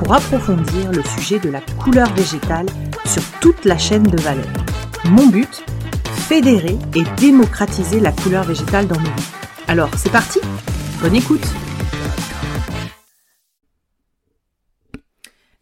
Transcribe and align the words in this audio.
pour 0.00 0.14
approfondir 0.14 0.90
le 0.92 1.02
sujet 1.02 1.38
de 1.38 1.50
la 1.50 1.60
couleur 1.60 2.10
végétale 2.14 2.64
sur 3.04 3.22
toute 3.40 3.66
la 3.66 3.76
chaîne 3.76 4.02
de 4.02 4.18
valeur. 4.22 4.50
Mon 5.04 5.26
but 5.26 5.62
Fédérer 6.26 6.78
et 6.94 7.02
démocratiser 7.20 8.00
la 8.00 8.10
couleur 8.10 8.44
végétale 8.44 8.88
dans 8.88 8.98
nos 8.98 9.10
vies. 9.10 9.32
Alors, 9.68 9.90
c'est 9.98 10.10
parti 10.10 10.40
Bonne 11.02 11.14
écoute 11.16 11.44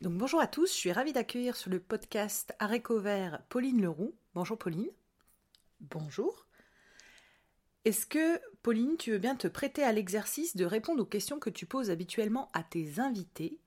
Donc 0.03 0.13
bonjour 0.13 0.41
à 0.41 0.47
tous, 0.47 0.69
je 0.73 0.79
suis 0.79 0.93
ravie 0.93 1.13
d'accueillir 1.13 1.57
sur 1.57 1.71
le 1.71 1.81
podcast 1.81 2.55
Aréco 2.61 3.01
Vert 3.01 3.43
Pauline 3.49 3.83
Leroux. 3.83 4.15
Bonjour 4.35 4.57
Pauline. 4.57 4.91
Bonjour. 5.81 6.47
Est-ce 7.85 8.07
que, 8.07 8.41
Pauline, 8.63 8.97
tu 8.99 9.11
veux 9.11 9.19
bien 9.19 9.35
te 9.35 9.49
prêter 9.49 9.83
à 9.83 9.93
l'exercice 9.93 10.55
de 10.55 10.65
répondre 10.65 11.03
aux 11.03 11.07
questions 11.07 11.41
que 11.41 11.51
tu 11.51 11.67
poses 11.67 11.91
habituellement 11.91 12.51
à 12.53 12.63
tes 12.63 13.01
invités 13.01 13.59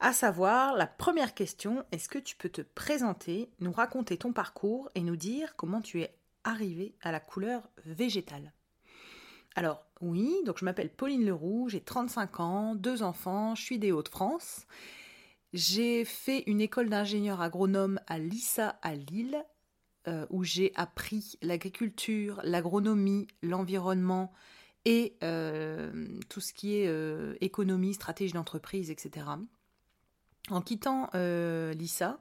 à 0.00 0.12
savoir, 0.12 0.76
la 0.76 0.86
première 0.86 1.34
question, 1.34 1.84
est-ce 1.90 2.08
que 2.08 2.18
tu 2.18 2.36
peux 2.36 2.48
te 2.48 2.62
présenter, 2.62 3.50
nous 3.60 3.72
raconter 3.72 4.16
ton 4.16 4.32
parcours 4.32 4.90
et 4.94 5.02
nous 5.02 5.16
dire 5.16 5.56
comment 5.56 5.80
tu 5.80 6.02
es 6.02 6.14
arrivé 6.44 6.94
à 7.02 7.10
la 7.10 7.20
couleur 7.20 7.68
végétale? 7.84 8.52
Alors, 9.56 9.84
oui, 10.00 10.36
donc 10.44 10.58
je 10.58 10.64
m'appelle 10.64 10.92
Pauline 10.92 11.24
Leroux, 11.24 11.68
j'ai 11.68 11.80
35 11.80 12.38
ans, 12.38 12.74
deux 12.76 13.02
enfants, 13.02 13.56
je 13.56 13.62
suis 13.62 13.78
des 13.80 13.90
Hauts-de-France. 13.90 14.66
J'ai 15.52 16.04
fait 16.04 16.44
une 16.46 16.60
école 16.60 16.90
d'ingénieur 16.90 17.40
agronome 17.40 17.98
à 18.06 18.18
l'ISA 18.18 18.78
à 18.82 18.94
Lille, 18.94 19.44
euh, 20.06 20.26
où 20.30 20.44
j'ai 20.44 20.72
appris 20.76 21.38
l'agriculture, 21.42 22.40
l'agronomie, 22.44 23.26
l'environnement 23.42 24.32
et 24.84 25.16
euh, 25.24 26.06
tout 26.28 26.40
ce 26.40 26.52
qui 26.52 26.76
est 26.76 26.86
euh, 26.86 27.34
économie, 27.40 27.94
stratégie 27.94 28.32
d'entreprise, 28.32 28.90
etc. 28.90 29.26
En 30.50 30.62
quittant 30.62 31.10
euh, 31.14 31.72
l'ISA, 31.74 32.20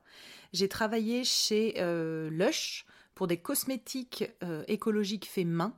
j'ai 0.53 0.67
travaillé 0.67 1.23
chez 1.23 1.75
euh, 1.78 2.30
Lush 2.30 2.86
pour 3.16 3.28
des 3.28 3.38
cosmétiques 3.38 4.30
euh, 4.44 4.64
écologiques 4.67 5.28
faits 5.28 5.47
main. 5.47 5.73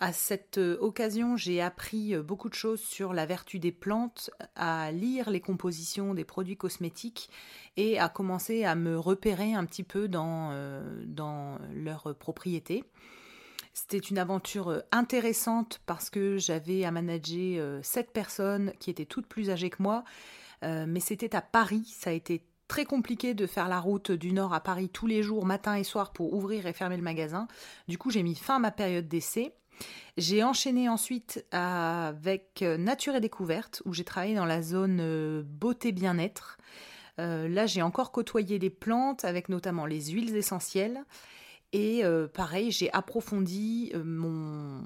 À 0.00 0.12
cette 0.12 0.58
occasion, 0.58 1.36
j'ai 1.36 1.60
appris 1.60 2.16
beaucoup 2.18 2.48
de 2.48 2.54
choses 2.54 2.80
sur 2.80 3.12
la 3.12 3.26
vertu 3.26 3.58
des 3.58 3.72
plantes, 3.72 4.30
à 4.54 4.92
lire 4.92 5.28
les 5.28 5.40
compositions 5.40 6.14
des 6.14 6.24
produits 6.24 6.56
cosmétiques 6.56 7.30
et 7.76 7.98
à 7.98 8.08
commencer 8.08 8.62
à 8.62 8.76
me 8.76 8.96
repérer 8.96 9.54
un 9.54 9.64
petit 9.64 9.82
peu 9.82 10.06
dans, 10.06 10.52
leurs 11.74 12.14
propriétés. 12.14 12.84
C'était 13.74 13.98
une 13.98 14.18
aventure 14.18 14.84
intéressante 14.92 15.80
parce 15.84 16.10
que 16.10 16.38
j'avais 16.38 16.84
à 16.84 16.92
manager 16.92 17.80
sept 17.84 18.12
personnes 18.12 18.72
qui 18.78 18.90
étaient 18.90 19.04
toutes 19.04 19.26
plus 19.26 19.50
âgées 19.50 19.70
que 19.70 19.82
moi 19.82 20.04
mais 20.62 21.00
c'était 21.00 21.36
à 21.36 21.42
Paris, 21.42 21.84
ça 21.96 22.10
a 22.10 22.12
été 22.12 22.42
très 22.68 22.84
compliqué 22.84 23.34
de 23.34 23.46
faire 23.46 23.66
la 23.66 23.80
route 23.80 24.12
du 24.12 24.32
Nord 24.32 24.52
à 24.52 24.60
Paris 24.60 24.90
tous 24.90 25.06
les 25.06 25.22
jours, 25.22 25.46
matin 25.46 25.74
et 25.74 25.84
soir, 25.84 26.12
pour 26.12 26.34
ouvrir 26.34 26.66
et 26.66 26.72
fermer 26.72 26.96
le 26.96 27.02
magasin. 27.02 27.48
Du 27.88 27.98
coup, 27.98 28.10
j'ai 28.10 28.22
mis 28.22 28.34
fin 28.34 28.56
à 28.56 28.58
ma 28.58 28.70
période 28.70 29.08
d'essai. 29.08 29.54
J'ai 30.16 30.44
enchaîné 30.44 30.88
ensuite 30.88 31.44
avec 31.50 32.62
euh, 32.62 32.76
Nature 32.76 33.14
et 33.14 33.20
Découverte, 33.20 33.82
où 33.84 33.94
j'ai 33.94 34.04
travaillé 34.04 34.34
dans 34.34 34.44
la 34.44 34.60
zone 34.60 34.98
euh, 35.00 35.42
beauté 35.44 35.92
bien-être. 35.92 36.58
là, 37.18 37.66
j'ai 37.66 37.82
encore 37.82 38.12
côtoyé 38.12 38.58
les 38.58 38.70
plantes, 38.70 39.24
avec 39.24 39.48
notamment 39.48 39.86
les 39.86 40.10
huiles 40.10 40.36
essentielles. 40.36 41.02
Et 41.72 42.02
pareil, 42.32 42.70
j'ai 42.70 42.90
approfondi 42.92 43.92
mon, 44.04 44.80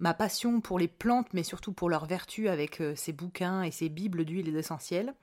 ma 0.00 0.14
passion 0.14 0.60
pour 0.60 0.78
les 0.78 0.88
plantes, 0.88 1.28
mais 1.32 1.42
surtout 1.42 1.72
pour 1.72 1.88
leurs 1.88 2.06
vertus 2.06 2.48
avec 2.48 2.80
euh, 2.80 2.94
ces 2.96 3.12
bouquins 3.12 3.62
et 3.62 3.70
ces 3.70 3.88
bibles 3.88 4.24
d'huiles 4.24 4.56
essentielles. 4.56 5.14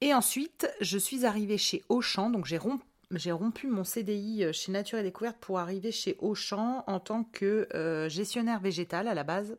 Et 0.00 0.14
ensuite, 0.14 0.70
je 0.80 0.98
suis 0.98 1.26
arrivée 1.26 1.58
chez 1.58 1.82
Auchan, 1.88 2.30
donc 2.30 2.44
j'ai 2.46 2.58
rompu, 2.58 3.66
mon 3.66 3.84
CDI 3.84 4.44
euh, 4.44 4.52
chez 4.52 4.70
Nature 4.70 4.98
et 4.98 5.02
Découverte 5.02 5.38
pour 5.40 5.58
arriver 5.58 5.90
chez 5.90 6.16
Auchan 6.20 6.84
en 6.86 7.00
tant 7.00 7.24
que 7.24 7.66
euh, 7.74 8.08
gestionnaire 8.08 8.60
végétal 8.60 9.08
à 9.08 9.14
la 9.14 9.24
base. 9.24 9.56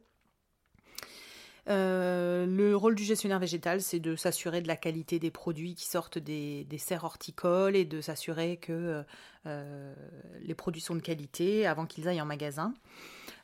le 1.67 2.73
rôle 2.75 2.95
du 2.95 3.03
gestionnaire 3.03 3.39
végétal, 3.39 3.81
c'est 3.81 3.99
de 3.99 4.15
s'assurer 4.15 4.61
de 4.61 4.67
la 4.67 4.77
qualité 4.77 5.19
des 5.19 5.31
produits 5.31 5.75
qui 5.75 5.85
sortent 5.85 6.19
des, 6.19 6.65
serres 6.77 7.03
horticoles 7.03 7.75
et 7.75 7.85
de 7.85 8.01
s'assurer 8.01 8.57
que 8.57 9.03
les 9.45 10.55
produits 10.55 10.81
sont 10.81 10.95
de 10.95 11.01
qualité 11.01 11.67
avant 11.67 11.85
qu'ils 11.85 12.07
aillent 12.07 12.21
en 12.21 12.25
magasin. 12.25 12.73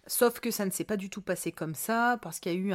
Sauf 0.07 0.39
que 0.39 0.51
ça 0.51 0.65
ne 0.65 0.71
s'est 0.71 0.83
pas 0.83 0.97
du 0.97 1.09
tout 1.09 1.21
passé 1.21 1.51
comme 1.51 1.75
ça, 1.75 2.19
parce 2.21 2.39
qu'il 2.39 2.51
y 2.51 2.55
a 2.55 2.59
eu 2.59 2.73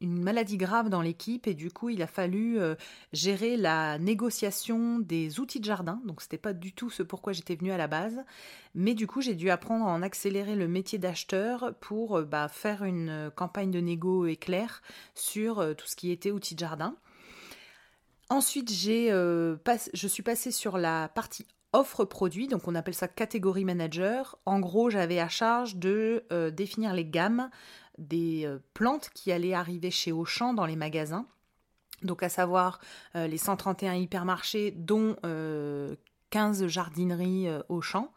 une 0.00 0.22
maladie 0.22 0.56
grave 0.56 0.88
dans 0.88 1.02
l'équipe 1.02 1.46
et 1.46 1.54
du 1.54 1.70
coup 1.70 1.90
il 1.90 2.00
a 2.02 2.06
fallu 2.06 2.58
euh, 2.58 2.74
gérer 3.12 3.56
la 3.56 3.98
négociation 3.98 5.00
des 5.00 5.40
outils 5.40 5.58
de 5.58 5.64
jardin. 5.64 6.00
Donc 6.06 6.22
c'était 6.22 6.38
pas 6.38 6.52
du 6.52 6.72
tout 6.72 6.88
ce 6.88 7.02
pourquoi 7.02 7.32
j'étais 7.32 7.56
venue 7.56 7.72
à 7.72 7.76
la 7.76 7.88
base, 7.88 8.20
mais 8.74 8.94
du 8.94 9.08
coup 9.08 9.20
j'ai 9.20 9.34
dû 9.34 9.50
apprendre 9.50 9.86
à 9.86 9.90
en 9.90 10.02
accélérer 10.02 10.54
le 10.54 10.68
métier 10.68 10.98
d'acheteur 10.98 11.74
pour 11.80 12.18
euh, 12.18 12.24
bah, 12.24 12.48
faire 12.48 12.84
une 12.84 13.30
campagne 13.34 13.72
de 13.72 13.80
négo 13.80 14.26
éclair 14.26 14.82
sur 15.14 15.58
euh, 15.58 15.74
tout 15.74 15.86
ce 15.86 15.96
qui 15.96 16.12
était 16.12 16.30
outils 16.30 16.54
de 16.54 16.60
jardin. 16.60 16.96
Ensuite, 18.28 18.70
j'ai, 18.70 19.08
je 19.08 20.06
suis 20.06 20.22
passée 20.22 20.52
sur 20.52 20.78
la 20.78 21.08
partie 21.08 21.48
offre 21.72 22.04
produit, 22.04 22.48
donc 22.48 22.66
on 22.66 22.74
appelle 22.74 22.94
ça 22.94 23.08
catégorie 23.08 23.64
manager. 23.64 24.38
En 24.46 24.60
gros, 24.60 24.90
j'avais 24.90 25.20
à 25.20 25.28
charge 25.28 25.76
de 25.76 26.24
euh, 26.32 26.50
définir 26.50 26.94
les 26.94 27.04
gammes 27.04 27.50
des 27.98 28.44
euh, 28.44 28.58
plantes 28.74 29.10
qui 29.14 29.30
allaient 29.30 29.54
arriver 29.54 29.90
chez 29.90 30.12
Auchan 30.12 30.54
dans 30.54 30.66
les 30.66 30.76
magasins. 30.76 31.26
Donc 32.02 32.22
à 32.22 32.28
savoir 32.28 32.80
euh, 33.14 33.26
les 33.26 33.38
131 33.38 33.94
hypermarchés, 33.94 34.72
dont 34.72 35.16
15 36.30 36.66
jardineries 36.66 37.48
Auchan. 37.68 38.12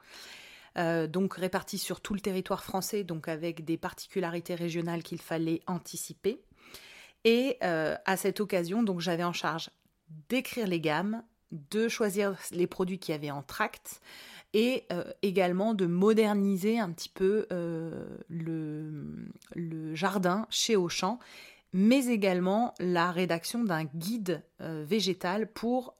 donc 0.75 1.33
répartis 1.33 1.79
sur 1.79 1.99
tout 1.99 2.13
le 2.13 2.19
territoire 2.19 2.63
français, 2.63 3.03
donc 3.03 3.27
avec 3.27 3.65
des 3.65 3.77
particularités 3.77 4.55
régionales 4.55 5.03
qu'il 5.03 5.19
fallait 5.19 5.61
anticiper. 5.67 6.41
Et 7.25 7.57
à 7.61 8.17
cette 8.17 8.39
occasion, 8.39 8.83
donc 8.83 8.99
j'avais 8.99 9.23
en 9.23 9.33
charge 9.33 9.71
d'écrire 10.29 10.67
les 10.67 10.79
gammes, 10.79 11.23
de 11.71 11.87
choisir 11.87 12.35
les 12.51 12.67
produits 12.67 12.99
qui 12.99 13.13
avaient 13.13 13.31
en 13.31 13.43
tract 13.43 14.01
et 14.53 14.85
euh, 14.91 15.03
également 15.21 15.73
de 15.73 15.85
moderniser 15.85 16.79
un 16.79 16.91
petit 16.91 17.09
peu 17.09 17.47
euh, 17.51 18.05
le, 18.29 19.95
jardin 19.95 20.45
chez 20.49 20.75
Auchan, 20.75 21.19
mais 21.71 22.05
également 22.07 22.73
la 22.79 23.11
rédaction 23.11 23.63
d'un 23.63 23.85
guide 23.85 24.43
euh, 24.61 24.83
végétal 24.87 25.51
pour 25.51 25.95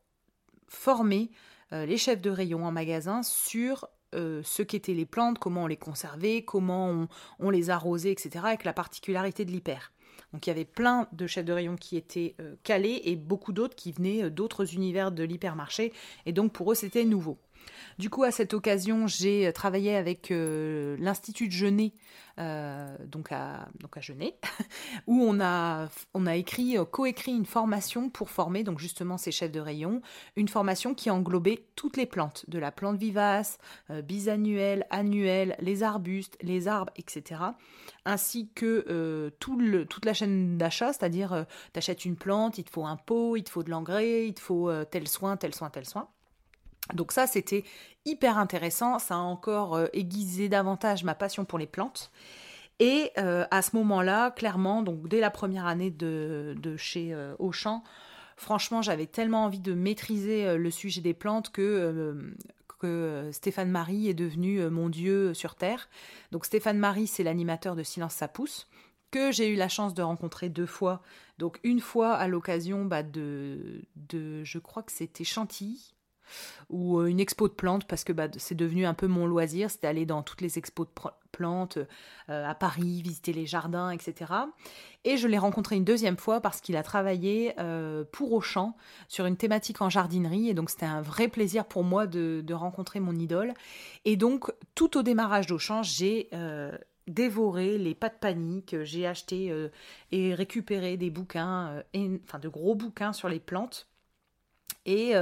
former 0.67 1.29
les 1.71 1.97
chefs 1.97 2.21
de 2.21 2.29
rayon 2.29 2.65
en 2.67 2.71
magasin 2.71 3.23
sur 3.23 3.87
ce 4.11 4.61
qu'étaient 4.61 4.93
les 4.93 5.07
plantes, 5.07 5.39
comment 5.39 5.63
on 5.63 5.67
les 5.67 5.75
conservait, 5.75 6.43
comment 6.43 6.87
on, 6.87 7.07
on 7.39 7.49
les 7.49 7.71
arrosait, 7.71 8.11
etc., 8.11 8.45
avec 8.45 8.63
la 8.63 8.73
particularité 8.73 9.43
de 9.43 9.49
l'hyper. 9.49 9.92
Donc 10.33 10.47
il 10.47 10.49
y 10.49 10.51
avait 10.51 10.65
plein 10.65 11.07
de 11.11 11.27
chefs 11.27 11.45
de 11.45 11.53
rayon 11.53 11.75
qui 11.75 11.95
étaient 11.95 12.35
euh, 12.41 12.55
calés 12.63 13.01
et 13.05 13.15
beaucoup 13.15 13.53
d'autres 13.53 13.75
qui 13.75 13.91
venaient 13.91 14.23
euh, 14.23 14.29
d'autres 14.29 14.73
univers 14.73 15.11
de 15.11 15.23
l'hypermarché. 15.23 15.93
Et 16.25 16.33
donc 16.33 16.51
pour 16.51 16.71
eux, 16.71 16.75
c'était 16.75 17.05
nouveau. 17.05 17.37
Du 17.99 18.09
coup, 18.09 18.23
à 18.23 18.31
cette 18.31 18.53
occasion, 18.53 19.07
j'ai 19.07 19.51
travaillé 19.53 19.95
avec 19.95 20.31
euh, 20.31 20.95
l'Institut 20.99 21.47
de 21.47 21.53
Genet, 21.53 21.93
euh, 22.39 22.97
donc, 23.05 23.31
à, 23.31 23.67
Genet, 24.01 24.35
où 25.07 25.21
on 25.23 25.39
a, 25.39 25.89
écrit, 26.35 26.77
euh, 26.77 26.85
coécrit 26.85 27.33
une 27.33 27.45
formation 27.45 28.09
pour 28.09 28.31
former 28.31 28.63
donc 28.63 28.79
justement 28.79 29.17
ces 29.17 29.31
chefs 29.31 29.51
de 29.51 29.59
rayon, 29.59 30.01
une 30.35 30.47
formation 30.47 30.95
qui 30.95 31.11
englobait 31.11 31.67
toutes 31.75 31.97
les 31.97 32.07
plantes, 32.07 32.45
de 32.47 32.57
la 32.57 32.71
plante 32.71 32.97
vivace, 32.97 33.59
bisannuelle, 34.03 34.85
annuelle, 34.89 35.55
les 35.59 35.83
arbustes, 35.83 36.37
les 36.41 36.67
arbres, 36.67 36.91
etc. 36.95 37.41
Ainsi 38.05 38.49
que 38.55 39.31
toute 39.39 40.05
la 40.05 40.13
chaîne 40.13 40.57
d'achat, 40.57 40.93
c'est-à-dire 40.93 41.45
tu 41.97 42.07
une 42.07 42.15
plante, 42.15 42.57
il 42.57 42.63
te 42.63 42.71
faut 42.71 42.85
un 42.85 42.97
pot, 42.97 43.35
il 43.35 43.43
te 43.43 43.51
faut 43.51 43.63
de 43.63 43.69
l'engrais, 43.69 44.27
il 44.27 44.33
te 44.33 44.41
faut 44.41 44.71
tel 44.85 45.07
soin, 45.07 45.37
tel 45.37 45.53
soin, 45.53 45.69
tel 45.69 45.85
soin. 45.85 46.09
Donc 46.93 47.11
ça, 47.11 47.27
c'était 47.27 47.63
hyper 48.05 48.37
intéressant, 48.37 48.99
ça 48.99 49.15
a 49.15 49.19
encore 49.19 49.75
euh, 49.75 49.87
aiguisé 49.93 50.49
davantage 50.49 51.03
ma 51.03 51.15
passion 51.15 51.45
pour 51.45 51.59
les 51.59 51.67
plantes. 51.67 52.11
Et 52.79 53.11
à 53.15 53.61
ce 53.61 53.75
moment-là, 53.77 54.31
clairement, 54.31 54.81
donc 54.81 55.07
dès 55.07 55.21
la 55.21 55.29
première 55.29 55.67
année 55.67 55.91
de, 55.91 56.75
chez 56.75 57.15
Auchan, 57.39 57.81
franchement, 58.35 58.81
j'avais 58.81 59.05
tellement 59.05 59.45
envie 59.45 59.61
de 59.61 59.73
maîtriser 59.73 60.57
le 60.57 60.71
sujet 60.71 60.99
des 60.99 61.13
plantes 61.13 61.51
que 61.51 62.33
Stéphane 63.31 63.69
Marie 63.69 64.09
est 64.09 64.15
devenu 64.15 64.69
mon 64.69 64.89
dieu 64.89 65.33
sur 65.33 65.55
Terre. 65.55 65.87
Donc 66.31 66.45
Stéphane 66.45 66.79
Marie, 66.79 67.07
c'est 67.07 67.23
l'animateur 67.23 67.75
de 67.75 67.83
Silence 67.83 68.15
ça 68.15 68.27
pousse 68.27 68.67
que 69.13 69.31
j'ai 69.31 69.47
eu 69.47 69.55
la 69.55 69.69
chance 69.69 69.93
de 69.93 70.01
rencontrer 70.01 70.49
deux 70.49 70.65
fois. 70.65 71.01
Donc 71.37 71.59
une 71.63 71.79
fois 71.79 72.13
à 72.15 72.27
l'occasion 72.27 72.83
bah, 72.83 73.03
de, 73.03 73.83
je 74.11 74.57
crois 74.57 74.81
que 74.81 74.91
c'était 74.91 75.23
Chantilly, 75.23 75.93
ou 76.69 76.99
euh, 76.99 77.05
une 77.05 77.19
expo 77.19 77.47
de 77.47 77.53
plantes, 77.53 77.85
parce 77.85 78.03
que 78.03 78.13
bah, 78.13 78.27
c'est 78.37 78.55
devenu 78.55 78.85
un 78.85 78.93
peu 78.93 79.07
mon 79.07 79.25
loisir, 79.25 79.69
c'était 79.69 79.87
aller 79.87 80.05
dans 80.05 80.23
toutes 80.23 80.41
les 80.41 80.57
expos 80.57 80.87
de 80.87 81.11
plantes 81.31 81.77
euh, 82.29 82.49
à 82.49 82.55
Paris, 82.55 83.01
visiter 83.01 83.33
les 83.33 83.45
jardins, 83.45 83.91
etc. 83.91 84.31
Et 85.03 85.17
je 85.17 85.27
l'ai 85.27 85.37
rencontré 85.37 85.75
une 85.75 85.83
deuxième 85.83 86.17
fois 86.17 86.41
parce 86.41 86.61
qu'il 86.61 86.75
a 86.75 86.83
travaillé 86.83 87.53
euh, 87.59 88.03
pour 88.11 88.33
Auchan 88.33 88.75
sur 89.07 89.25
une 89.25 89.37
thématique 89.37 89.81
en 89.81 89.89
jardinerie, 89.89 90.49
et 90.49 90.53
donc 90.53 90.69
c'était 90.69 90.85
un 90.85 91.01
vrai 91.01 91.27
plaisir 91.27 91.65
pour 91.65 91.83
moi 91.83 92.07
de, 92.07 92.41
de, 92.43 92.53
rencontrer 92.53 92.99
mon 92.99 93.15
idole. 93.15 93.53
Et 94.05 94.15
donc 94.15 94.51
tout 94.75 94.97
au 94.97 95.03
démarrage 95.03 95.47
d'Auchan, 95.47 95.83
j'ai 95.83 96.29
dévoré 97.07 97.77
les 97.77 97.95
pas 97.95 98.09
de 98.09 98.15
panique. 98.15 98.75
J'ai 98.83 99.05
acheté 99.05 99.53
et 100.11 100.33
récupéré 100.33 100.95
des 100.97 101.09
bouquins, 101.09 101.83
enfin 102.23 102.39
de 102.39 102.47
gros 102.47 102.75
bouquins 102.75 103.11
sur 103.11 103.27
les 103.27 103.39
plantes. 103.39 103.87
Et 104.85 105.13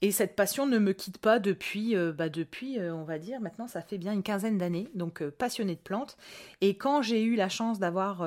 et 0.00 0.12
cette 0.12 0.36
passion 0.36 0.66
ne 0.66 0.78
me 0.78 0.92
quitte 0.92 1.18
pas 1.18 1.40
depuis, 1.40 1.96
euh, 1.96 2.12
bah 2.12 2.28
depuis 2.28 2.78
euh, 2.78 2.94
on 2.94 3.02
va 3.02 3.18
dire, 3.18 3.40
maintenant 3.40 3.66
ça 3.66 3.82
fait 3.82 3.98
bien 3.98 4.12
une 4.12 4.22
quinzaine 4.22 4.56
d'années, 4.56 4.88
donc 4.94 5.22
euh, 5.22 5.32
passionnée 5.32 5.74
de 5.74 5.80
plantes. 5.80 6.16
Et 6.60 6.76
quand 6.76 7.02
j'ai 7.02 7.24
eu 7.24 7.34
la 7.34 7.48
chance 7.48 7.80
d'avoir 7.80 8.22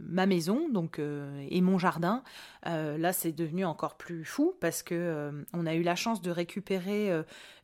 ma 0.00 0.26
maison 0.26 0.68
donc, 0.68 1.00
et 1.50 1.60
mon 1.60 1.78
jardin, 1.78 2.22
là 2.64 3.12
c'est 3.12 3.32
devenu 3.32 3.64
encore 3.64 3.96
plus 3.96 4.24
fou 4.24 4.54
parce 4.60 4.82
que 4.82 5.32
on 5.52 5.66
a 5.66 5.74
eu 5.74 5.82
la 5.82 5.96
chance 5.96 6.22
de 6.22 6.30
récupérer 6.30 7.10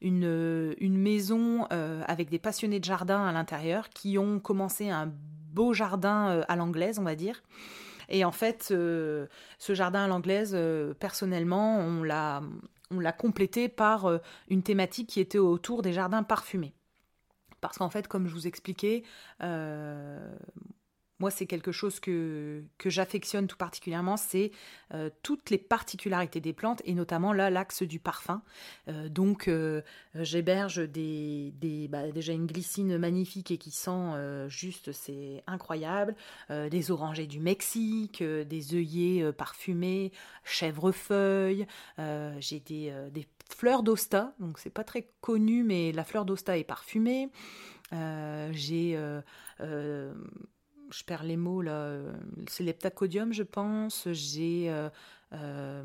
une, 0.00 0.74
une 0.78 0.98
maison 0.98 1.64
avec 1.66 2.30
des 2.30 2.38
passionnés 2.38 2.80
de 2.80 2.84
jardin 2.84 3.24
à 3.24 3.32
l'intérieur 3.32 3.90
qui 3.90 4.18
ont 4.18 4.40
commencé 4.40 4.90
un 4.90 5.12
beau 5.52 5.72
jardin 5.72 6.42
à 6.48 6.56
l'anglaise, 6.56 6.98
on 6.98 7.04
va 7.04 7.14
dire. 7.14 7.42
Et 8.08 8.24
en 8.24 8.32
fait, 8.32 8.64
ce 8.64 9.28
jardin 9.68 10.04
à 10.04 10.08
l'anglaise, 10.08 10.56
personnellement, 10.98 11.78
on 11.78 12.02
l'a, 12.02 13.12
complété 13.12 13.68
par 13.68 14.06
euh, 14.06 14.18
une 14.48 14.62
thématique 14.62 15.08
qui 15.08 15.20
était 15.20 15.38
autour 15.38 15.82
des 15.82 15.92
jardins 15.92 16.22
parfumés. 16.22 16.74
Parce 17.60 17.78
qu'en 17.78 17.90
fait, 17.90 18.08
comme 18.08 18.26
je 18.26 18.34
vous 18.34 18.46
expliquais, 18.46 19.04
euh, 19.42 20.34
moi, 21.24 21.30
c'est 21.30 21.46
quelque 21.46 21.72
chose 21.72 22.00
que, 22.00 22.64
j'affectionne 22.84 23.46
tout 23.46 23.56
particulièrement, 23.56 24.18
c'est 24.18 24.52
euh, 24.92 25.08
toutes 25.22 25.48
les 25.48 25.56
particularités 25.56 26.38
des 26.38 26.52
plantes, 26.52 26.82
et 26.84 26.92
notamment 26.92 27.32
là, 27.32 27.48
l'axe 27.48 27.82
du 27.82 27.98
parfum. 27.98 28.42
Euh, 28.88 29.08
donc, 29.08 29.48
euh, 29.48 29.80
j'héberge 30.14 30.86
des, 30.86 31.54
des 31.58 31.88
bah, 31.88 32.10
déjà 32.10 32.34
une 32.34 32.44
glycine 32.44 32.98
magnifique 32.98 33.50
et 33.50 33.56
qui 33.56 33.70
sent 33.70 34.12
juste, 34.48 34.92
c'est 34.92 35.42
incroyable, 35.46 36.14
des 36.50 36.90
orangers 36.90 37.26
du 37.26 37.40
Mexique, 37.40 38.22
des 38.22 38.74
œillets 38.74 39.32
parfumés, 39.32 40.12
chèvrefeuille, 40.44 41.66
j'ai 42.38 42.60
des, 42.60 42.92
des 43.12 43.26
fleurs 43.48 43.82
d'osta, 43.82 44.34
donc 44.40 44.58
c'est 44.58 44.68
pas 44.68 44.84
très 44.84 45.08
connu, 45.22 45.64
mais 45.64 45.90
la 45.92 46.04
fleur 46.04 46.26
d'osta 46.26 46.58
est 46.58 46.64
parfumée. 46.64 47.30
j'ai 47.90 48.98
je 50.96 51.04
perds 51.04 51.24
les 51.24 51.36
mots 51.36 51.62
là, 51.62 51.72
euh, 51.72 52.12
c'est 52.48 52.62
l'heptacodium, 52.62 53.32
je 53.32 53.42
pense. 53.42 54.08
J'ai 54.12 54.70
euh, 54.70 54.88
euh, 55.32 55.82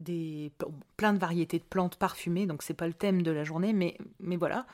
des, 0.00 0.52
plein 0.96 1.12
de 1.12 1.18
variétés 1.18 1.58
de 1.58 1.64
plantes 1.64 1.96
parfumées, 1.96 2.46
donc 2.46 2.62
c'est 2.62 2.74
pas 2.74 2.88
le 2.88 2.94
thème 2.94 3.22
de 3.22 3.30
la 3.30 3.44
journée, 3.44 3.72
mais, 3.72 3.96
mais 4.18 4.36
voilà. 4.36 4.66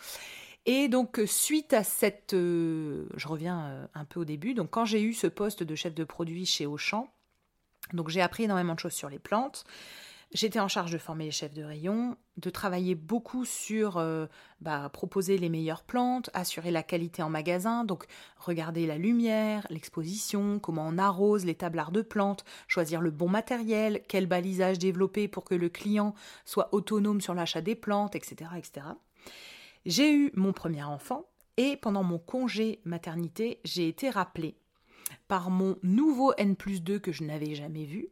Et 0.66 0.88
donc, 0.88 1.20
suite 1.26 1.72
à 1.72 1.84
cette. 1.84 2.32
je 2.32 3.28
reviens 3.28 3.88
un 3.94 4.04
peu 4.04 4.20
au 4.20 4.24
début. 4.26 4.52
Donc, 4.52 4.70
quand 4.70 4.84
j'ai 4.84 5.02
eu 5.02 5.14
ce 5.14 5.26
poste 5.26 5.62
de 5.62 5.74
chef 5.74 5.94
de 5.94 6.04
produit 6.04 6.44
chez 6.44 6.66
Auchan, 6.66 7.08
donc 7.94 8.10
j'ai 8.10 8.20
appris 8.20 8.44
énormément 8.44 8.74
de 8.74 8.78
choses 8.78 8.92
sur 8.92 9.08
les 9.08 9.18
plantes. 9.18 9.64
J'étais 10.32 10.60
en 10.60 10.68
charge 10.68 10.92
de 10.92 10.98
former 10.98 11.24
les 11.24 11.30
chefs 11.32 11.54
de 11.54 11.64
rayon, 11.64 12.16
de 12.36 12.50
travailler 12.50 12.94
beaucoup 12.94 13.44
sur 13.44 13.96
euh, 13.96 14.26
bah, 14.60 14.88
proposer 14.92 15.36
les 15.36 15.48
meilleures 15.48 15.82
plantes, 15.82 16.30
assurer 16.34 16.70
la 16.70 16.84
qualité 16.84 17.20
en 17.24 17.28
magasin, 17.28 17.84
donc 17.84 18.04
regarder 18.36 18.86
la 18.86 18.96
lumière, 18.96 19.66
l'exposition, 19.70 20.60
comment 20.60 20.86
on 20.86 20.98
arrose 20.98 21.44
les 21.44 21.56
tablards 21.56 21.90
de 21.90 22.02
plantes, 22.02 22.44
choisir 22.68 23.00
le 23.00 23.10
bon 23.10 23.28
matériel, 23.28 24.02
quel 24.06 24.26
balisage 24.26 24.78
développer 24.78 25.26
pour 25.26 25.42
que 25.42 25.56
le 25.56 25.68
client 25.68 26.14
soit 26.44 26.72
autonome 26.72 27.20
sur 27.20 27.34
l'achat 27.34 27.60
des 27.60 27.74
plantes, 27.74 28.14
etc. 28.14 28.52
etc. 28.56 28.86
J'ai 29.84 30.14
eu 30.14 30.30
mon 30.34 30.52
premier 30.52 30.84
enfant 30.84 31.26
et 31.56 31.76
pendant 31.76 32.04
mon 32.04 32.20
congé 32.20 32.80
maternité, 32.84 33.58
j'ai 33.64 33.88
été 33.88 34.08
rappelée 34.08 34.54
par 35.26 35.50
mon 35.50 35.76
nouveau 35.82 36.32
N 36.38 36.54
plus 36.54 36.82
2 36.82 37.00
que 37.00 37.10
je 37.10 37.24
n'avais 37.24 37.56
jamais 37.56 37.84
vu, 37.84 38.10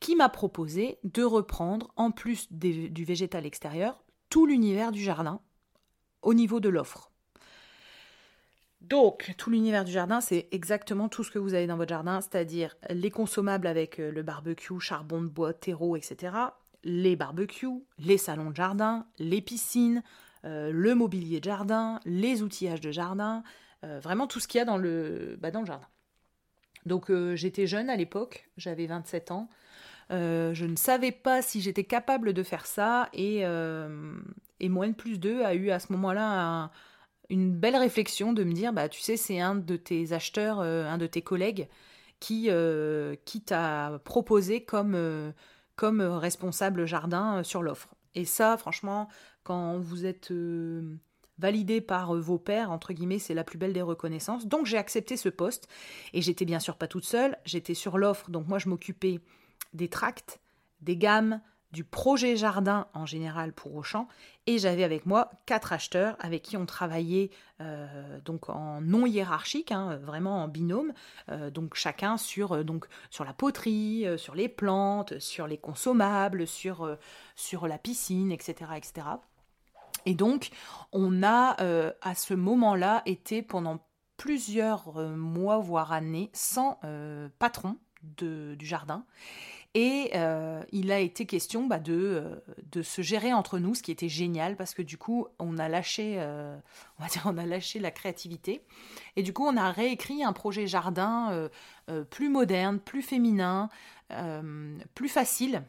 qui 0.00 0.16
m'a 0.16 0.28
proposé 0.28 0.98
de 1.04 1.22
reprendre, 1.22 1.92
en 1.96 2.10
plus 2.10 2.52
du 2.52 3.04
végétal 3.04 3.46
extérieur, 3.46 4.04
tout 4.30 4.46
l'univers 4.46 4.92
du 4.92 5.02
jardin 5.02 5.40
au 6.22 6.34
niveau 6.34 6.60
de 6.60 6.68
l'offre. 6.68 7.10
Donc, 8.80 9.34
tout 9.36 9.50
l'univers 9.50 9.84
du 9.84 9.92
jardin, 9.92 10.20
c'est 10.20 10.48
exactement 10.52 11.08
tout 11.08 11.24
ce 11.24 11.30
que 11.30 11.38
vous 11.38 11.54
avez 11.54 11.66
dans 11.66 11.76
votre 11.76 11.88
jardin, 11.88 12.20
c'est-à-dire 12.20 12.76
les 12.90 13.10
consommables 13.10 13.66
avec 13.66 13.98
euh, 13.98 14.10
le 14.10 14.22
barbecue, 14.22 14.78
charbon 14.78 15.20
de 15.20 15.28
bois, 15.28 15.52
terreau, 15.52 15.96
etc., 15.96 16.36
les 16.84 17.16
barbecues, 17.16 17.84
les 17.98 18.18
salons 18.18 18.50
de 18.50 18.56
jardin, 18.56 19.06
les 19.18 19.40
piscines, 19.40 20.02
euh, 20.44 20.70
le 20.72 20.94
mobilier 20.94 21.40
de 21.40 21.44
jardin, 21.44 21.98
les 22.04 22.42
outillages 22.42 22.80
de 22.80 22.92
jardin, 22.92 23.42
euh, 23.84 23.98
vraiment 24.00 24.28
tout 24.28 24.38
ce 24.38 24.46
qu'il 24.46 24.58
y 24.58 24.62
a 24.62 24.64
dans 24.64 24.78
le, 24.78 25.36
bah, 25.40 25.50
dans 25.50 25.60
le 25.60 25.66
jardin. 25.66 25.88
Donc 26.88 27.10
euh, 27.10 27.36
j'étais 27.36 27.66
jeune 27.66 27.88
à 27.90 27.96
l'époque, 27.96 28.48
j'avais 28.56 28.86
27 28.86 29.30
ans. 29.30 29.48
Euh, 30.10 30.54
je 30.54 30.64
ne 30.64 30.74
savais 30.74 31.12
pas 31.12 31.42
si 31.42 31.60
j'étais 31.60 31.84
capable 31.84 32.32
de 32.32 32.42
faire 32.42 32.66
ça 32.66 33.10
et, 33.12 33.44
euh, 33.44 34.16
plus 34.96 35.20
2 35.20 35.42
a 35.42 35.54
eu 35.54 35.70
à 35.70 35.78
ce 35.78 35.92
moment-là 35.92 36.70
une 37.28 37.54
belle 37.54 37.76
réflexion 37.76 38.32
de 38.32 38.42
me 38.42 38.52
dire 38.52 38.72
bah 38.72 38.88
tu 38.88 39.02
sais 39.02 39.18
c'est 39.18 39.38
un 39.38 39.54
de 39.54 39.76
tes 39.76 40.14
acheteurs, 40.14 40.60
un 40.60 40.96
de 40.96 41.06
tes 41.06 41.20
collègues 41.20 41.68
qui, 42.20 42.48
qui 43.26 43.42
t'a 43.42 44.00
proposé 44.04 44.64
comme, 44.64 45.34
comme 45.76 46.00
responsable 46.00 46.86
jardin 46.86 47.42
sur 47.42 47.62
l'offre. 47.62 47.94
Et 48.14 48.24
ça 48.24 48.56
franchement 48.56 49.08
quand 49.44 49.78
vous 49.78 50.06
êtes 50.06 50.32
validé 51.38 51.80
par 51.80 52.14
euh, 52.14 52.20
vos 52.20 52.38
pairs, 52.38 52.70
entre 52.70 52.92
guillemets, 52.92 53.18
c'est 53.18 53.34
la 53.34 53.44
plus 53.44 53.58
belle 53.58 53.72
des 53.72 53.82
reconnaissances. 53.82 54.46
Donc 54.46 54.66
j'ai 54.66 54.78
accepté 54.78 55.16
ce 55.16 55.28
poste. 55.28 55.68
Et 56.12 56.22
j'étais 56.22 56.44
bien 56.44 56.60
sûr 56.60 56.76
pas 56.76 56.88
toute 56.88 57.04
seule, 57.04 57.36
j'étais 57.44 57.74
sur 57.74 57.98
l'offre, 57.98 58.30
donc 58.30 58.46
moi 58.48 58.58
je 58.58 58.68
m'occupais 58.68 59.20
des 59.72 59.88
tracts, 59.88 60.40
des 60.80 60.96
gammes, 60.96 61.40
du 61.70 61.84
projet 61.84 62.34
jardin 62.34 62.86
en 62.94 63.04
général 63.04 63.52
pour 63.52 63.74
Auchan. 63.74 64.08
Et 64.46 64.58
j'avais 64.58 64.84
avec 64.84 65.04
moi 65.04 65.30
quatre 65.44 65.74
acheteurs 65.74 66.16
avec 66.18 66.40
qui 66.40 66.56
on 66.56 66.64
travaillait 66.64 67.28
euh, 67.60 68.18
donc 68.24 68.48
en 68.48 68.80
non 68.80 69.04
hiérarchique 69.04 69.70
hein, 69.70 69.96
vraiment 70.02 70.42
en 70.42 70.48
binôme. 70.48 70.94
Euh, 71.28 71.50
donc 71.50 71.74
chacun 71.74 72.16
sur 72.16 72.56
la 72.56 73.32
poterie 73.34 74.06
sur 74.16 74.34
les 74.34 74.48
plantes 74.48 75.18
sur 75.18 75.46
les 75.46 75.58
consommables 75.58 76.46
sur 76.46 76.96
sur 77.36 77.68
la 77.68 77.76
piscine 77.76 78.32
etc 78.32 78.70
etc 78.74 79.06
et 80.08 80.14
donc, 80.14 80.48
on 80.92 81.22
a 81.22 81.60
euh, 81.60 81.92
à 82.00 82.14
ce 82.14 82.32
moment-là 82.32 83.02
été 83.04 83.42
pendant 83.42 83.86
plusieurs 84.16 84.96
euh, 84.96 85.14
mois, 85.14 85.58
voire 85.58 85.92
années, 85.92 86.30
sans 86.32 86.78
euh, 86.82 87.28
patron 87.38 87.76
du 88.16 88.56
jardin. 88.62 89.04
Et 89.74 90.12
il 90.72 90.90
a 90.90 90.98
été 90.98 91.26
question 91.26 91.66
bah, 91.66 91.78
de, 91.78 92.42
de 92.72 92.82
se 92.82 93.02
gérer 93.02 93.32
entre 93.34 93.58
nous, 93.58 93.74
ce 93.74 93.82
qui 93.82 93.92
était 93.92 94.08
génial 94.08 94.56
parce 94.56 94.72
que 94.72 94.82
du 94.82 94.96
coup, 94.96 95.26
on 95.38 95.58
a 95.58 95.68
lâché, 95.68 96.16
on 96.18 97.02
va 97.02 97.08
dire, 97.08 97.22
on 97.26 97.36
a 97.36 97.44
lâché 97.44 97.78
la 97.78 97.90
créativité. 97.90 98.62
Et 99.16 99.22
du 99.22 99.32
coup, 99.32 99.44
on 99.44 99.56
a 99.56 99.70
réécrit 99.70 100.24
un 100.24 100.32
projet 100.32 100.66
jardin 100.66 101.48
plus 102.08 102.28
moderne, 102.28 102.80
plus 102.80 103.02
féminin, 103.02 103.68
plus 104.94 105.08
facile 105.08 105.62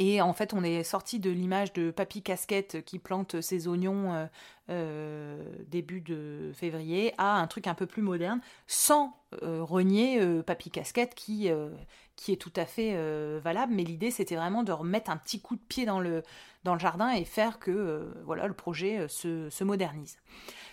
Et 0.00 0.20
en 0.20 0.32
fait, 0.32 0.54
on 0.54 0.62
est 0.62 0.84
sorti 0.84 1.18
de 1.18 1.30
l'image 1.30 1.72
de 1.72 1.90
Papy 1.90 2.22
Casquette 2.22 2.84
qui 2.84 3.00
plante 3.00 3.40
ses 3.40 3.66
oignons 3.66 4.14
euh, 4.14 4.26
euh, 4.70 5.42
début 5.66 6.00
de 6.00 6.52
février 6.54 7.14
à 7.18 7.40
un 7.40 7.46
truc 7.48 7.66
un 7.66 7.74
peu 7.74 7.86
plus 7.86 8.02
moderne, 8.02 8.40
sans 8.68 9.16
euh, 9.42 9.62
renier 9.62 10.20
Papy 10.44 10.70
Casquette 10.70 11.16
qui, 11.16 11.50
qui 12.14 12.32
est 12.32 12.36
tout 12.36 12.52
à 12.54 12.64
fait 12.64 12.96
valable. 13.40 13.74
Mais 13.74 13.82
l'idée, 13.82 14.12
c'était 14.12 14.36
vraiment 14.36 14.62
de 14.62 14.70
remettre 14.70 15.10
un 15.10 15.16
petit 15.16 15.40
coup 15.40 15.56
de 15.56 15.62
pied 15.62 15.84
dans 15.84 15.98
le, 15.98 16.22
dans 16.62 16.74
le 16.74 16.80
jardin 16.80 17.10
et 17.10 17.24
faire 17.24 17.58
que 17.58 18.12
voilà, 18.24 18.46
le 18.46 18.54
projet 18.54 19.08
se, 19.08 19.50
se 19.50 19.64
modernise. 19.64 20.16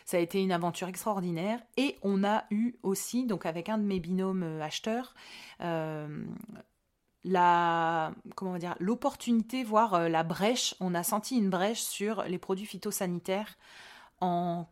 Ça 0.05 0.17
a 0.17 0.20
été 0.20 0.39
une 0.39 0.51
aventure 0.51 0.88
extraordinaire 0.88 1.60
et 1.77 1.98
on 2.03 2.24
a 2.24 2.44
eu 2.51 2.75
aussi, 2.84 3.25
donc 3.25 3.48
avec 3.48 3.70
un 3.70 3.79
de 3.79 3.86
mes 3.86 4.00
binômes 4.00 4.62
acheteurs, 4.62 5.15
la 7.25 8.13
comment 8.36 8.58
dire 8.58 8.75
l'opportunité 8.79 9.63
voire 9.63 9.96
euh, 9.96 10.08
la 10.08 10.24
brèche. 10.24 10.75
On 10.79 10.94
a 10.94 11.03
senti 11.03 11.38
une 11.38 11.50
brèche 11.50 11.82
sur 11.82 12.24
les 12.24 12.38
produits 12.38 12.65
phytosanitaires 12.67 13.58
en, 14.22 14.67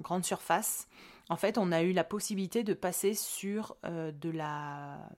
grande 0.00 0.24
surface. 0.24 0.88
En 1.28 1.36
fait 1.36 1.58
on 1.58 1.70
a 1.70 1.82
eu 1.82 1.92
la 1.92 2.04
possibilité 2.04 2.62
de 2.62 2.74
passer 2.74 3.14
sur 3.14 3.76
euh, 3.84 4.10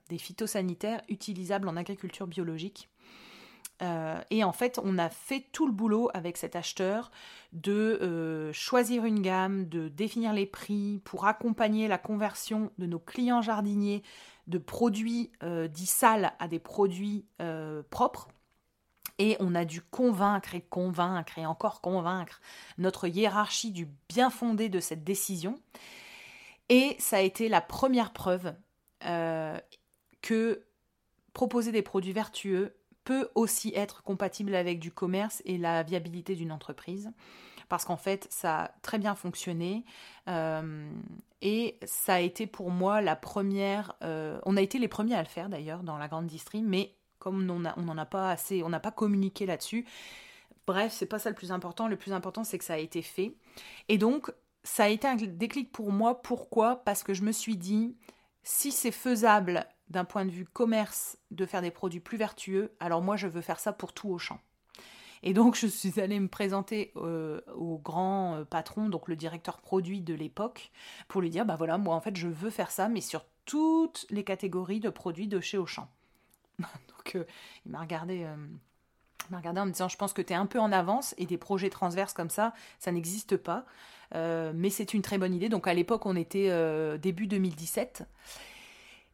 des 0.09 0.17
phytosanitaires 0.17 1.01
utilisables 1.07 1.69
en 1.69 1.77
agriculture 1.77 2.27
biologique. 2.27 2.89
Euh, 3.81 4.21
et 4.29 4.45
en 4.45 4.53
fait, 4.53 4.79
on 4.81 4.97
a 4.97 5.09
fait 5.09 5.43
tout 5.51 5.67
le 5.67 5.73
boulot 5.73 6.09
avec 6.13 6.37
cet 6.37 6.55
acheteur 6.55 7.11
de 7.51 8.49
choisir 8.53 9.03
une 9.03 9.21
gamme, 9.21 9.67
de 9.67 9.89
définir 9.89 10.31
les 10.31 10.45
prix 10.45 11.01
pour 11.03 11.25
accompagner 11.25 11.89
la 11.89 11.97
conversion 11.97 12.71
de 12.77 12.85
nos 12.85 12.99
clients 12.99 13.41
jardiniers 13.41 14.01
de 14.47 14.57
produits 14.57 15.31
euh, 15.43 15.67
dits 15.67 15.85
sales 15.85 16.33
à 16.39 16.47
des 16.47 16.59
produits 16.59 17.25
euh, 17.41 17.83
propres. 17.89 18.27
Et 19.17 19.37
on 19.39 19.55
a 19.55 19.65
dû 19.65 19.81
convaincre 19.81 20.55
et 20.55 20.61
convaincre 20.61 21.37
et 21.39 21.45
encore 21.45 21.81
convaincre 21.81 22.41
notre 22.77 23.07
hiérarchie 23.07 23.71
du 23.71 23.87
bien 24.09 24.29
fondé 24.29 24.67
de 24.67 24.79
cette 24.79 25.03
décision. 25.03 25.59
Et 26.67 26.95
ça 26.99 27.17
a 27.17 27.21
été 27.21 27.47
la 27.47 27.61
première 27.61 28.11
preuve 28.11 28.53
euh, 29.05 29.57
que 30.21 30.65
proposer 31.33 31.71
des 31.71 31.81
produits 31.81 32.13
vertueux 32.13 32.75
peut 33.03 33.29
aussi 33.35 33.71
être 33.75 34.03
compatible 34.03 34.55
avec 34.55 34.79
du 34.79 34.91
commerce 34.91 35.41
et 35.45 35.57
la 35.57 35.83
viabilité 35.83 36.35
d'une 36.35 36.51
entreprise 36.51 37.11
parce 37.69 37.85
qu'en 37.85 37.97
fait, 37.97 38.27
ça 38.29 38.63
a 38.63 38.67
très 38.81 38.97
bien 38.97 39.15
fonctionné. 39.15 39.83
Et 41.41 41.77
ça 41.83 42.15
a 42.15 42.19
été 42.19 42.47
pour 42.47 42.71
moi 42.71 43.01
la 43.01 43.15
première. 43.15 43.95
Euh, 44.03 44.39
on 44.45 44.57
a 44.57 44.61
été 44.61 44.79
les 44.79 44.87
premiers 44.87 45.15
à 45.15 45.21
le 45.21 45.27
faire 45.27 45.49
d'ailleurs 45.49 45.83
dans 45.83 45.97
la 45.97 46.07
grande 46.07 46.27
distrie, 46.27 46.61
mais 46.61 46.95
comme 47.19 47.49
on 47.49 47.59
n'en 47.59 47.97
a 47.97 48.05
pas 48.05 48.31
assez, 48.31 48.63
on 48.63 48.69
n'a 48.69 48.79
pas 48.79 48.91
communiqué 48.91 49.45
là-dessus. 49.45 49.85
Bref, 50.67 50.91
c'est 50.93 51.05
pas 51.05 51.19
ça 51.19 51.29
le 51.29 51.35
plus 51.35 51.51
important. 51.51 51.87
Le 51.87 51.97
plus 51.97 52.13
important, 52.13 52.43
c'est 52.43 52.57
que 52.57 52.63
ça 52.63 52.73
a 52.73 52.77
été 52.77 53.01
fait. 53.01 53.35
Et 53.87 53.97
donc, 53.97 54.31
ça 54.63 54.85
a 54.85 54.87
été 54.87 55.07
un 55.07 55.15
déclic 55.15 55.71
pour 55.71 55.91
moi. 55.91 56.21
Pourquoi? 56.21 56.83
Parce 56.83 57.03
que 57.03 57.13
je 57.13 57.23
me 57.23 57.31
suis 57.31 57.57
dit, 57.57 57.95
si 58.43 58.71
c'est 58.71 58.91
faisable 58.91 59.67
d'un 59.89 60.05
point 60.05 60.25
de 60.25 60.31
vue 60.31 60.45
commerce 60.45 61.17
de 61.31 61.45
faire 61.45 61.61
des 61.61 61.71
produits 61.71 61.99
plus 61.99 62.17
vertueux, 62.17 62.75
alors 62.79 63.01
moi 63.01 63.17
je 63.17 63.27
veux 63.27 63.41
faire 63.41 63.59
ça 63.59 63.73
pour 63.73 63.93
tout 63.93 64.09
au 64.09 64.17
champ. 64.17 64.39
Et 65.25 65.33
donc, 65.33 65.55
je 65.55 65.65
suis 65.65 65.99
allée 65.99 66.19
me 66.19 66.27
présenter 66.27 66.93
euh, 66.97 67.41
au 67.55 67.79
grand 67.79 68.35
euh, 68.35 68.45
patron, 68.45 68.89
donc 68.89 69.07
le 69.07 69.15
directeur 69.15 69.57
produit 69.57 69.99
de 69.99 70.13
l'époque, 70.13 70.71
pour 71.07 71.19
lui 71.19 71.31
dire, 71.31 71.45
bah 71.45 71.55
voilà, 71.55 71.79
moi 71.79 71.95
en 71.95 71.99
fait, 71.99 72.15
je 72.15 72.27
veux 72.27 72.51
faire 72.51 72.69
ça, 72.69 72.89
mais 72.89 73.01
sur 73.01 73.25
toutes 73.45 74.05
les 74.11 74.23
catégories 74.23 74.79
de 74.79 74.89
produits 74.89 75.27
de 75.27 75.39
chez 75.39 75.57
Auchan. 75.57 75.89
donc, 76.59 77.15
euh, 77.15 77.23
il 77.65 77.71
m'a 77.71 77.79
regardé... 77.81 78.27
m'a 79.31 79.37
regardé 79.37 79.61
en 79.61 79.65
me 79.65 79.71
disant 79.71 79.89
je 79.89 79.97
pense 79.97 80.13
que 80.13 80.21
tu 80.21 80.31
es 80.31 80.35
un 80.35 80.45
peu 80.45 80.59
en 80.59 80.71
avance 80.71 81.15
et 81.17 81.25
des 81.25 81.39
projets 81.39 81.71
transverses 81.71 82.13
comme 82.13 82.29
ça, 82.29 82.53
ça 82.77 82.91
n'existe 82.91 83.35
pas. 83.35 83.65
mais 84.13 84.69
c'est 84.69 84.93
une 84.93 85.01
très 85.01 85.17
bonne 85.17 85.33
idée. 85.33 85.49
Donc 85.49 85.67
à 85.67 85.73
l'époque, 85.73 86.05
on 86.05 86.15
était 86.15 86.51
début 86.99 87.25
2017. 87.25 88.03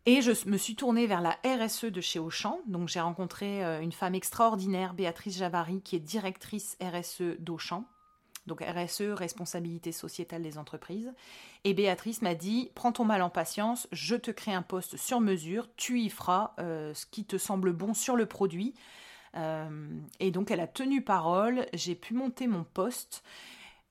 Et 0.08 0.24
je 0.24 0.32
me 0.50 0.58
suis 0.58 0.76
tournée 0.76 1.06
vers 1.06 1.22
la 1.22 1.38
RSE 1.46 1.86
de 1.86 2.02
chez 2.02 2.18
Auchan. 2.18 2.60
Donc 2.66 2.88
j'ai 2.88 3.00
rencontré 3.00 3.64
euh, 3.64 3.82
une 3.82 3.92
femme 3.92 4.16
extraordinaire, 4.16 4.96
Béatrice 4.96 5.38
Javary, 5.38 5.82
qui 5.82 5.96
est 5.96 6.00
directrice 6.00 6.76
RSE 6.82 7.38
d'Auchan. 7.40 7.86
Donc 8.48 8.62
RSE, 8.62 9.12
responsabilité 9.14 9.92
sociétale 9.92 10.42
des 10.42 10.58
entreprises. 10.58 11.14
Et 11.64 11.76
Béatrice 11.76 12.24
m'a 12.24 12.34
dit, 12.34 12.72
prends 12.74 12.92
ton 12.92 13.06
mal 13.06 13.22
en 13.22 13.30
patience, 13.30 13.88
je 13.92 14.16
te 14.16 14.32
crée 14.32 14.54
un 14.54 14.64
poste 14.64 14.98
sur 14.98 15.22
mesure, 15.22 15.68
tu 15.78 16.00
y 16.00 16.10
feras 16.10 16.56
euh, 16.58 16.96
ce 16.96 17.06
qui 17.06 17.24
te 17.24 17.38
semble 17.38 17.72
bon 17.72 17.94
sur 17.94 18.16
le 18.16 18.26
produit. 18.26 18.74
Euh, 19.36 20.00
et 20.20 20.32
donc 20.32 20.50
elle 20.50 20.60
a 20.60 20.68
tenu 20.68 21.04
parole, 21.04 21.68
j'ai 21.74 21.94
pu 21.94 22.16
monter 22.16 22.48
mon 22.48 22.64
poste. 22.64 23.24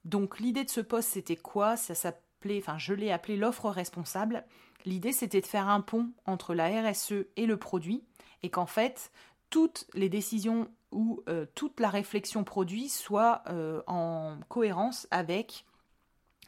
Donc 0.04 0.40
l'idée 0.40 0.64
de 0.64 0.70
ce 0.70 0.80
poste, 0.80 1.10
c'était 1.10 1.36
quoi? 1.36 1.76
Ça 1.76 1.94
s'appelait, 1.94 2.58
enfin 2.58 2.78
je 2.78 2.94
l'ai 2.94 3.12
appelé 3.12 3.36
l'offre 3.36 3.70
responsable. 3.70 4.44
L'idée, 4.84 5.12
c'était 5.12 5.40
de 5.40 5.46
faire 5.46 5.68
un 5.68 5.80
pont 5.80 6.10
entre 6.26 6.54
la 6.54 6.68
RSE 6.82 7.26
et 7.36 7.46
le 7.46 7.56
produit, 7.56 8.02
et 8.42 8.50
qu'en 8.50 8.66
fait, 8.66 9.10
toutes 9.50 9.86
les 9.94 10.08
décisions 10.08 10.68
ou 10.92 11.22
euh, 11.28 11.46
toute 11.54 11.78
la 11.80 11.88
réflexion 11.88 12.44
produit 12.44 12.88
soit 12.88 13.42
euh, 13.48 13.82
en 13.86 14.38
cohérence 14.48 15.06
avec 15.10 15.64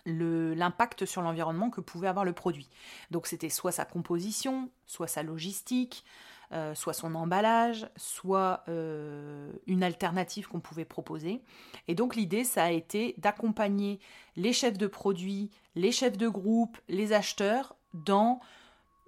l'impact 0.04 1.04
sur 1.06 1.22
l'environnement 1.22 1.70
que 1.70 1.80
pouvait 1.80 2.08
avoir 2.08 2.24
le 2.24 2.32
produit. 2.32 2.68
Donc 3.12 3.28
c'était 3.28 3.48
soit 3.48 3.70
sa 3.70 3.84
composition, 3.84 4.68
soit 4.84 5.06
sa 5.06 5.22
logistique, 5.22 6.04
euh, 6.50 6.74
soit 6.74 6.92
son 6.92 7.14
emballage, 7.14 7.88
soit 7.96 8.64
une 8.66 9.82
alternative 9.84 10.48
qu'on 10.48 10.58
pouvait 10.58 10.84
proposer. 10.84 11.40
Et 11.86 11.94
donc 11.94 12.16
l'idée, 12.16 12.42
ça 12.42 12.64
a 12.64 12.70
été 12.72 13.14
d'accompagner 13.18 14.00
les 14.34 14.52
chefs 14.52 14.76
de 14.76 14.88
produits, 14.88 15.50
les 15.76 15.92
chefs 15.92 16.18
de 16.18 16.28
groupe, 16.28 16.78
les 16.88 17.12
acheteurs 17.12 17.76
dans 17.94 18.40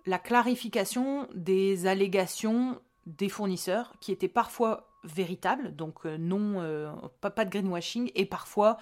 la 0.07 0.19
clarification 0.19 1.29
des 1.35 1.87
allégations 1.87 2.81
des 3.07 3.29
fournisseurs 3.29 3.95
qui 4.01 4.13
étaient 4.13 4.29
parfois 4.29 4.89
véritables, 5.05 5.75
donc 5.77 6.07
euh, 6.07 6.17
non, 6.17 6.61
euh, 6.61 6.91
pas, 7.21 7.45
de 7.45 7.51
greenwashing, 7.51 8.11
et 8.15 8.25
parfois 8.25 8.79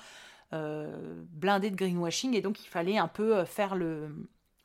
euh, 0.53 1.23
blindés 1.31 1.71
de 1.71 1.77
greenwashing, 1.77 2.35
et 2.35 2.41
donc 2.41 2.65
il 2.65 2.69
fallait 2.69 2.99
un 2.99 3.09
peu 3.09 3.45
faire 3.45 3.75
le, 3.75 4.15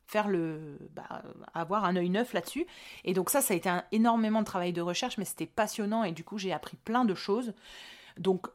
faire 0.06 0.28
le, 0.28 0.78
bah, 0.94 1.22
avoir 1.54 1.84
un 1.84 1.96
œil 1.96 2.10
neuf 2.10 2.32
là-dessus. 2.32 2.66
Et 3.04 3.14
donc 3.14 3.30
ça, 3.30 3.40
ça 3.40 3.54
a 3.54 3.56
été 3.56 3.68
un, 3.68 3.84
énormément 3.92 4.40
de 4.40 4.46
travail 4.46 4.72
de 4.72 4.80
recherche, 4.80 5.18
mais 5.18 5.24
c'était 5.24 5.46
passionnant 5.46 6.04
et 6.04 6.12
du 6.12 6.24
coup 6.24 6.38
j'ai 6.38 6.52
appris 6.52 6.76
plein 6.76 7.04
de 7.04 7.14
choses. 7.14 7.52
Donc 8.18 8.48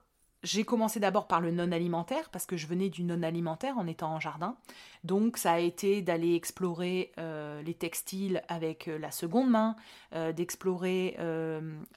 j'ai 0.44 0.66
commencé 0.66 1.00
d'abord 1.00 1.28
par 1.28 1.40
le 1.40 1.52
non 1.52 1.72
alimentaire 1.72 2.30
parce 2.30 2.46
que 2.46 2.58
je 2.58 2.68
venais 2.68 2.90
du 2.90 3.04
non 3.04 3.24
alimentaire 3.24 3.78
en 3.78 3.88
étant 3.88 4.14
en 4.14 4.20
jardin. 4.20 4.58
Donc 5.04 5.38
ça 5.38 5.54
a 5.54 5.60
été 5.60 6.02
d'aller 6.02 6.36
explorer 6.36 7.12
euh, 7.18 7.62
les 7.62 7.74
textiles 7.74 8.44
avec 8.50 8.88
euh, 8.88 8.98
la 8.98 9.12
seconde 9.12 9.50
main, 9.50 9.76
euh, 10.14 10.32
d'explorer 10.34 11.18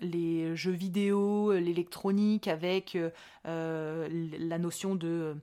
les 0.01 0.57
jeux 0.57 0.73
vidéo, 0.73 1.53
l'électronique 1.53 2.49
avec 2.49 2.97
la 3.45 4.59
notion 4.59 4.95
de 4.95 5.37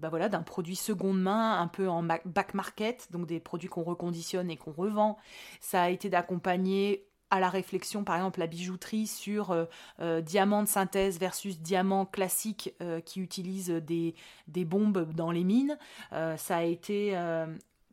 bah 0.00 0.08
voilà 0.08 0.28
d'un 0.28 0.42
produit 0.42 0.76
seconde 0.76 1.20
main 1.20 1.60
un 1.60 1.68
peu 1.68 1.88
en 1.88 2.02
back 2.02 2.54
market, 2.54 3.08
donc 3.10 3.26
des 3.26 3.40
produits 3.40 3.68
qu'on 3.68 3.82
reconditionne 3.82 4.50
et 4.50 4.56
qu'on 4.56 4.72
revend. 4.72 5.16
Ça 5.60 5.82
a 5.82 5.90
été 5.90 6.08
d'accompagner 6.08 7.06
à 7.30 7.40
la 7.40 7.48
réflexion, 7.48 8.04
par 8.04 8.16
exemple 8.16 8.40
la 8.40 8.46
bijouterie 8.46 9.06
sur 9.06 9.50
euh, 9.50 9.64
euh, 10.00 10.20
diamant 10.20 10.62
de 10.62 10.68
synthèse 10.68 11.18
versus 11.18 11.58
diamant 11.58 12.06
classique 12.06 12.74
euh, 12.80 13.00
qui 13.00 13.20
utilise 13.20 13.70
des, 13.70 14.14
des, 14.48 14.64
bombes 14.64 15.12
dans 15.12 15.30
les 15.30 15.44
mines. 15.44 15.78
ça 16.10 16.56
a 16.56 16.62
été 16.62 17.16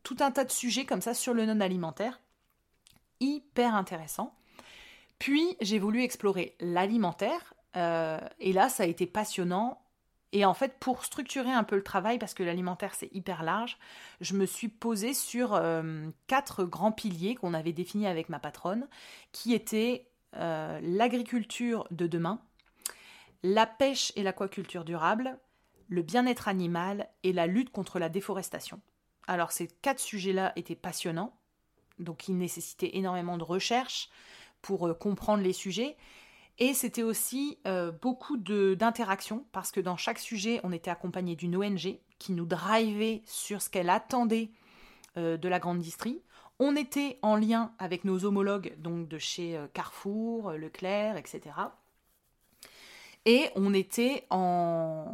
tout 0.02 0.16
un 0.20 0.30
tas 0.30 0.44
de 0.44 0.50
sujets 0.50 0.84
comme 0.84 1.00
ça 1.00 1.14
sur 1.14 1.34
le 1.34 1.46
non 1.46 1.60
alimentaire. 1.60 2.20
Hyper 3.20 3.74
intéressant. 3.74 4.34
Puis 5.18 5.56
j'ai 5.60 5.78
voulu 5.78 6.02
explorer 6.02 6.56
l'alimentaire. 6.60 7.54
et 7.74 8.52
là, 8.52 8.68
ça 8.68 8.82
a 8.82 8.86
été 8.86 9.06
passionnant 9.06 9.83
et 10.34 10.44
en 10.44 10.52
fait, 10.52 10.80
pour 10.80 11.04
structurer 11.04 11.52
un 11.52 11.62
peu 11.62 11.76
le 11.76 11.84
travail, 11.84 12.18
parce 12.18 12.34
que 12.34 12.42
l'alimentaire 12.42 12.96
c'est 12.96 13.08
hyper 13.14 13.44
large, 13.44 13.78
je 14.20 14.34
me 14.34 14.46
suis 14.46 14.68
posée 14.68 15.14
sur 15.14 15.54
euh, 15.54 16.08
quatre 16.26 16.64
grands 16.64 16.90
piliers 16.90 17.36
qu'on 17.36 17.54
avait 17.54 17.72
définis 17.72 18.08
avec 18.08 18.28
ma 18.28 18.40
patronne, 18.40 18.88
qui 19.30 19.54
étaient 19.54 20.08
euh, 20.34 20.80
l'agriculture 20.82 21.86
de 21.92 22.08
demain, 22.08 22.42
la 23.44 23.64
pêche 23.64 24.12
et 24.16 24.24
l'aquaculture 24.24 24.84
durable, 24.84 25.38
le 25.88 26.02
bien-être 26.02 26.48
animal 26.48 27.08
et 27.22 27.32
la 27.32 27.46
lutte 27.46 27.70
contre 27.70 28.00
la 28.00 28.08
déforestation. 28.08 28.80
Alors 29.28 29.52
ces 29.52 29.68
quatre 29.68 30.00
sujets-là 30.00 30.52
étaient 30.56 30.74
passionnants, 30.74 31.32
donc 32.00 32.26
ils 32.26 32.36
nécessitaient 32.36 32.96
énormément 32.96 33.38
de 33.38 33.44
recherche 33.44 34.10
pour 34.62 34.88
euh, 34.88 34.94
comprendre 34.94 35.44
les 35.44 35.52
sujets. 35.52 35.96
Et 36.58 36.72
c'était 36.72 37.02
aussi 37.02 37.58
euh, 37.66 37.90
beaucoup 37.90 38.36
d'interactions, 38.36 39.44
parce 39.52 39.72
que 39.72 39.80
dans 39.80 39.96
chaque 39.96 40.18
sujet, 40.18 40.60
on 40.62 40.72
était 40.72 40.90
accompagné 40.90 41.34
d'une 41.34 41.56
ONG 41.56 41.98
qui 42.18 42.32
nous 42.32 42.46
drivait 42.46 43.22
sur 43.26 43.60
ce 43.60 43.68
qu'elle 43.68 43.90
attendait 43.90 44.50
euh, 45.16 45.36
de 45.36 45.48
la 45.48 45.58
grande 45.58 45.80
distrie. 45.80 46.22
On 46.60 46.76
était 46.76 47.18
en 47.22 47.34
lien 47.34 47.72
avec 47.78 48.04
nos 48.04 48.24
homologues 48.24 48.74
donc 48.78 49.08
de 49.08 49.18
chez 49.18 49.60
Carrefour, 49.72 50.52
Leclerc, 50.52 51.16
etc. 51.16 51.40
Et 53.24 53.50
on 53.56 53.74
était 53.74 54.24
en, 54.30 55.12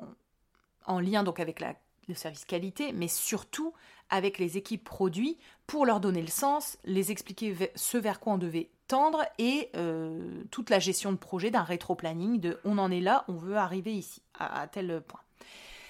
en 0.85 1.01
lien 1.01 1.23
donc 1.23 1.41
avec 1.41 1.65
le 2.09 2.15
service 2.15 2.45
qualité, 2.45 2.93
mais 2.93 3.09
surtout 3.09 3.73
avec 4.11 4.39
les 4.39 4.57
équipes 4.57 4.85
produits 4.85 5.39
pour 5.67 5.87
leur 5.87 6.01
donner 6.01 6.21
le 6.21 6.29
sens, 6.29 6.77
les 6.85 7.13
expliquer 7.13 7.55
ce 7.75 7.97
vers 7.97 8.21
quoi 8.21 8.35
on 8.35 8.39
devait 8.39 8.71
tendre 8.89 9.25
et 9.39 9.71
euh, 9.77 10.43
toute 10.51 10.69
la 10.69 10.81
gestion 10.81 11.13
de 11.13 11.17
projet 11.17 11.53
d'un 11.53 11.63
rétro-planning 11.63 12.41
de 12.41 12.59
on 12.65 12.77
en 12.79 12.91
est 12.91 13.01
là, 13.01 13.25
on 13.29 13.35
veut 13.35 13.57
arriver 13.57 13.95
ici, 13.95 14.21
à, 14.37 14.67
tel 14.67 15.01
point. 15.07 15.21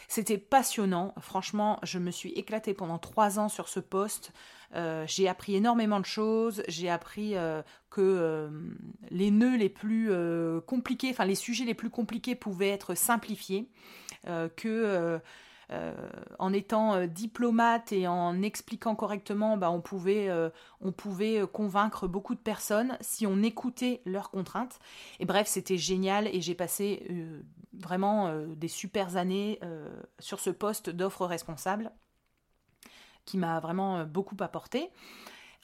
C'était 0.06 0.36
passionnant, 0.36 1.14
franchement, 1.18 1.78
je 1.82 1.98
me 1.98 2.10
suis 2.10 2.32
éclatée 2.32 2.74
pendant 2.74 2.98
trois 2.98 3.38
ans 3.38 3.48
sur 3.48 3.68
ce 3.68 3.80
poste. 3.80 4.32
Euh, 4.74 5.04
j'ai 5.06 5.28
appris 5.28 5.54
énormément 5.54 5.98
de 6.00 6.04
choses. 6.04 6.62
J'ai 6.68 6.90
appris 6.90 7.36
euh, 7.36 7.62
que 7.88 8.50
les 9.10 9.30
nœuds 9.30 9.56
les 9.56 9.70
plus 9.70 10.10
compliqués, 10.66 11.10
enfin 11.10 11.24
les 11.24 11.34
sujets 11.36 11.64
les 11.64 11.74
plus 11.74 11.90
compliqués 11.90 12.34
pouvaient 12.34 12.68
être 12.70 12.94
simplifiés, 12.94 13.70
que 14.56 15.20
en 16.38 16.52
étant 16.52 16.94
euh, 16.94 17.06
diplomate 17.06 17.92
et 17.92 18.08
en 18.08 18.42
expliquant 18.42 18.94
correctement, 18.94 19.56
bah, 19.56 19.70
on, 19.70 19.80
pouvait, 19.80 20.28
euh, 20.28 20.50
on 20.80 20.92
pouvait 20.92 21.42
convaincre 21.52 22.08
beaucoup 22.08 22.34
de 22.34 22.40
personnes 22.40 22.96
si 23.00 23.26
on 23.26 23.42
écoutait 23.42 24.02
leurs 24.04 24.30
contraintes. 24.30 24.78
Et 25.20 25.26
bref, 25.26 25.46
c'était 25.46 25.76
génial 25.78 26.26
et 26.28 26.40
j'ai 26.40 26.54
passé 26.54 27.06
vraiment 27.72 28.34
des 28.56 28.68
super 28.68 29.16
années 29.16 29.60
sur 30.18 30.40
ce 30.40 30.50
poste 30.50 30.90
d'offre 30.90 31.26
responsable 31.26 31.92
qui 33.24 33.38
m'a 33.38 33.60
vraiment 33.60 34.04
beaucoup 34.04 34.36
apporté. 34.40 34.90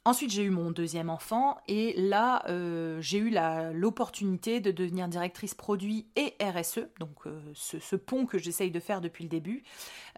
Ensuite, 0.06 0.30
j'ai 0.30 0.44
eu 0.44 0.50
mon 0.50 0.70
deuxième 0.70 1.10
enfant 1.10 1.58
et 1.66 1.92
là, 2.00 2.44
euh, 2.48 3.00
j'ai 3.00 3.18
eu 3.18 3.36
l'opportunité 3.72 4.60
de 4.60 4.70
devenir 4.70 5.08
directrice 5.08 5.52
produit 5.52 6.06
et 6.14 6.32
RSE, 6.40 6.86
donc 7.00 7.26
euh, 7.26 7.40
ce, 7.54 7.96
pont 7.96 8.24
que 8.24 8.38
j'essaye 8.38 8.70
de 8.70 8.78
faire 8.78 9.00
depuis 9.00 9.24
le 9.24 9.28
début, 9.28 9.64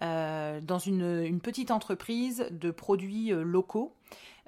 euh, 0.02 0.61
dans 0.61 0.78
une, 0.78 1.40
petite 1.40 1.71
entreprise 1.71 2.49
de 2.50 2.71
produits 2.71 3.30
locaux. 3.30 3.95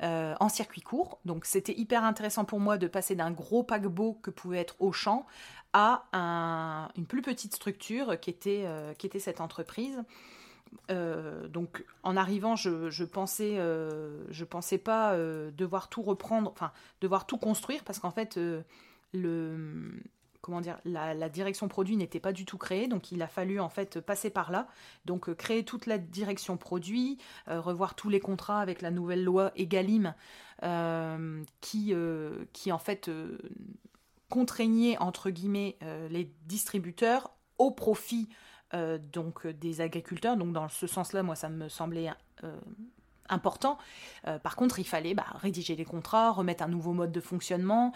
en 0.02 0.48
circuit 0.50 0.82
court. 0.82 1.20
Donc 1.24 1.46
c'était 1.46 1.74
hyper 1.74 2.04
intéressant 2.04 2.44
pour 2.44 2.60
moi 2.60 2.76
de 2.76 2.86
passer 2.86 3.14
d'un 3.14 3.30
gros 3.30 3.62
paquebot 3.62 4.18
que 4.22 4.30
pouvait 4.30 4.58
être 4.58 4.76
Auchan 4.78 5.24
à 5.72 6.90
une 6.96 7.06
plus 7.06 7.22
petite 7.22 7.54
structure 7.54 8.20
qui 8.20 8.28
était, 8.28 8.66
qui 8.98 9.06
était 9.06 9.20
cette 9.20 9.40
entreprise. 9.40 10.02
Euh, 10.90 11.48
donc 11.48 11.84
en 12.02 12.16
arrivant, 12.16 12.56
je, 12.56 12.90
je 12.90 13.04
pensais, 13.04 13.58
euh, 13.58 14.24
je 14.30 14.44
pensais 14.44 14.78
pas 14.78 15.12
euh, 15.12 15.50
devoir 15.52 15.88
tout 15.88 16.02
reprendre, 16.02 16.50
enfin 16.50 16.72
devoir 17.00 17.26
tout 17.26 17.38
construire 17.38 17.84
parce 17.84 17.98
qu'en 17.98 18.10
fait 18.10 18.38
le 19.12 20.00
comment 20.42 20.62
dire, 20.62 20.78
la, 20.86 21.28
direction 21.28 21.68
produit 21.68 21.96
n'était 21.98 22.18
pas 22.18 22.32
du 22.32 22.46
tout 22.46 22.56
créée, 22.56 22.88
donc 22.88 23.12
il 23.12 23.20
a 23.20 23.28
fallu 23.28 23.60
en 23.60 23.68
fait 23.68 24.00
passer 24.00 24.30
par 24.30 24.50
là, 24.50 24.68
donc 25.04 25.34
créer 25.34 25.64
toute 25.64 25.84
la 25.84 25.98
direction 25.98 26.56
produit, 26.56 27.18
revoir 27.46 27.94
tous 27.94 28.08
les 28.08 28.20
contrats 28.20 28.60
avec 28.60 28.80
la 28.80 28.90
nouvelle 28.90 29.22
loi 29.22 29.52
Egalim 29.54 30.14
qui, 31.60 31.94
qui 32.54 32.72
en 32.72 32.78
fait 32.78 33.10
contraignait 34.30 34.96
entre 34.96 35.28
guillemets 35.28 35.76
les 36.08 36.32
distributeurs 36.46 37.32
au 37.58 37.70
profit 37.70 38.30
euh, 38.72 38.98
donc 39.12 39.46
euh, 39.46 39.52
des 39.52 39.80
agriculteurs. 39.80 40.36
Donc 40.36 40.52
dans 40.52 40.68
ce 40.68 40.86
sens-là, 40.86 41.22
moi, 41.22 41.34
ça 41.34 41.48
me 41.48 41.68
semblait 41.68 42.10
euh, 42.44 42.56
important. 43.28 43.78
par 44.42 44.56
contre, 44.56 44.80
il 44.80 44.84
fallait 44.84 45.14
bah, 45.14 45.26
rédiger 45.34 45.76
les 45.76 45.84
contrats, 45.84 46.32
remettre 46.32 46.64
un 46.64 46.68
nouveau 46.68 46.92
mode 46.92 47.12
de 47.12 47.20
fonctionnement, 47.20 47.92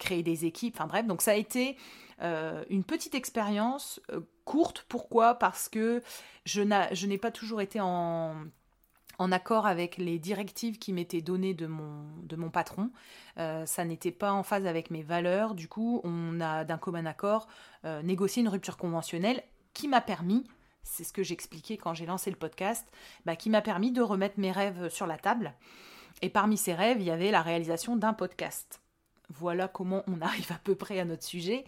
créer 0.00 0.24
des 0.24 0.44
équipes. 0.44 0.74
Enfin 0.76 0.88
bref, 0.88 1.06
donc 1.06 1.22
ça 1.22 1.30
a 1.30 1.34
été 1.34 1.76
une 2.20 2.82
petite 2.82 3.14
expérience 3.14 4.00
courte. 4.44 4.84
Pourquoi? 4.88 5.36
Parce 5.36 5.68
que 5.68 6.02
je 6.46 6.62
n'ai 7.06 7.18
pas 7.18 7.30
toujours 7.30 7.60
été 7.60 7.80
en 7.80 8.50
accord 9.30 9.66
avec 9.66 9.98
les 9.98 10.18
directives 10.18 10.80
qui 10.80 10.92
m'étaient 10.92 11.22
données 11.22 11.54
de 11.54 11.68
mon, 11.68 12.04
de 12.24 12.34
mon 12.34 12.50
patron. 12.50 12.90
ça 13.36 13.84
n'était 13.84 14.10
pas 14.10 14.32
en 14.32 14.42
phase 14.42 14.66
avec 14.66 14.90
mes 14.90 15.04
valeurs. 15.04 15.54
Du 15.54 15.68
coup, 15.68 16.00
on 16.02 16.40
a 16.40 16.64
d'un 16.64 16.78
commun 16.78 17.06
accord 17.06 17.46
négocié 18.02 18.42
une 18.42 18.48
rupture 18.48 18.76
conventionnelle 18.76 19.44
qui 19.74 19.88
m'a 19.88 20.00
permis, 20.00 20.44
c'est 20.82 21.04
ce 21.04 21.12
que 21.12 21.22
j'expliquais 21.22 21.76
quand 21.76 21.94
j'ai 21.94 22.06
lancé 22.06 22.30
le 22.30 22.36
podcast, 22.36 22.86
bah, 23.24 23.36
qui 23.36 23.50
m'a 23.50 23.62
permis 23.62 23.92
de 23.92 24.02
remettre 24.02 24.38
mes 24.38 24.52
rêves 24.52 24.88
sur 24.88 25.06
la 25.06 25.18
table. 25.18 25.54
Et 26.20 26.28
parmi 26.28 26.56
ces 26.56 26.74
rêves, 26.74 27.00
il 27.00 27.06
y 27.06 27.10
avait 27.10 27.30
la 27.30 27.42
réalisation 27.42 27.96
d'un 27.96 28.12
podcast. 28.12 28.80
Voilà 29.30 29.68
comment 29.68 30.02
on 30.06 30.20
arrive 30.20 30.52
à 30.52 30.60
peu 30.62 30.74
près 30.74 31.00
à 31.00 31.04
notre 31.04 31.24
sujet. 31.24 31.64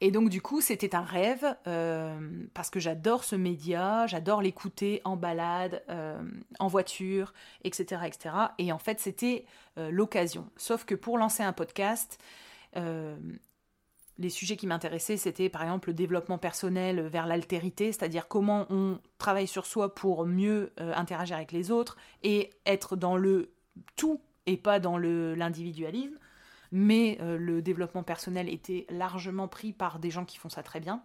Et 0.00 0.12
donc 0.12 0.28
du 0.28 0.40
coup, 0.40 0.60
c'était 0.60 0.94
un 0.94 1.02
rêve 1.02 1.56
euh, 1.66 2.16
parce 2.54 2.70
que 2.70 2.78
j'adore 2.78 3.24
ce 3.24 3.34
média, 3.34 4.06
j'adore 4.06 4.42
l'écouter 4.42 5.00
en 5.04 5.16
balade, 5.16 5.82
euh, 5.88 6.22
en 6.60 6.68
voiture, 6.68 7.34
etc., 7.64 8.02
etc. 8.06 8.34
Et 8.58 8.70
en 8.70 8.78
fait, 8.78 9.00
c'était 9.00 9.44
euh, 9.76 9.90
l'occasion. 9.90 10.48
Sauf 10.56 10.84
que 10.84 10.94
pour 10.94 11.18
lancer 11.18 11.42
un 11.42 11.52
podcast, 11.52 12.18
les 14.18 14.30
sujets 14.30 14.56
qui 14.56 14.66
m'intéressaient, 14.66 15.16
c'était 15.16 15.48
par 15.48 15.62
exemple 15.62 15.88
le 15.88 15.94
développement 15.94 16.38
personnel 16.38 17.06
vers 17.06 17.26
l'altérité, 17.26 17.92
c'est-à-dire 17.92 18.26
comment 18.26 18.66
on 18.68 18.98
travaille 19.18 19.46
sur 19.46 19.64
soi 19.64 19.94
pour 19.94 20.26
mieux 20.26 20.72
euh, 20.80 20.92
interagir 20.94 21.36
avec 21.36 21.52
les 21.52 21.70
autres 21.70 21.96
et 22.24 22.50
être 22.66 22.96
dans 22.96 23.16
le 23.16 23.52
tout 23.96 24.20
et 24.46 24.56
pas 24.56 24.80
dans 24.80 24.98
l'individualisme. 24.98 26.18
Mais 26.72 27.18
euh, 27.20 27.38
le 27.38 27.62
développement 27.62 28.02
personnel 28.02 28.48
était 28.48 28.86
largement 28.90 29.46
pris 29.46 29.72
par 29.72 30.00
des 30.00 30.10
gens 30.10 30.24
qui 30.24 30.36
font 30.36 30.48
ça 30.48 30.62
très 30.62 30.80
bien. 30.80 31.02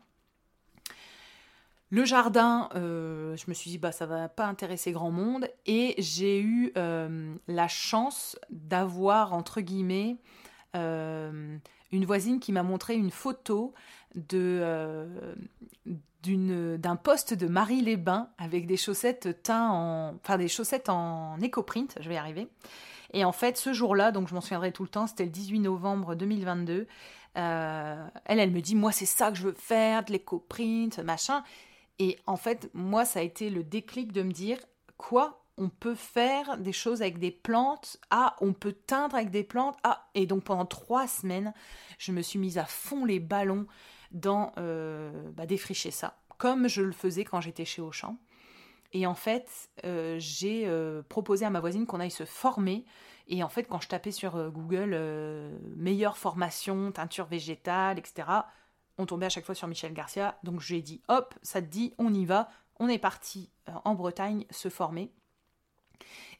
Le 1.89 2.05
jardin, 2.05 2.69
euh, 2.73 3.35
je 3.37 3.45
me 3.47 3.53
suis 3.53 3.69
dit, 3.69 3.77
bah, 3.77 3.91
ça 3.91 4.07
va 4.07 4.27
pas 4.27 4.47
intéresser 4.47 4.91
grand 4.91 5.11
monde. 5.11 5.47
Et 5.67 5.93
j'ai 5.99 6.41
eu 6.41 6.73
la 6.75 7.67
chance 7.67 8.39
d'avoir, 8.49 9.33
entre 9.33 9.61
guillemets, 9.61 10.17
une 11.93 12.05
voisine 12.05 12.39
qui 12.39 12.51
m'a 12.51 12.63
montré 12.63 12.95
une 12.95 13.11
photo 13.11 13.73
de 14.15 14.59
euh, 14.61 15.05
d'un 16.25 16.95
poste 16.95 17.33
de 17.33 17.47
Marie 17.47 17.81
Les 17.81 17.97
Bains 17.97 18.29
avec 18.37 18.65
des 18.65 18.77
chaussettes 18.77 19.43
teint 19.43 19.69
en 19.69 20.15
enfin 20.15 20.37
des 20.37 20.47
chaussettes 20.47 20.89
en 20.89 21.37
éco-print, 21.41 21.97
je 21.99 22.07
vais 22.09 22.15
y 22.15 22.17
arriver. 22.17 22.47
Et 23.13 23.25
en 23.25 23.31
fait, 23.31 23.57
ce 23.57 23.73
jour-là, 23.73 24.11
donc 24.11 24.27
je 24.27 24.33
m'en 24.33 24.41
souviendrai 24.41 24.71
tout 24.71 24.83
le 24.83 24.89
temps, 24.89 25.05
c'était 25.05 25.25
le 25.25 25.29
18 25.29 25.59
novembre 25.59 26.15
2022. 26.15 26.87
Euh, 27.35 28.07
elle, 28.25 28.39
elle 28.39 28.51
me 28.51 28.61
dit, 28.61 28.75
moi, 28.75 28.91
c'est 28.91 29.05
ça 29.05 29.31
que 29.31 29.37
je 29.37 29.43
veux 29.43 29.53
faire, 29.53 30.03
de 30.05 30.13
l'éco-print, 30.13 30.99
machin. 30.99 31.43
Et 31.99 32.17
en 32.25 32.37
fait, 32.37 32.71
moi, 32.73 33.05
ça 33.05 33.19
a 33.19 33.21
été 33.21 33.49
le 33.49 33.63
déclic 33.63 34.11
de 34.11 34.23
me 34.23 34.31
dire, 34.31 34.57
quoi? 34.97 35.42
On 35.57 35.69
peut 35.69 35.95
faire 35.95 36.57
des 36.57 36.71
choses 36.71 37.01
avec 37.01 37.19
des 37.19 37.31
plantes. 37.31 37.97
Ah, 38.09 38.35
on 38.41 38.53
peut 38.53 38.73
teindre 38.73 39.15
avec 39.15 39.29
des 39.29 39.43
plantes. 39.43 39.77
Ah, 39.83 40.09
et 40.15 40.25
donc 40.25 40.43
pendant 40.43 40.65
trois 40.65 41.07
semaines, 41.07 41.53
je 41.97 42.11
me 42.11 42.21
suis 42.21 42.39
mise 42.39 42.57
à 42.57 42.65
fond 42.65 43.05
les 43.05 43.19
ballons 43.19 43.67
dans 44.11 44.51
euh, 44.57 45.31
bah, 45.31 45.45
défricher 45.45 45.91
ça, 45.91 46.17
comme 46.37 46.67
je 46.67 46.81
le 46.81 46.91
faisais 46.91 47.23
quand 47.23 47.41
j'étais 47.41 47.65
chez 47.65 47.81
Auchan. 47.81 48.17
Et 48.93 49.07
en 49.07 49.15
fait, 49.15 49.69
euh, 49.85 50.17
j'ai 50.19 50.67
euh, 50.67 51.01
proposé 51.07 51.45
à 51.45 51.49
ma 51.49 51.59
voisine 51.59 51.85
qu'on 51.85 51.99
aille 51.99 52.11
se 52.11 52.25
former. 52.25 52.85
Et 53.27 53.43
en 53.43 53.49
fait, 53.49 53.63
quand 53.63 53.81
je 53.81 53.87
tapais 53.87 54.11
sur 54.11 54.51
Google 54.51 54.99
meilleure 55.77 56.17
formation, 56.17 56.91
teinture 56.91 57.25
végétale, 57.25 57.97
etc., 57.97 58.27
on 58.97 59.05
tombait 59.05 59.25
à 59.25 59.29
chaque 59.29 59.45
fois 59.45 59.55
sur 59.55 59.67
Michel 59.67 59.93
Garcia. 59.93 60.37
Donc 60.43 60.59
j'ai 60.59 60.81
dit, 60.81 61.01
hop, 61.07 61.33
ça 61.41 61.61
te 61.61 61.67
dit, 61.67 61.93
on 61.97 62.13
y 62.13 62.25
va. 62.25 62.49
On 62.79 62.89
est 62.89 62.99
parti 62.99 63.49
en 63.85 63.95
Bretagne 63.95 64.45
se 64.51 64.67
former. 64.67 65.09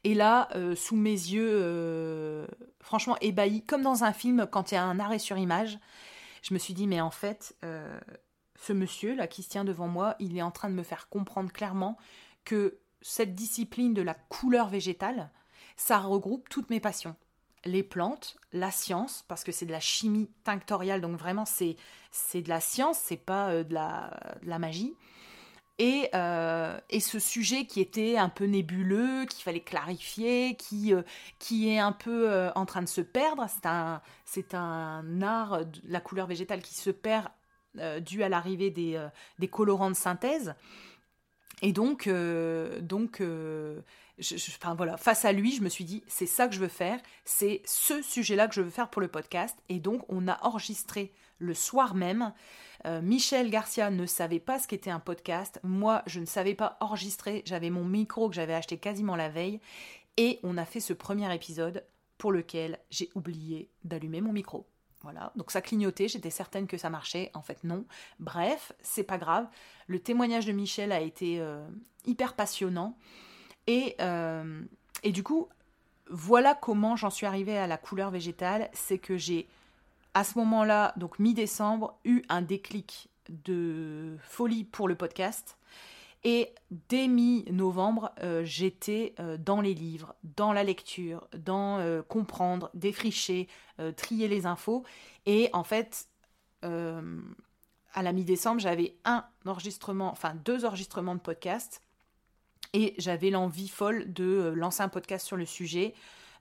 Et 0.04 0.14
là, 0.14 0.48
euh, 0.54 0.76
sous 0.76 0.96
mes 0.96 1.10
yeux, 1.10 1.48
euh, 1.50 2.46
franchement 2.80 3.16
ébahis, 3.22 3.62
comme 3.62 3.82
dans 3.82 4.04
un 4.04 4.12
film, 4.12 4.46
quand 4.50 4.70
il 4.70 4.74
y 4.74 4.78
a 4.78 4.84
un 4.84 5.00
arrêt 5.00 5.18
sur 5.18 5.38
image, 5.38 5.78
je 6.42 6.52
me 6.52 6.58
suis 6.58 6.74
dit, 6.74 6.86
mais 6.86 7.00
en 7.00 7.10
fait, 7.10 7.56
euh, 7.64 7.98
ce 8.56 8.74
monsieur 8.74 9.14
là 9.14 9.26
qui 9.26 9.42
se 9.42 9.48
tient 9.48 9.64
devant 9.64 9.88
moi, 9.88 10.14
il 10.18 10.36
est 10.36 10.42
en 10.42 10.50
train 10.50 10.68
de 10.68 10.74
me 10.74 10.82
faire 10.82 11.08
comprendre 11.08 11.50
clairement 11.50 11.96
que 12.44 12.78
cette 13.00 13.34
discipline 13.34 13.94
de 13.94 14.02
la 14.02 14.14
couleur 14.14 14.68
végétale, 14.68 15.30
ça 15.76 15.98
regroupe 15.98 16.50
toutes 16.50 16.68
mes 16.68 16.80
passions. 16.80 17.16
Les 17.64 17.82
plantes, 17.82 18.36
la 18.52 18.70
science, 18.70 19.24
parce 19.26 19.42
que 19.42 19.52
c'est 19.52 19.64
de 19.64 19.72
la 19.72 19.80
chimie 19.80 20.30
tinctoriale, 20.44 21.00
donc 21.00 21.18
vraiment 21.18 21.46
c'est, 21.46 21.76
c'est 22.10 22.42
de 22.42 22.50
la 22.50 22.60
science, 22.60 22.98
c'est 22.98 23.16
pas 23.16 23.64
de 23.64 23.74
la 23.74 24.58
magie 24.58 24.94
euh, 25.80 26.78
et, 26.88 27.00
ce 27.00 27.18
sujet 27.18 27.66
qui 27.66 27.80
était 27.80 28.16
un 28.16 28.28
peu 28.28 28.44
nébuleux, 28.44 29.26
qu'il 29.26 29.42
fallait 29.42 29.60
clarifier, 29.60 30.56
qui, 30.56 30.94
euh, 30.94 31.02
qui 31.38 31.68
est 31.68 31.78
un 31.78 31.92
peu 31.92 32.30
euh, 32.30 32.52
en 32.54 32.64
train 32.64 32.82
de 32.82 32.88
se 32.88 33.00
perdre. 33.00 33.46
C'est 33.48 33.66
un, 33.66 34.00
un 34.52 35.22
art, 35.22 35.60
la 35.84 36.00
couleur 36.00 36.26
végétale 36.26 36.62
qui 36.62 36.74
se 36.74 36.90
perd 36.90 37.28
dû 38.02 38.22
à 38.22 38.28
l'arrivée 38.28 38.70
des, 38.70 39.04
des, 39.40 39.48
colorants 39.48 39.90
de 39.90 39.96
synthèse. 39.96 40.54
Et 41.60 41.72
donc, 41.72 42.08
donc 42.80 43.20
enfin 44.56 44.74
voilà, 44.76 44.96
face 44.96 45.24
à 45.24 45.32
lui, 45.32 45.56
je 45.56 45.60
me 45.60 45.68
suis 45.68 45.84
dit, 45.84 46.04
c'est 46.06 46.26
ça 46.26 46.46
que 46.46 46.54
je 46.54 46.60
veux 46.60 46.68
faire, 46.68 47.00
c'est 47.24 47.62
ce 47.64 48.00
sujet-là 48.00 48.46
que 48.46 48.54
je 48.54 48.60
veux 48.60 48.70
faire 48.70 48.90
pour 48.90 49.02
le 49.02 49.08
podcast. 49.08 49.58
Et 49.68 49.80
donc, 49.80 50.04
on 50.08 50.28
a 50.28 50.38
enregistré 50.44 51.12
le 51.38 51.52
soir 51.52 51.96
même. 51.96 52.32
Euh, 52.86 53.00
Michel 53.00 53.50
Garcia 53.50 53.90
ne 53.90 54.06
savait 54.06 54.40
pas 54.40 54.58
ce 54.58 54.68
qu'était 54.68 54.90
un 54.90 55.00
podcast. 55.00 55.60
Moi, 55.62 56.02
je 56.06 56.20
ne 56.20 56.26
savais 56.26 56.54
pas 56.54 56.76
enregistrer. 56.80 57.42
J'avais 57.46 57.70
mon 57.70 57.84
micro 57.84 58.28
que 58.28 58.34
j'avais 58.34 58.54
acheté 58.54 58.76
quasiment 58.78 59.16
la 59.16 59.28
veille. 59.28 59.60
Et 60.16 60.38
on 60.42 60.58
a 60.58 60.64
fait 60.64 60.80
ce 60.80 60.92
premier 60.92 61.32
épisode 61.34 61.84
pour 62.18 62.32
lequel 62.32 62.78
j'ai 62.90 63.10
oublié 63.14 63.68
d'allumer 63.84 64.20
mon 64.20 64.32
micro. 64.32 64.66
Voilà, 65.02 65.32
donc 65.36 65.50
ça 65.50 65.60
clignotait, 65.60 66.08
j'étais 66.08 66.30
certaine 66.30 66.66
que 66.66 66.78
ça 66.78 66.88
marchait, 66.88 67.30
en 67.34 67.42
fait 67.42 67.62
non. 67.62 67.84
Bref, 68.20 68.72
c'est 68.80 69.02
pas 69.02 69.18
grave. 69.18 69.46
Le 69.86 69.98
témoignage 69.98 70.46
de 70.46 70.52
Michel 70.52 70.92
a 70.92 71.00
été 71.00 71.40
euh, 71.40 71.62
hyper 72.06 72.32
passionnant. 72.32 72.96
Et, 73.66 73.96
euh, 74.00 74.62
et 75.02 75.12
du 75.12 75.22
coup, 75.22 75.48
voilà 76.08 76.54
comment 76.54 76.96
j'en 76.96 77.10
suis 77.10 77.26
arrivée 77.26 77.58
à 77.58 77.66
la 77.66 77.76
couleur 77.76 78.10
végétale. 78.10 78.70
C'est 78.72 78.96
que 78.96 79.18
j'ai, 79.18 79.46
à 80.14 80.24
ce 80.24 80.38
moment-là, 80.38 80.94
donc 80.96 81.18
mi-décembre, 81.18 81.98
eu 82.04 82.22
un 82.28 82.42
déclic 82.42 83.08
de 83.28 84.16
folie 84.22 84.64
pour 84.64 84.88
le 84.88 84.94
podcast. 84.94 85.58
Et 86.22 86.54
dès 86.88 87.06
mi-novembre, 87.06 88.12
euh, 88.22 88.42
j'étais 88.44 89.14
euh, 89.20 89.36
dans 89.36 89.60
les 89.60 89.74
livres, 89.74 90.14
dans 90.36 90.52
la 90.52 90.64
lecture, 90.64 91.28
dans 91.36 92.02
comprendre, 92.08 92.70
défricher, 92.74 93.48
trier 93.96 94.28
les 94.28 94.46
infos. 94.46 94.84
Et 95.26 95.50
en 95.52 95.64
fait, 95.64 96.08
à 96.62 98.02
la 98.02 98.12
mi-décembre, 98.12 98.60
j'avais 98.60 98.96
un 99.04 99.24
enregistrement, 99.46 100.10
enfin 100.10 100.34
deux 100.44 100.64
enregistrements 100.64 101.14
de 101.14 101.20
podcast 101.20 101.80
et 102.74 102.94
j'avais 102.98 103.30
l'envie 103.30 103.68
folle 103.68 104.12
de 104.12 104.24
euh, 104.24 104.54
lancer 104.54 104.82
un 104.82 104.88
podcast 104.88 105.26
sur 105.26 105.36
le 105.36 105.46
sujet 105.46 105.94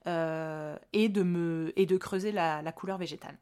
euh, 0.07 0.75
et 0.91 1.07
de 1.07 1.97
creuser 1.97 2.33
la, 2.33 2.71
couleur 2.73 2.97
végétale. 2.97 3.37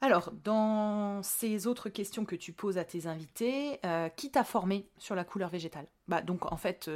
Alors, 0.00 0.32
dans 0.44 1.22
ces 1.22 1.66
autres 1.66 1.90
questions 1.90 2.24
que 2.24 2.36
tu 2.36 2.52
poses 2.52 2.78
à 2.78 2.84
tes 2.84 3.06
invités, 3.06 3.78
euh, 3.84 4.08
qui 4.08 4.30
t'a 4.30 4.44
formé 4.44 4.88
sur 4.96 5.14
la 5.14 5.24
couleur 5.24 5.50
végétale? 5.50 5.86
Bah, 6.08 6.22
Donc, 6.22 6.50
en 6.50 6.56
fait, 6.56 6.90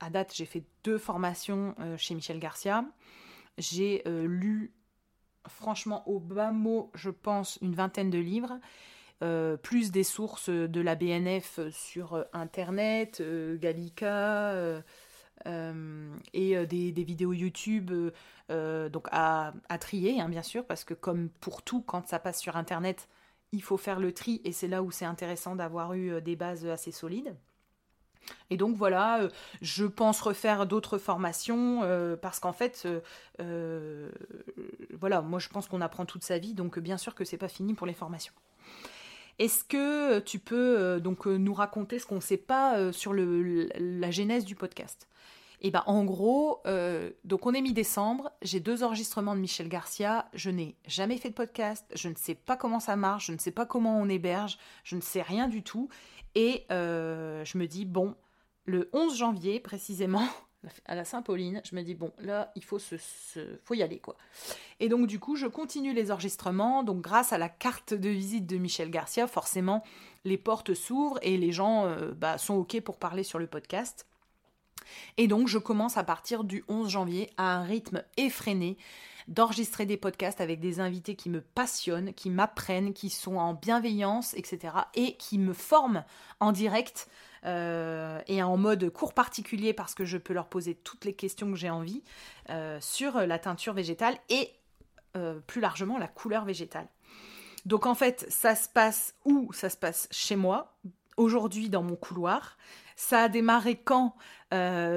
à 0.00 0.10
date, 0.10 0.32
j'ai 0.34 0.46
fait 0.46 0.64
deux 0.84 0.98
formations 0.98 1.74
chez 1.96 2.14
Michel 2.14 2.38
Garcia. 2.38 2.84
J'ai 3.58 4.02
lu, 4.06 4.72
franchement, 5.48 6.08
au 6.08 6.20
bas 6.20 6.52
mot, 6.52 6.90
je 6.94 7.10
pense, 7.10 7.58
une 7.60 7.74
vingtaine 7.74 8.10
de 8.10 8.18
livres. 8.18 8.60
Euh, 9.22 9.56
plus 9.56 9.92
des 9.92 10.02
sources 10.02 10.50
de 10.50 10.80
la 10.80 10.96
BNF 10.96 11.60
sur 11.70 12.14
euh, 12.14 12.24
Internet, 12.32 13.20
euh, 13.20 13.56
Gallica, 13.56 14.82
et 15.46 16.66
des, 16.66 17.04
vidéos 17.04 17.32
YouTube 17.32 17.90
donc 18.48 19.08
à, 19.10 19.52
trier, 19.80 20.20
hein, 20.20 20.28
bien 20.28 20.42
sûr, 20.42 20.64
parce 20.64 20.84
que 20.84 20.94
comme 20.94 21.28
pour 21.40 21.62
tout, 21.62 21.82
quand 21.82 22.08
ça 22.08 22.18
passe 22.18 22.40
sur 22.40 22.56
Internet, 22.56 23.08
il 23.52 23.62
faut 23.62 23.76
faire 23.76 24.00
le 24.00 24.12
tri, 24.12 24.40
et 24.44 24.52
c'est 24.52 24.68
là 24.68 24.82
où 24.82 24.90
c'est 24.90 25.04
intéressant 25.04 25.54
d'avoir 25.56 25.94
eu 25.94 26.20
des 26.20 26.36
bases 26.36 26.66
assez 26.66 26.92
solides. 26.92 27.34
Et 28.48 28.56
donc 28.56 28.74
voilà, 28.76 29.28
je 29.60 29.84
pense 29.84 30.22
refaire 30.22 30.66
d'autres 30.66 30.96
formations 30.96 31.80
parce 32.22 32.40
qu'en 32.40 32.52
fait, 32.52 32.88
voilà, 33.38 35.20
moi 35.20 35.38
je 35.38 35.48
pense 35.48 35.68
qu'on 35.68 35.80
apprend 35.80 36.06
toute 36.06 36.24
sa 36.24 36.38
vie, 36.38 36.54
donc 36.54 36.78
bien 36.78 36.96
sûr 36.96 37.14
que 37.14 37.24
c'est 37.24 37.38
pas 37.38 37.48
fini 37.48 37.74
pour 37.74 37.86
les 37.86 37.94
formations. 37.94 38.34
Est-ce 39.38 39.64
que 39.64 40.20
tu 40.20 40.38
peux 40.38 40.78
euh, 40.78 41.00
donc 41.00 41.26
euh, 41.26 41.36
nous 41.36 41.54
raconter 41.54 41.98
ce 41.98 42.06
qu'on 42.06 42.16
ne 42.16 42.20
sait 42.20 42.36
pas 42.36 42.78
euh, 42.78 42.92
sur 42.92 43.12
la 43.12 44.10
genèse 44.10 44.44
du 44.44 44.54
podcast? 44.54 45.08
Eh 45.66 45.70
ben, 45.70 45.82
en 45.86 46.04
gros, 46.04 46.62
donc 47.24 47.46
on 47.46 47.54
est 47.54 47.62
mi-décembre, 47.62 48.30
j'ai 48.42 48.60
deux 48.60 48.84
enregistrements 48.84 49.34
de 49.34 49.40
Michel 49.40 49.70
Garcia, 49.70 50.28
je 50.34 50.50
n'ai 50.50 50.76
jamais 50.86 51.16
fait 51.16 51.30
de 51.30 51.34
podcast, 51.34 51.86
je 51.94 52.10
ne 52.10 52.14
sais 52.16 52.34
pas 52.34 52.58
comment 52.58 52.80
ça 52.80 52.96
marche, 52.96 53.28
je 53.28 53.32
ne 53.32 53.38
sais 53.38 53.50
pas 53.50 53.64
comment 53.64 53.98
on 53.98 54.10
héberge, 54.10 54.58
je 54.84 54.94
ne 54.94 55.00
sais 55.00 55.22
rien 55.22 55.48
du 55.48 55.62
tout, 55.62 55.88
et 56.34 56.66
je 56.68 57.58
me 57.58 57.64
dis 57.64 57.86
bon, 57.86 58.14
le 58.66 58.90
11 58.92 59.16
janvier 59.16 59.58
précisément, 59.58 60.28
à 60.86 60.94
la 60.94 61.04
Saint-Pauline, 61.04 61.60
je 61.64 61.76
me 61.76 61.82
dis 61.82 61.94
bon, 61.94 62.12
là, 62.18 62.52
il 62.56 62.64
faut 62.64 62.78
se, 62.78 62.96
faut 63.62 63.74
y 63.74 63.82
aller 63.82 63.98
quoi. 63.98 64.16
Et 64.80 64.88
donc 64.88 65.06
du 65.06 65.18
coup, 65.18 65.36
je 65.36 65.46
continue 65.46 65.92
les 65.92 66.10
enregistrements. 66.10 66.82
Donc 66.82 67.00
grâce 67.00 67.32
à 67.32 67.38
la 67.38 67.48
carte 67.48 67.94
de 67.94 68.08
visite 68.08 68.46
de 68.46 68.56
Michel 68.56 68.90
Garcia, 68.90 69.26
forcément, 69.26 69.82
les 70.24 70.38
portes 70.38 70.74
s'ouvrent 70.74 71.18
et 71.22 71.36
les 71.36 71.52
gens 71.52 71.86
euh, 71.86 72.12
bah, 72.12 72.38
sont 72.38 72.54
ok 72.54 72.80
pour 72.80 72.96
parler 72.98 73.22
sur 73.22 73.38
le 73.38 73.46
podcast. 73.46 74.06
Et 75.16 75.28
donc 75.28 75.48
je 75.48 75.58
commence 75.58 75.96
à 75.96 76.04
partir 76.04 76.44
du 76.44 76.64
11 76.68 76.88
janvier 76.88 77.30
à 77.36 77.56
un 77.56 77.62
rythme 77.62 78.02
effréné 78.16 78.76
d'enregistrer 79.28 79.86
des 79.86 79.96
podcasts 79.96 80.40
avec 80.40 80.60
des 80.60 80.80
invités 80.80 81.16
qui 81.16 81.30
me 81.30 81.40
passionnent, 81.40 82.12
qui 82.12 82.30
m'apprennent, 82.30 82.92
qui 82.92 83.10
sont 83.10 83.36
en 83.36 83.54
bienveillance, 83.54 84.34
etc. 84.34 84.74
et 84.94 85.16
qui 85.16 85.38
me 85.38 85.52
forment 85.52 86.04
en 86.40 86.52
direct 86.52 87.08
euh, 87.46 88.20
et 88.26 88.42
en 88.42 88.56
mode 88.56 88.88
cours 88.90 89.12
particulier 89.12 89.72
parce 89.72 89.94
que 89.94 90.04
je 90.04 90.18
peux 90.18 90.32
leur 90.32 90.46
poser 90.46 90.74
toutes 90.74 91.04
les 91.04 91.14
questions 91.14 91.50
que 91.50 91.56
j'ai 91.56 91.70
envie 91.70 92.02
euh, 92.50 92.78
sur 92.80 93.18
la 93.18 93.38
teinture 93.38 93.74
végétale 93.74 94.16
et 94.28 94.50
euh, 95.16 95.38
plus 95.46 95.60
largement 95.60 95.98
la 95.98 96.08
couleur 96.08 96.44
végétale. 96.44 96.88
Donc 97.66 97.86
en 97.86 97.94
fait, 97.94 98.26
ça 98.28 98.54
se 98.54 98.68
passe 98.68 99.14
où? 99.24 99.52
Ça 99.52 99.70
se 99.70 99.76
passe 99.76 100.08
chez 100.10 100.36
moi, 100.36 100.74
aujourd'hui 101.16 101.68
dans 101.68 101.82
mon 101.82 101.96
couloir. 101.96 102.58
Ça 102.96 103.22
a 103.22 103.28
démarré 103.28 103.76
quand? 103.76 104.16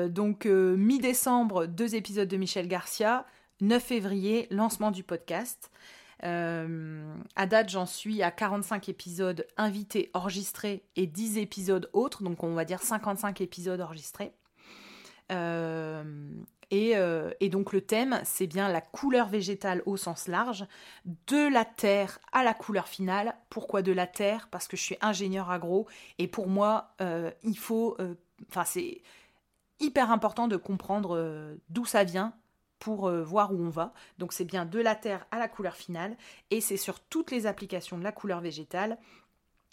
Donc 0.10 0.46
mi-décembre, 0.46 1.66
deux 1.66 1.96
épisodes 1.96 2.28
de 2.28 2.38
Michel 2.38 2.68
Garcia. 2.68 3.26
9 3.62 3.84
février, 3.84 4.48
lancement 4.52 4.92
du 4.92 5.04
podcast. 5.04 5.72
Euh, 6.24 7.16
à 7.36 7.46
date, 7.46 7.70
j'en 7.70 7.86
suis 7.86 8.24
à 8.24 8.32
45 8.32 8.90
épisodes 8.90 9.46
invités, 9.56 10.10
enregistrés 10.14 10.84
et 10.96 11.06
10 11.08 11.38
épisodes 11.38 11.90
autres, 11.94 12.24
donc 12.24 12.44
on 12.44 12.54
va 12.54 12.66
dire 12.66 12.82
55 12.82 13.42
épisodes 13.42 13.80
enregistrés. 13.82 14.32
Euh, 15.32 16.04
euh, 16.74 17.32
et, 17.40 17.50
donc 17.50 17.72
le 17.72 17.82
thème, 17.82 18.20
c'est 18.24 18.48
bien 18.48 18.68
la 18.70 18.82
couleur 18.82 19.28
végétale 19.28 19.82
au 19.86 19.96
sens 19.96 20.28
large, 20.28 20.66
de 21.06 21.52
la 21.52 21.66
terre 21.66 22.20
à 22.32 22.44
la 22.44 22.54
couleur 22.54 22.88
finale. 22.88 23.36
Pourquoi 23.50 23.82
de 23.82 23.92
la 23.92 24.08
terre? 24.08 24.48
Parce 24.52 24.68
que 24.68 24.76
je 24.76 24.84
suis 24.84 24.98
ingénieur 25.02 25.50
agro 25.50 25.88
et 26.18 26.28
pour 26.28 26.48
moi, 26.48 26.96
il 27.44 27.58
faut, 27.58 27.98
enfin 28.50 28.66
c'est 28.66 29.02
hyper 29.80 30.12
important 30.12 30.48
de 30.48 30.58
comprendre 30.58 31.58
d'où 31.70 31.86
ça 31.86 32.04
vient, 32.04 32.34
pour 32.80 33.08
euh, 33.08 33.24
voir 33.24 33.54
où 33.54 33.62
on 33.62 33.70
va. 33.70 33.94
Donc 34.18 34.34
c'est 34.34 34.46
bien 34.46 34.66
de 34.66 34.80
la 34.80 34.96
terre 34.96 35.26
à 35.32 35.40
la 35.40 35.48
couleur 35.48 35.76
finale 35.76 36.18
et 36.52 36.62
c'est 36.62 36.78
sur 36.78 37.00
toutes 37.00 37.32
les 37.32 37.46
applications 37.46 37.98
de 37.98 38.04
la 38.04 38.12
couleur 38.12 38.42
végétale 38.42 38.98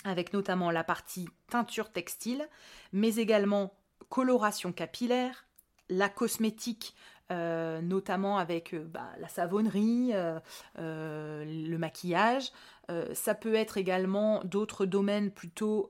avec 0.04 0.32
notamment 0.32 0.70
la 0.70 0.84
partie 0.84 1.28
teinture 1.48 1.90
textile, 1.90 2.48
mais 2.92 3.16
également 3.16 3.74
coloration 4.10 4.70
capillaire, 4.70 5.46
la 5.88 6.10
cosmétique, 6.10 6.94
euh, 7.30 7.80
notamment 7.80 8.36
avec 8.36 8.74
euh, 8.74 8.84
bah, 8.84 9.08
la 9.18 9.28
savonnerie, 9.28 10.12
le 10.76 11.76
maquillage. 11.76 12.52
ça 13.14 13.34
peut 13.34 13.54
être 13.54 13.78
également 13.78 14.42
d'autres 14.44 14.84
domaines 14.84 15.30
plutôt 15.30 15.88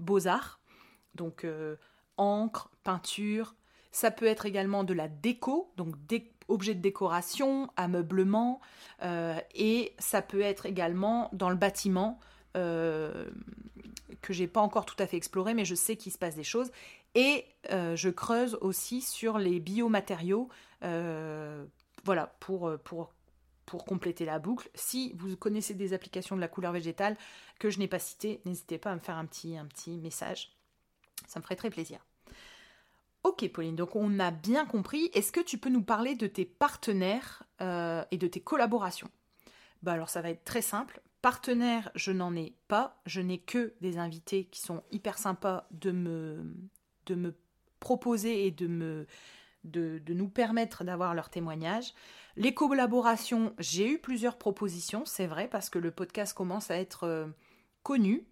beaux-arts, 0.00 0.60
donc 1.14 1.46
encre, 2.20 2.70
peinture, 2.84 3.54
ça 3.92 4.10
peut 4.10 4.26
être 4.26 4.46
également 4.46 4.84
de 4.84 4.94
la 4.94 5.08
déco, 5.08 5.72
donc 5.76 5.94
objets 6.48 6.74
de 6.74 6.80
décoration, 6.80 7.70
ameublement, 7.76 8.60
euh, 9.02 9.38
et 9.54 9.94
ça 9.98 10.22
peut 10.22 10.40
être 10.40 10.66
également 10.66 11.30
dans 11.32 11.50
le 11.50 11.56
bâtiment, 11.56 12.20
euh, 12.56 13.30
que 14.20 14.32
j'ai 14.32 14.46
pas 14.46 14.60
encore 14.60 14.84
tout 14.84 14.96
à 14.98 15.06
fait 15.06 15.16
exploré, 15.16 15.54
mais 15.54 15.64
je 15.64 15.74
sais 15.74 15.96
qu'il 15.96 16.12
se 16.12 16.18
passe 16.18 16.36
des 16.36 16.44
choses. 16.44 16.70
Et 17.14 17.44
euh, 17.72 17.96
je 17.96 18.08
creuse 18.08 18.56
aussi 18.60 19.00
sur 19.00 19.38
les 19.38 19.58
biomatériaux, 19.60 20.48
voilà, 22.04 22.34
pour, 22.40 22.78
compléter 23.86 24.24
la 24.24 24.38
boucle. 24.38 24.68
Si 24.74 25.14
vous 25.16 25.36
connaissez 25.36 25.74
des 25.74 25.92
applications 25.92 26.34
de 26.34 26.40
la 26.40 26.48
couleur 26.48 26.72
végétale 26.72 27.16
que 27.58 27.70
je 27.70 27.78
n'ai 27.78 27.86
pas 27.88 27.98
citées, 28.00 28.40
n'hésitez 28.44 28.78
pas 28.78 28.90
à 28.90 28.94
me 28.94 29.00
faire 29.00 29.16
un 29.16 29.26
petit 29.26 29.98
message. 29.98 30.56
Ça 31.28 31.38
me 31.38 31.44
ferait 31.44 31.56
très 31.56 31.70
plaisir. 31.70 32.00
Ok 33.22 33.48
Pauline, 33.52 33.76
donc 33.76 33.96
on 33.96 34.18
a 34.18 34.30
bien 34.30 34.64
compris. 34.64 35.10
Est-ce 35.12 35.32
que 35.32 35.40
tu 35.40 35.58
peux 35.58 35.68
nous 35.68 35.82
parler 35.82 36.14
de 36.14 36.26
tes 36.26 36.44
partenaires 36.44 37.42
euh, 37.60 38.02
et 38.10 38.16
de 38.18 38.26
tes 38.26 38.40
collaborations? 38.40 39.10
Bah 39.82 39.92
alors 39.92 40.08
ça 40.08 40.22
va 40.22 40.30
être 40.30 40.44
très 40.44 40.62
simple. 40.62 41.00
Partenaires, 41.22 41.90
je 41.94 42.12
n'en 42.12 42.34
ai 42.34 42.54
pas. 42.66 43.00
Je 43.04 43.20
n'ai 43.20 43.38
que 43.38 43.74
des 43.82 43.98
invités 43.98 44.44
qui 44.44 44.60
sont 44.60 44.82
hyper 44.90 45.18
sympas 45.18 45.66
de 45.70 45.90
me, 45.90 46.54
de 47.06 47.14
me 47.14 47.34
proposer 47.78 48.46
et 48.46 48.50
de, 48.50 48.66
me, 48.66 49.06
de, 49.64 50.00
nous 50.08 50.28
permettre 50.28 50.84
d'avoir 50.84 51.14
leur 51.14 51.28
témoignage. 51.28 51.92
Les 52.36 52.54
collaborations, 52.54 53.54
j'ai 53.58 53.90
eu 53.90 53.98
plusieurs 53.98 54.38
propositions, 54.38 55.04
c'est 55.04 55.26
vrai, 55.26 55.48
parce 55.48 55.68
que 55.68 55.78
le 55.78 55.90
podcast 55.90 56.32
commence 56.32 56.70
à 56.70 56.78
être 56.78 57.04
euh, 57.04 57.26
connu. 57.82 58.24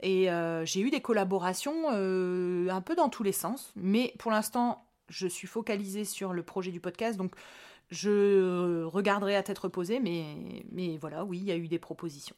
Et 0.00 0.28
j'ai 0.64 0.80
eu 0.80 0.90
des 0.90 1.00
collaborations 1.00 1.88
un 1.90 2.80
peu 2.80 2.94
dans 2.94 3.08
tous 3.08 3.22
les 3.22 3.32
sens. 3.32 3.72
Mais 3.76 4.14
pour 4.18 4.30
l'instant, 4.30 4.86
je 5.08 5.26
suis 5.26 5.46
focalisée 5.46 6.04
sur 6.04 6.32
le 6.32 6.42
projet 6.42 6.70
du 6.70 6.80
podcast. 6.80 7.16
Donc, 7.16 7.34
je 7.90 8.84
regarderai 8.84 9.36
à 9.36 9.42
tête 9.42 9.58
reposée. 9.58 10.00
Mais, 10.00 10.64
mais 10.70 10.96
voilà, 10.98 11.24
oui, 11.24 11.38
il 11.38 11.44
y 11.44 11.52
a 11.52 11.56
eu 11.56 11.68
des 11.68 11.78
propositions. 11.78 12.36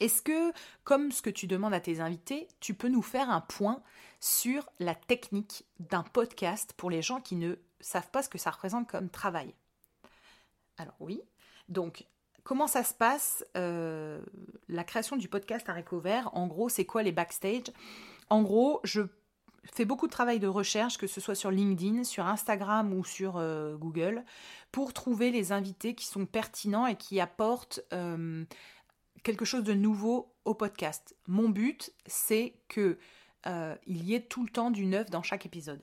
Est-ce 0.00 0.22
que, 0.22 0.52
comme 0.82 1.12
ce 1.12 1.22
que 1.22 1.30
tu 1.30 1.46
demandes 1.46 1.72
à 1.72 1.80
tes 1.80 2.00
invités, 2.00 2.48
tu 2.60 2.74
peux 2.74 2.88
nous 2.88 3.00
faire 3.00 3.30
un 3.30 3.40
point 3.40 3.80
sur 4.20 4.68
la 4.80 4.94
technique 4.94 5.64
d'un 5.78 6.02
podcast 6.02 6.74
pour 6.76 6.90
les 6.90 7.00
gens 7.00 7.20
qui 7.20 7.36
ne 7.36 7.54
savent 7.80 8.10
pas 8.10 8.22
ce 8.22 8.28
que 8.28 8.38
ça 8.38 8.50
représente 8.50 8.88
comme 8.88 9.08
travail? 9.08 9.54
Alors 10.78 10.96
oui, 10.98 11.20
donc 11.68 12.04
comment 12.44 12.66
ça 12.66 12.84
se 12.84 12.94
passe 12.94 13.44
euh, 13.56 14.20
la 14.68 14.84
création 14.84 15.16
du 15.16 15.28
podcast 15.28 15.68
à 15.68 15.74
Vert? 15.98 16.30
En 16.34 16.46
gros, 16.46 16.68
c'est 16.68 16.84
quoi 16.84 17.02
les 17.02 17.12
backstage? 17.12 17.72
En 18.30 18.42
gros, 18.42 18.80
je 18.84 19.02
fais 19.72 19.84
beaucoup 19.84 20.06
de 20.06 20.12
travail 20.12 20.38
de 20.38 20.46
recherche, 20.46 20.98
que 20.98 21.06
ce 21.06 21.20
soit 21.20 21.34
sur 21.34 21.50
LinkedIn, 21.50 22.04
sur 22.04 22.26
Instagram 22.26 22.92
ou 22.92 23.04
sur 23.04 23.38
euh, 23.38 23.76
Google, 23.76 24.24
pour 24.70 24.92
trouver 24.92 25.30
les 25.30 25.52
invités 25.52 25.94
qui 25.94 26.06
sont 26.06 26.26
pertinents 26.26 26.86
et 26.86 26.96
qui 26.96 27.18
apportent 27.18 27.80
euh, 27.92 28.44
quelque 29.22 29.46
chose 29.46 29.64
de 29.64 29.74
nouveau 29.74 30.34
au 30.44 30.54
podcast. 30.54 31.16
Mon 31.26 31.48
but, 31.48 31.92
c'est 32.06 32.54
que 32.68 32.98
il 33.86 34.02
y 34.06 34.14
ait 34.14 34.22
tout 34.22 34.42
le 34.42 34.48
temps 34.48 34.70
du 34.70 34.86
neuf 34.86 35.10
dans 35.10 35.22
chaque 35.22 35.44
épisode. 35.44 35.82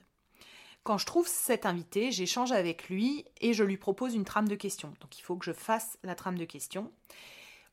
Quand 0.84 0.98
je 0.98 1.06
trouve 1.06 1.28
cet 1.28 1.64
invité, 1.64 2.10
j'échange 2.10 2.50
avec 2.50 2.88
lui 2.88 3.24
et 3.40 3.52
je 3.52 3.62
lui 3.62 3.76
propose 3.76 4.14
une 4.14 4.24
trame 4.24 4.48
de 4.48 4.56
questions. 4.56 4.92
Donc 5.00 5.18
il 5.18 5.22
faut 5.22 5.36
que 5.36 5.44
je 5.44 5.52
fasse 5.52 5.98
la 6.02 6.14
trame 6.14 6.38
de 6.38 6.44
questions. 6.44 6.90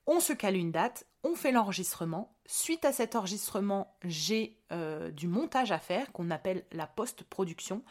On 0.06 0.20
se 0.20 0.34
cale 0.34 0.58
une 0.58 0.72
date, 0.72 1.06
on 1.24 1.36
fait 1.36 1.52
l'enregistrement. 1.52 2.36
Suite 2.46 2.86
à 2.86 2.92
cet 2.92 3.16
enregistrement, 3.16 3.96
j'ai 4.04 4.58
euh, 4.72 5.12
du 5.12 5.28
montage 5.28 5.72
à 5.72 5.80
faire 5.80 6.12
qu'on 6.12 6.32
appelle 6.32 6.66
la 6.72 6.88
post-production, 6.88 7.84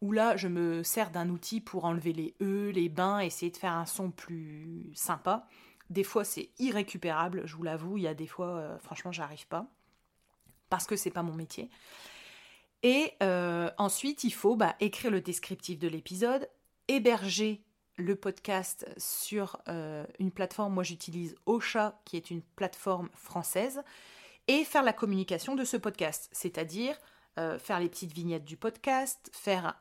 où 0.00 0.12
là 0.12 0.36
je 0.36 0.48
me 0.48 0.82
sers 0.82 1.10
d'un 1.10 1.28
outil 1.30 1.60
pour 1.60 1.84
enlever 1.84 2.12
les 2.12 2.34
E, 2.40 2.70
les 2.70 2.88
bains, 2.88 3.20
essayer 3.20 3.50
de 3.50 3.56
faire 3.56 3.72
un 3.72 3.86
son 3.86 4.10
plus 4.10 4.90
sympa. 4.94 5.46
Des 5.90 6.04
fois, 6.04 6.24
c'est 6.24 6.50
irrécupérable, 6.58 7.42
je 7.44 7.56
vous 7.56 7.62
l'avoue. 7.62 7.98
Il 7.98 8.04
y 8.04 8.08
a 8.08 8.14
des 8.14 8.26
fois, 8.26 8.56
euh, 8.56 8.78
franchement, 8.78 9.12
j'arrive 9.12 9.46
pas 9.46 9.66
parce 10.70 10.86
que 10.86 10.96
c'est 10.96 11.10
pas 11.10 11.22
mon 11.22 11.34
métier. 11.34 11.70
Et 12.84 13.14
euh, 13.22 13.68
ensuite, 13.78 14.22
il 14.22 14.32
faut 14.32 14.54
bah, 14.54 14.76
écrire 14.78 15.10
le 15.10 15.20
descriptif 15.20 15.80
de 15.80 15.88
l'épisode, 15.88 16.48
héberger 16.86 17.64
le 17.96 18.14
podcast 18.14 18.86
sur 18.96 19.58
euh, 19.68 20.04
une 20.20 20.30
plateforme. 20.30 20.74
Moi, 20.74 20.84
j'utilise 20.84 21.34
Ocha, 21.46 22.00
qui 22.04 22.16
est 22.16 22.30
une 22.30 22.42
plateforme 22.42 23.08
française, 23.14 23.82
et 24.46 24.64
faire 24.64 24.84
la 24.84 24.92
communication 24.92 25.56
de 25.56 25.64
ce 25.64 25.76
podcast, 25.76 26.28
c'est-à-dire 26.30 26.96
faire 27.58 27.80
les 27.80 27.88
petites 27.88 28.12
vignettes 28.12 28.44
du 28.44 28.56
podcast, 28.56 29.28
faire 29.32 29.76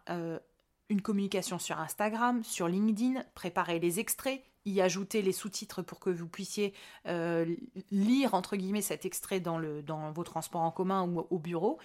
une 0.90 1.02
communication 1.02 1.60
sur 1.60 1.80
Instagram, 1.80 2.44
sur 2.44 2.68
LinkedIn, 2.68 3.24
préparer 3.36 3.80
les 3.80 4.00
extraits, 4.00 4.44
y 4.66 4.82
ajouter 4.82 5.22
les 5.22 5.32
sous-titres 5.32 5.82
pour 5.82 6.00
que 6.00 6.10
vous 6.10 6.28
puissiez 6.28 6.74
euh, 7.08 7.56
lire 7.92 8.34
entre 8.34 8.56
guillemets 8.56 8.82
cet 8.82 9.06
extrait 9.06 9.40
dans, 9.40 9.58
le, 9.58 9.82
dans 9.82 10.12
vos 10.12 10.24
transports 10.24 10.62
en 10.62 10.72
commun 10.72 11.08
ou 11.08 11.26
au 11.30 11.40
bureau. 11.40 11.80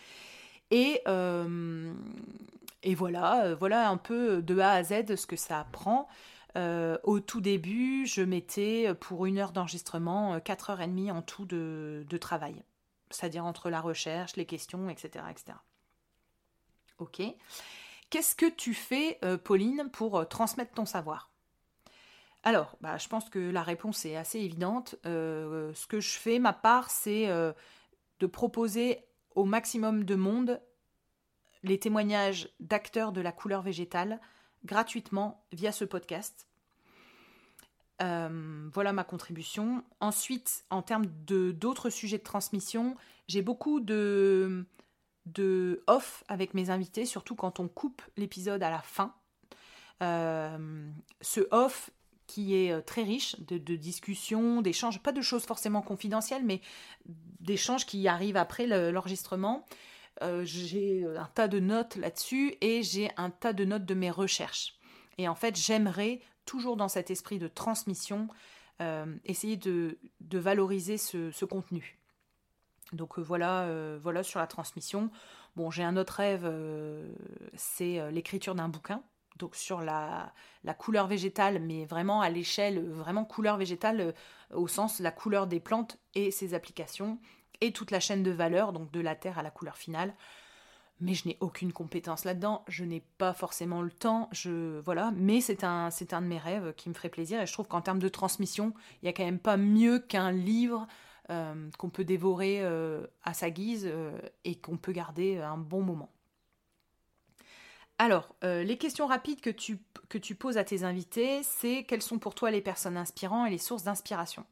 Et, 0.71 1.01
euh, 1.09 1.93
et 2.83 2.95
voilà, 2.95 3.45
euh, 3.45 3.55
voilà 3.55 3.89
un 3.89 3.97
peu 3.97 4.43
de 4.43 4.59
A 4.59 4.73
à 4.73 4.83
Z 4.83 5.17
ce 5.17 5.27
que 5.27 5.37
ça 5.37 5.67
prend. 5.73 6.09
au 6.57 7.21
tout 7.21 7.41
début, 7.41 8.07
je 8.07 8.23
mettais 8.23 8.93
pour 9.01 9.27
une 9.27 9.39
heure 9.39 9.53
d'enregistrement 9.53 10.41
4 10.41 10.71
heures 10.71 10.81
et 10.81 10.89
demie 10.89 11.11
en 11.11 11.23
tout 11.23 11.45
de, 11.45 12.05
travail. 12.21 12.63
C'est-à-dire 13.11 13.45
entre 13.45 13.71
la 13.71 13.81
recherche, 13.81 14.37
les 14.37 14.47
questions, 14.47 14.91
etc. 14.91 15.25
etc. 15.31 15.59
Ok. 16.99 17.23
Qu'est-ce 18.11 18.35
que 18.35 18.51
tu 18.51 18.75
fais, 18.75 19.21
Pauline, 19.45 19.89
pour 19.93 20.27
transmettre 20.29 20.73
ton 20.73 20.85
savoir? 20.85 21.31
Alors, 22.45 22.77
bah, 22.81 22.97
je 22.99 23.09
pense 23.09 23.29
que 23.29 23.39
la 23.39 23.63
réponse 23.63 24.05
est 24.05 24.17
assez 24.17 24.39
évidente. 24.39 24.95
Euh, 25.07 25.73
ce 25.75 25.87
que 25.87 26.01
je 26.01 26.17
fais, 26.17 26.39
ma 26.39 26.53
part, 26.53 26.91
c'est 26.91 27.29
euh, 27.29 27.53
de 28.21 28.27
proposer 28.27 29.05
au 29.39 29.45
maximum 29.45 30.03
de 30.03 30.17
monde 30.17 30.61
les 31.63 31.79
témoignages 31.79 32.49
d'acteurs 32.59 33.13
de 33.13 33.21
la 33.21 33.31
couleur 33.31 33.63
végétale 33.63 34.21
gratuitement 34.65 35.47
via 35.53 35.71
ce 35.71 35.85
podcast. 35.85 36.49
Euh, 38.03 38.69
voilà 38.75 38.93
ma 38.93 39.05
contribution. 39.05 39.85
Ensuite, 40.01 40.65
en 40.71 40.83
termes 40.83 41.07
d'autres 41.07 41.89
sujets 41.89 42.19
de 42.19 42.25
transmission, 42.25 42.97
j'ai 43.29 43.41
beaucoup 43.41 43.79
de, 43.79 44.67
de 45.27 45.85
off 45.87 46.25
avec 46.27 46.53
mes 46.53 46.71
invités, 46.71 47.07
surtout 47.07 47.37
quand 47.37 47.61
on 47.61 47.69
coupe 47.69 48.03
l'épisode 48.17 48.65
à 48.65 48.71
la 48.71 48.83
fin. 48.83 49.15
ce 50.01 51.47
off, 51.53 51.91
qui 52.29 52.55
est 52.55 52.71
euh, 52.71 52.81
très 52.81 53.03
riche 53.03 53.35
de, 53.41 53.57
discussions, 53.75 54.63
d'échanges, 54.63 55.03
pas 55.03 55.11
de 55.11 55.23
choses 55.23 55.45
forcément 55.45 55.83
confidentielles, 55.83 56.45
mais 56.45 56.61
d'échanges 57.41 57.87
qui 57.87 58.07
arrivent 58.07 58.37
après 58.37 58.67
l'enregistrement. 58.67 59.67
Euh, 60.23 60.45
j'ai 60.45 61.05
un 61.17 61.29
tas 61.35 61.49
de 61.49 61.59
notes 61.59 61.97
là-dessus 61.97 62.55
et 62.61 62.83
j'ai 62.85 63.11
un 63.17 63.31
tas 63.31 63.53
de 63.53 63.65
notes 63.65 63.87
de 63.87 63.95
mes 63.95 64.11
recherches. 64.11 64.79
Et 65.17 65.27
en 65.27 65.35
fait, 65.35 65.57
j'aimerais, 65.57 66.21
toujours 66.45 66.77
dans 66.77 66.89
cet 66.89 67.11
esprit 67.11 67.39
de 67.39 67.49
transmission, 67.49 68.29
euh, 68.81 69.07
essayer 69.25 69.57
de, 69.57 69.99
valoriser 70.21 70.99
ce, 70.99 71.45
contenu. 71.45 71.99
Donc 72.93 73.19
voilà, 73.19 73.69
voilà 73.99 74.23
sur 74.23 74.39
la 74.39 74.47
transmission. 74.47 75.11
Bon, 75.57 75.71
j'ai 75.71 75.83
un 75.83 75.97
autre 75.97 76.15
rêve, 76.15 76.51
c'est 77.57 78.11
l'écriture 78.13 78.55
d'un 78.55 78.69
bouquin 78.69 79.03
donc 79.39 79.55
sur 79.55 79.81
la, 79.81 80.33
couleur 80.79 81.07
végétale, 81.07 81.61
mais 81.61 81.85
vraiment 81.85 82.21
à 82.21 82.31
l'échelle, 82.31 82.85
vraiment 82.91 83.25
couleur 83.25 83.57
végétale 83.57 84.01
euh, 84.01 84.13
au 84.55 84.69
sens 84.69 85.01
la 85.01 85.11
couleur 85.11 85.47
des 85.47 85.61
plantes 85.61 85.99
et 86.15 86.31
ses 86.31 86.55
applications, 86.55 87.19
et 87.61 87.73
toute 87.73 87.91
la 87.91 88.01
chaîne 88.01 88.23
de 88.23 88.31
valeur, 88.31 88.73
donc 88.73 88.91
de 88.91 89.01
la 89.01 89.15
terre 89.15 89.39
à 89.39 89.43
la 89.43 89.51
couleur 89.51 89.77
finale. 89.77 90.15
Mais 91.01 91.15
je 91.15 91.29
n'ai 91.29 91.37
aucune 91.41 91.73
compétence 91.73 92.25
là-dedans, 92.25 92.65
je 92.67 92.85
n'ai 92.85 93.01
pas 93.19 93.33
forcément 93.33 93.83
le 93.83 93.91
temps, 93.91 94.29
je 94.33 94.81
voilà, 94.81 95.13
mais 95.17 95.41
c'est 95.41 95.63
un, 95.63 95.91
c'est 95.91 96.13
un 96.13 96.23
de 96.23 96.27
mes 96.27 96.39
rêves 96.39 96.75
qui 96.75 96.89
me 96.89 96.95
ferait 96.95 97.09
plaisir, 97.09 97.41
et 97.41 97.47
je 97.47 97.53
trouve 97.53 97.69
qu'en 97.69 97.81
termes 97.81 98.01
de 98.01 98.09
transmission, 98.09 98.75
il 98.95 99.07
n'y 99.07 99.09
a 99.09 99.13
quand 99.13 99.25
même 99.25 99.39
pas 99.39 99.57
mieux 99.57 100.01
qu'un 100.01 100.33
livre 100.33 100.87
euh, 101.31 101.71
qu'on 101.79 101.91
peut 101.91 102.05
dévorer 102.05 102.63
euh, 102.63 103.07
à 103.23 103.33
sa 103.33 103.51
guise 103.51 103.89
et 104.45 104.57
qu'on 104.57 104.77
peut 104.77 104.93
garder 104.93 105.39
un 105.39 105.57
bon 105.57 105.83
moment. 105.83 106.11
Alors, 107.99 108.37
euh, 108.45 108.63
les 108.63 108.79
questions 108.79 109.09
rapides 109.09 109.41
que 109.41 109.51
tu, 109.51 110.35
poses 110.37 110.57
à 110.57 110.65
tes 110.65 110.85
invités, 110.85 111.43
c'est 111.43 111.85
quelles 111.85 112.03
sont 112.03 112.21
pour 112.21 112.37
toi 112.37 112.53
les 112.53 112.61
personnes 112.61 112.97
inspirantes 112.97 113.49
et 113.49 113.51
les 113.51 113.59
sources 113.59 113.83
d'inspiration? 113.83 114.47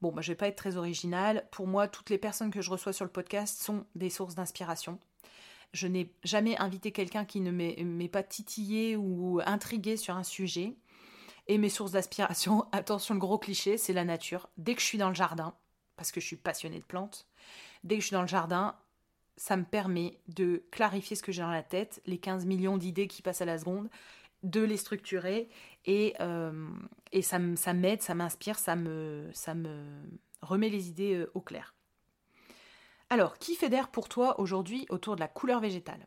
Bon, 0.00 0.10
bah, 0.10 0.20
je 0.20 0.32
vais 0.32 0.36
pas 0.36 0.48
être 0.48 0.56
très 0.56 0.76
originale. 0.76 1.46
Pour 1.52 1.68
moi, 1.68 1.86
toutes 1.86 2.10
les 2.10 2.18
personnes 2.18 2.50
que 2.50 2.60
je 2.60 2.70
reçois 2.70 2.92
sur 2.92 3.04
le 3.04 3.10
podcast 3.10 3.62
sont 3.62 3.84
des 3.94 4.10
sources 4.10 4.34
d'inspiration. 4.34 4.98
Je 5.72 5.86
n'ai 5.86 6.12
jamais 6.24 6.58
invité 6.58 6.90
quelqu'un 6.90 7.24
qui 7.24 7.40
ne 7.40 7.52
m'ait 7.52 8.08
pas 8.08 8.24
titillé 8.24 8.96
ou 8.96 9.40
intrigué 9.46 9.96
sur 9.96 10.16
un 10.16 10.24
sujet. 10.24 10.74
Et 11.46 11.56
mes 11.56 11.68
sources 11.68 11.92
d'inspiration, 11.92 12.66
attention 12.72 13.14
le 13.14 13.20
gros 13.20 13.38
cliché, 13.38 13.78
c'est 13.78 13.92
la 13.92 14.04
nature. 14.04 14.48
Dès 14.56 14.74
que 14.74 14.80
je 14.80 14.86
suis 14.86 14.98
dans 14.98 15.08
le 15.08 15.14
jardin, 15.14 15.54
parce 15.96 16.10
que 16.10 16.20
je 16.20 16.26
suis 16.26 16.36
passionnée 16.36 16.80
de 16.80 16.84
plantes, 16.84 17.28
dès 17.84 17.94
que 17.94 18.00
je 18.00 18.08
suis 18.08 18.14
dans 18.14 18.22
le 18.22 18.28
jardin, 18.28 18.74
ça 19.40 19.56
me 19.56 19.64
permet 19.64 20.20
de 20.28 20.62
clarifier 20.70 21.16
ce 21.16 21.22
que 21.22 21.32
j'ai 21.32 21.40
dans 21.40 21.50
la 21.50 21.62
tête, 21.62 22.02
les 22.04 22.18
15 22.18 22.44
millions 22.44 22.76
d'idées 22.76 23.06
qui 23.06 23.22
passent 23.22 23.40
à 23.40 23.46
la 23.46 23.56
seconde, 23.56 23.88
de 24.42 24.60
les 24.60 24.76
structurer 24.76 25.48
et, 25.86 26.14
euh, 26.20 26.68
et 27.10 27.22
ça, 27.22 27.38
m'aide, 27.38 28.02
ça 28.02 28.14
m'inspire, 28.14 28.58
ça 28.58 28.76
me, 28.76 29.30
ça 29.32 29.54
me 29.54 29.82
remet 30.42 30.68
les 30.68 30.90
idées 30.90 31.14
euh, 31.14 31.30
au 31.32 31.40
clair. 31.40 31.74
Alors, 33.08 33.38
qui 33.38 33.54
fédère 33.54 33.88
pour 33.88 34.10
toi 34.10 34.38
aujourd'hui 34.38 34.84
autour 34.90 35.14
de 35.14 35.20
la 35.20 35.28
couleur 35.28 35.60
végétale? 35.60 36.06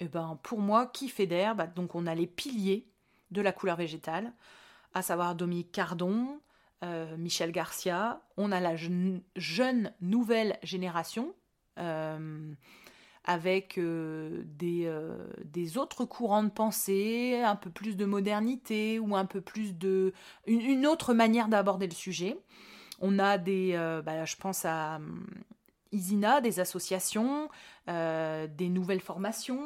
Eh 0.00 0.08
ben, 0.08 0.40
pour 0.42 0.58
moi, 0.58 0.86
qui 0.86 1.08
fédère 1.08 1.54
bah, 1.54 1.68
Donc, 1.68 1.94
on 1.94 2.08
a 2.08 2.16
les 2.16 2.26
piliers 2.26 2.88
de 3.30 3.40
la 3.40 3.52
couleur 3.52 3.76
végétale, 3.76 4.32
à 4.92 5.02
savoir 5.02 5.36
Dominique 5.36 5.70
Cardon, 5.70 6.40
euh, 6.82 7.16
Michel 7.16 7.52
Garcia. 7.52 8.22
On 8.36 8.50
a 8.50 8.58
la 8.58 8.74
jeune 8.74 9.92
nouvelle 10.00 10.58
génération 10.64 11.32
avec 13.24 13.78
euh, 13.78 14.42
des, 14.44 14.84
euh, 14.86 15.16
des, 15.44 15.78
autres 15.78 16.04
courants 16.04 16.42
de 16.42 16.50
pensée, 16.50 17.40
un 17.44 17.56
peu 17.56 17.70
plus 17.70 17.96
de 17.96 18.04
modernité 18.04 18.98
ou 18.98 19.14
un 19.14 19.26
peu 19.26 19.40
plus 19.40 19.76
de... 19.76 20.12
une, 20.46 20.86
autre 20.86 21.14
manière 21.14 21.48
d'aborder 21.48 21.86
le 21.86 21.94
sujet. 21.94 22.36
On 23.00 23.18
a 23.18 23.38
des... 23.38 23.72
Bah, 24.04 24.24
je 24.24 24.36
pense 24.36 24.64
à 24.64 25.00
Isina, 25.92 26.40
des 26.40 26.60
associations, 26.60 27.48
des 27.86 28.68
nouvelles 28.68 29.00
formations. 29.00 29.60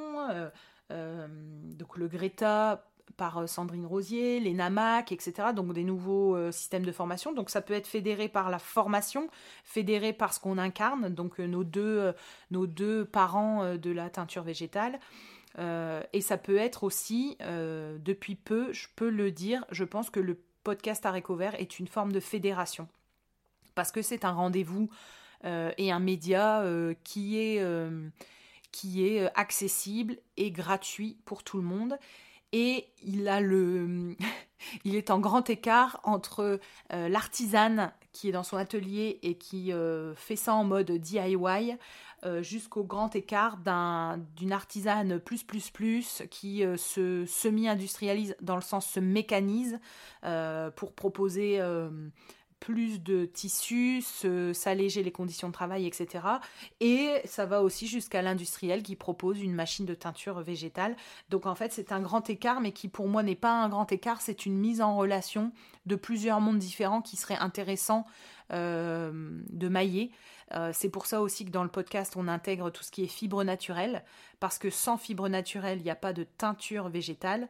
donc 0.91 1.97
le 1.97 2.09
Greta 2.09 2.87
par 3.17 3.49
Sandrine 3.49 3.87
Rosier, 3.87 4.41
les 4.41 4.53
NAMAC, 4.53 5.13
etc. 5.13 5.49
Donc 5.55 5.73
des 5.73 5.85
nouveaux 5.85 6.51
systèmes 6.53 6.85
de 6.85 6.93
formation. 6.93 7.33
Donc 7.33 7.51
ça 7.51 7.61
peut 7.61 7.75
être 7.75 7.87
fédéré 7.87 8.29
par 8.29 8.51
la 8.51 8.59
formation, 8.59 9.29
fédéré 9.65 10.13
par 10.13 10.33
ce 10.33 10.41
qu'on 10.41 10.59
incarne, 10.59 11.09
donc 11.09 11.39
nos, 11.39 11.65
deux, 11.65 12.13
nos 12.51 12.67
deux 12.67 13.05
parents 13.05 13.77
de 13.77 13.91
la 13.91 14.11
teinture 14.11 14.43
végétale. 14.43 14.99
et 15.59 16.21
ça 16.21 16.37
peut 16.37 16.57
être 16.57 16.85
aussi, 16.85 17.39
depuis 17.41 18.35
peu, 18.35 18.73
je 18.73 18.89
peux 18.97 19.09
le 19.09 19.31
dire, 19.31 19.65
je 19.71 19.85
pense 19.85 20.11
que 20.11 20.21
le 20.21 20.39
podcast 20.63 21.07
Haricot 21.07 21.37
Vert 21.37 21.55
est 21.55 21.79
une 21.79 21.87
forme 21.87 22.13
de 22.13 22.21
fédération. 22.21 22.89
Parce 23.75 23.93
que 23.93 24.03
c'est 24.03 24.25
un 24.25 24.33
rendez-vous 24.33 24.91
et 25.45 25.91
un 25.93 26.01
média 26.01 26.63
qui 27.03 27.39
est 27.39 27.63
euh, 29.21 29.29
accessible 29.35 30.19
et 30.37 30.51
gratuit 30.51 31.17
pour 31.25 31.43
tout 31.43 31.57
le 31.57 31.63
monde. 31.63 31.99
Et 32.59 32.87
il 33.03 33.29
a 33.29 33.43
le, 33.43 34.17
il 34.87 34.97
est 34.97 35.11
en 35.11 35.19
grand 35.21 35.51
écart 35.51 36.01
entre 36.05 36.59
euh, 36.91 37.09
l'artisane 37.11 37.93
qui 38.13 38.31
est 38.31 38.33
dans 38.33 38.45
son 38.45 38.57
atelier 38.57 39.19
et 39.23 39.37
qui 39.37 39.75
euh, 39.75 40.15
fait 40.15 40.37
ça 40.37 40.55
en 40.55 40.65
mode 40.65 40.91
DIY 40.91 41.77
jusqu'au 42.41 42.83
grand 42.83 43.15
écart 43.15 43.59
d'une 43.59 44.51
artisane 44.51 45.21
plus 45.21 45.45
plus 45.45 45.71
plus 45.71 46.25
qui 46.29 46.65
se 46.77 47.25
semi-industrialise 47.25 48.35
dans 48.41 48.57
le 48.57 48.63
sens 48.63 48.85
se 48.85 48.99
mécanise 48.99 49.79
pour 50.75 50.93
proposer 50.95 51.61
plus 52.61 53.03
de 53.03 53.27
tissus, 53.27 54.03
s'alléger 54.53 55.03
les 55.03 55.13
conditions 55.13 55.49
de 55.49 55.53
travail, 55.53 55.87
etc. 55.87 56.25
Et 56.81 57.11
ça 57.25 57.47
va 57.47 57.63
aussi 57.63 57.87
jusqu'à 57.87 58.23
l'industriel 58.23 58.83
qui 58.83 58.97
propose 58.97 59.41
une 59.41 59.55
machine 59.55 59.87
de 59.87 59.95
teinture 59.95 60.41
végétale. 60.41 60.97
Donc 61.29 61.47
en 61.47 61.55
fait, 61.55 61.73
c'est 61.73 61.93
un 61.93 62.01
grand 62.01 62.29
écart, 62.31 62.61
mais 62.61 62.73
qui 62.73 62.89
pour 62.89 63.09
moi 63.09 63.23
n'est 63.23 63.35
pas 63.35 63.53
un 63.53 63.69
grand 63.69 63.91
écart, 63.93 64.21
c'est 64.21 64.47
une 64.47 64.57
mise 64.57 64.81
en 64.81 64.97
relation 64.97 65.53
de 65.85 65.97
plusieurs 65.97 66.41
mondes 66.41 66.59
différents 66.59 67.03
qui 67.03 67.17
serait 67.17 67.39
intéressant 67.39 68.07
euh, 68.53 69.11
de 69.51 69.69
mailler. 69.69 70.11
Euh, 70.55 70.71
c'est 70.73 70.89
pour 70.89 71.07
ça 71.07 71.21
aussi 71.21 71.45
que 71.45 71.51
dans 71.51 71.65
le 71.65 71.69
podcast, 71.69 72.15
on 72.17 72.29
intègre 72.29 72.71
tout 72.71 72.83
ce 72.83 72.91
qui 72.91 73.03
est 73.03 73.09
fibre 73.09 73.43
naturelle, 73.43 74.05
parce 74.41 74.59
que 74.59 74.71
sans 74.71 74.97
fibre 74.97 75.29
naturelle, 75.29 75.79
il 75.79 75.85
n'y 75.85 75.91
a 75.91 75.97
pas 75.97 76.13
de 76.13 76.25
teinture 76.25 76.89
végétale. 76.89 77.49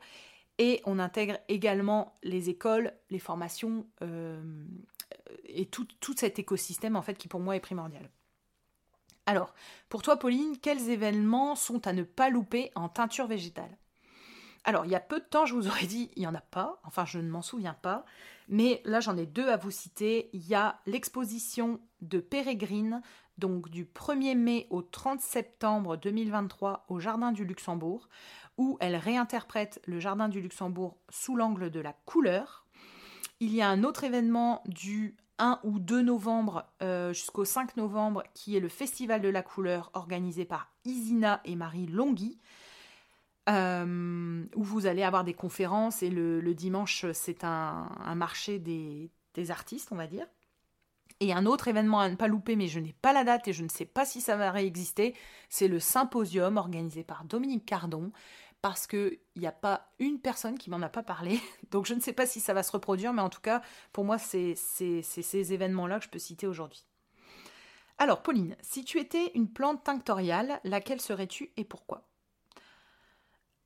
Et 0.59 0.81
on 0.87 0.99
intègre 0.99 1.37
également 1.49 2.14
les 2.23 2.49
écoles, 2.49 2.92
les 3.11 3.19
formations, 3.19 3.87
euh, 4.03 4.42
et 5.45 5.66
tout, 5.66 5.87
cet 6.16 6.38
écosystème 6.38 6.97
en 6.97 7.03
fait 7.03 7.16
qui 7.16 7.29
pour 7.29 7.40
moi 7.40 7.57
est 7.57 7.61
primordial. 7.61 8.11
Alors, 9.27 9.55
pour 9.88 10.03
toi 10.03 10.19
Pauline, 10.19 10.59
quels 10.59 10.88
événements 10.88 11.57
sont 11.57 11.87
à 11.87 11.92
ne 11.92 12.05
pas 12.05 12.31
louper 12.31 12.71
en 12.75 12.88
teinture 12.88 13.27
végétale? 13.27 13.77
Alors, 14.64 14.85
il 14.85 14.90
y 14.90 14.97
a 14.97 15.01
peu 15.01 15.21
de 15.21 15.25
temps, 15.25 15.47
je 15.47 15.55
vous 15.55 15.69
aurais 15.69 15.87
dit, 15.87 16.11
il 16.16 16.21
n'y 16.21 16.27
en 16.27 16.35
a 16.35 16.40
pas, 16.40 16.81
enfin 16.85 17.05
je 17.05 17.19
ne 17.19 17.31
m'en 17.31 17.42
souviens 17.42 17.75
pas, 17.75 18.05
mais 18.49 18.83
là 18.85 19.01
j'en 19.01 19.16
ai 19.16 19.27
deux 19.27 19.49
à 19.49 19.57
vous 19.57 19.71
citer. 19.71 20.29
Il 20.33 20.47
y 20.47 20.55
a 20.55 20.81
l'exposition 20.87 21.81
de 22.01 22.19
Pérégrine, 22.19 23.01
donc 23.38 23.69
du 23.69 23.85
1er 23.85 24.35
mai 24.37 24.66
au 24.71 24.83
30 24.83 25.21
septembre 25.21 25.97
2023 25.97 26.87
au 26.88 26.99
Jardin 26.99 27.33
du 27.33 27.45
Luxembourg, 27.45 28.09
où 28.59 28.77
elle 28.81 28.97
réinterprète 28.97 29.81
le 29.87 30.01
Jardin 30.01 30.29
du 30.29 30.40
Luxembourg 30.40 30.97
sous 31.11 31.37
l'angle 31.37 31.71
de 31.71 31.81
la 31.81 31.92
couleur, 31.92 32.65
il 33.40 33.55
y 33.55 33.62
a 33.62 33.68
un 33.68 33.85
autre 33.85 34.05
événement 34.05 34.62
du 34.66 35.16
1 35.38 35.61
ou 35.64 35.79
2 35.79 36.03
novembre 36.03 36.66
euh, 36.83 37.12
jusqu'au 37.12 37.44
5 37.44 37.77
novembre 37.77 38.22
qui 38.35 38.57
est 38.57 38.61
le 38.61 38.68
Festival 38.68 39.20
de 39.20 39.29
la 39.29 39.42
couleur 39.42 39.90
organisé 39.94 40.44
par 40.44 40.72
Isina 40.85 41.40
et 41.44 41.57
Marie 41.57 41.87
Longhi. 41.87 42.38
Euh, 43.49 44.44
où 44.57 44.64
vous 44.64 44.87
allez 44.87 45.05
avoir 45.05 45.22
des 45.22 45.35
conférences 45.35 46.03
et 46.03 46.11
le, 46.11 46.42
dimanche 46.53 47.07
c'est 47.12 47.44
un, 47.44 47.88
marché 48.16 48.59
des, 48.59 49.11
artistes 49.51 49.90
on 49.92 49.96
va 49.96 50.09
dire. 50.09 50.27
Et 51.20 51.33
un 51.33 51.46
autre 51.46 51.68
événement 51.68 52.01
à 52.01 52.11
ne 52.11 52.16
pas 52.16 52.27
louper, 52.27 52.57
mais 52.57 52.66
je 52.66 52.81
n'ai 52.81 52.92
pas 52.92 53.12
la 53.12 53.22
date 53.22 53.46
et 53.46 53.53
je 53.53 53.62
ne 53.62 53.68
sais 53.68 53.85
pas 53.85 54.05
si 54.05 54.20
ça 54.20 54.37
va 54.37 54.51
réexister, 54.51 55.14
c'est 55.49 55.68
le 55.68 55.79
symposium 55.79 56.57
organisé 56.57 57.05
par 57.05 57.25
Dominique 57.25 57.64
Cardon, 57.64 58.11
parce 58.62 58.87
qu'il 58.87 59.19
n'y 59.37 59.47
a 59.47 59.53
pas 59.53 59.92
une 59.99 60.21
personne 60.21 60.59
qui 60.59 60.71
m'en 60.71 60.83
a 60.83 60.88
pas 60.88 61.03
parlé. 61.03 61.40
Donc 61.71 61.87
je 61.87 61.95
ne 61.95 62.01
sais 62.01 62.12
pas 62.12 62.27
si 62.27 62.40
ça 62.40 62.55
va 62.55 62.62
se 62.62 62.73
reproduire, 62.73 63.12
mais 63.12 63.23
en 63.23 63.31
tout 63.31 63.40
cas, 63.40 63.62
pour 63.92 64.05
moi, 64.05 64.19
c'est 64.19 64.55
ces 64.57 65.53
événements-là 65.53 65.99
que 65.99 66.05
je 66.05 66.11
peux 66.11 66.19
citer 66.19 66.47
aujourd'hui. 66.47 66.87
Alors, 67.99 68.23
Pauline, 68.23 68.57
si 68.61 68.85
tu 68.85 68.99
étais 68.99 69.31
une 69.35 69.51
plante 69.51 69.85
tinctoriale, 69.85 70.61
laquelle 70.64 71.01
serais-tu 71.01 71.51
et 71.57 71.64
pourquoi? 71.64 72.07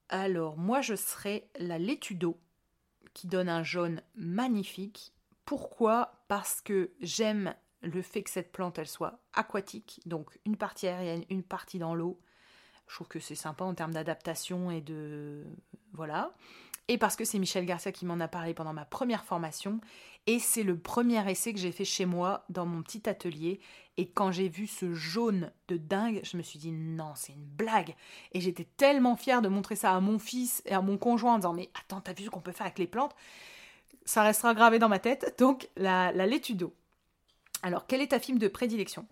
Alors, 0.09 0.57
moi, 0.57 0.81
je 0.81 0.95
serais 0.95 1.49
la 1.59 1.79
laitue 1.79 2.15
d'eau, 2.15 2.39
qui 3.13 3.27
donne 3.27 3.49
un 3.49 3.65
jaune 3.65 4.03
magnifique. 4.15 5.13
Pourquoi? 5.45 6.23
Parce 6.29 6.61
que 6.61 6.93
j'aime 7.01 7.55
le 7.83 8.03
fait 8.03 8.23
que 8.23 8.31
cette 8.31 8.53
plante, 8.53 8.79
elle 8.79 8.89
soit 8.89 9.19
aquatique, 9.33 10.01
donc 10.07 10.39
une 10.45 10.57
partie 10.57 10.87
aérienne, 10.87 11.25
une 11.29 11.43
partie 11.43 11.79
dans 11.79 11.95
l'eau. 11.95 12.21
Je 12.91 12.97
trouve 12.97 13.07
que 13.07 13.21
c'est 13.21 13.37
sympa 13.37 13.65
en 13.65 13.73
termes 13.73 13.93
d'adaptation 13.93 14.73
et 14.73 14.81
de. 14.81 15.45
Voilà. 15.93 16.33
Et 16.89 16.99
parce 16.99 17.15
que 17.15 17.25
c'est 17.25 17.39
Michel 17.39 17.65
Garcia 17.65 17.93
qui 17.93 18.05
m'en 18.05 18.19
a 18.19 18.27
parlé 18.27 18.53
pendant 18.53 18.73
ma 18.73 18.85
première 18.85 19.25
formation. 19.25 19.81
Et 20.27 20.41
c'est 20.41 20.65
le 20.65 20.77
premier 20.77 21.31
essai 21.31 21.55
que 21.55 21.61
j'ai 21.61 21.71
fait 21.71 21.85
chez 21.85 22.05
moi 22.05 22.45
dans 22.49 22.67
mon 22.67 22.83
petit 22.83 23.09
atelier. 23.09 23.61
Et 23.97 24.11
quand 24.11 24.33
j'ai 24.33 24.49
vu 24.49 24.67
ce 24.67 24.93
jaune 24.93 25.53
de 25.69 25.77
dingue, 25.77 26.21
je 26.25 26.37
me 26.37 26.43
suis 26.43 26.59
dit 26.59 26.73
non, 26.73 27.13
c'est 27.15 27.33
une 27.33 27.45
blague. 27.45 27.95
Et 28.33 28.41
j'étais 28.41 28.67
tellement 28.77 29.15
fière 29.15 29.41
de 29.41 29.49
montrer 29.49 29.77
ça 29.77 29.95
à 29.95 30.01
mon 30.01 30.19
fils 30.19 30.61
et 30.67 30.75
à 30.75 30.81
mon 30.81 30.99
conjoint 30.99 31.35
en 31.35 31.39
disant 31.39 31.53
mais 31.53 31.71
attends, 31.81 32.01
t'as 32.01 32.13
vu 32.13 32.25
ce 32.25 32.31
qu'on 32.31 32.41
peut 32.41 32.51
faire 32.51 32.67
avec 32.67 32.81
les 32.81 32.89
plantes? 32.89 33.15
Ça 34.05 34.25
restera 34.25 34.53
gravé 34.53 34.81
dans 34.81 34.89
ma 34.89 34.99
tête. 34.99 35.37
Donc 35.39 35.69
la, 35.77 36.11
la 36.11 36.27
laitue 36.27 36.55
d'eau. 36.55 36.75
Alors, 37.63 37.87
quelle 37.87 38.01
est 38.01 38.09
ta 38.09 38.19
fibre 38.19 38.41
de 38.41 38.49
prédilection? 38.49 39.07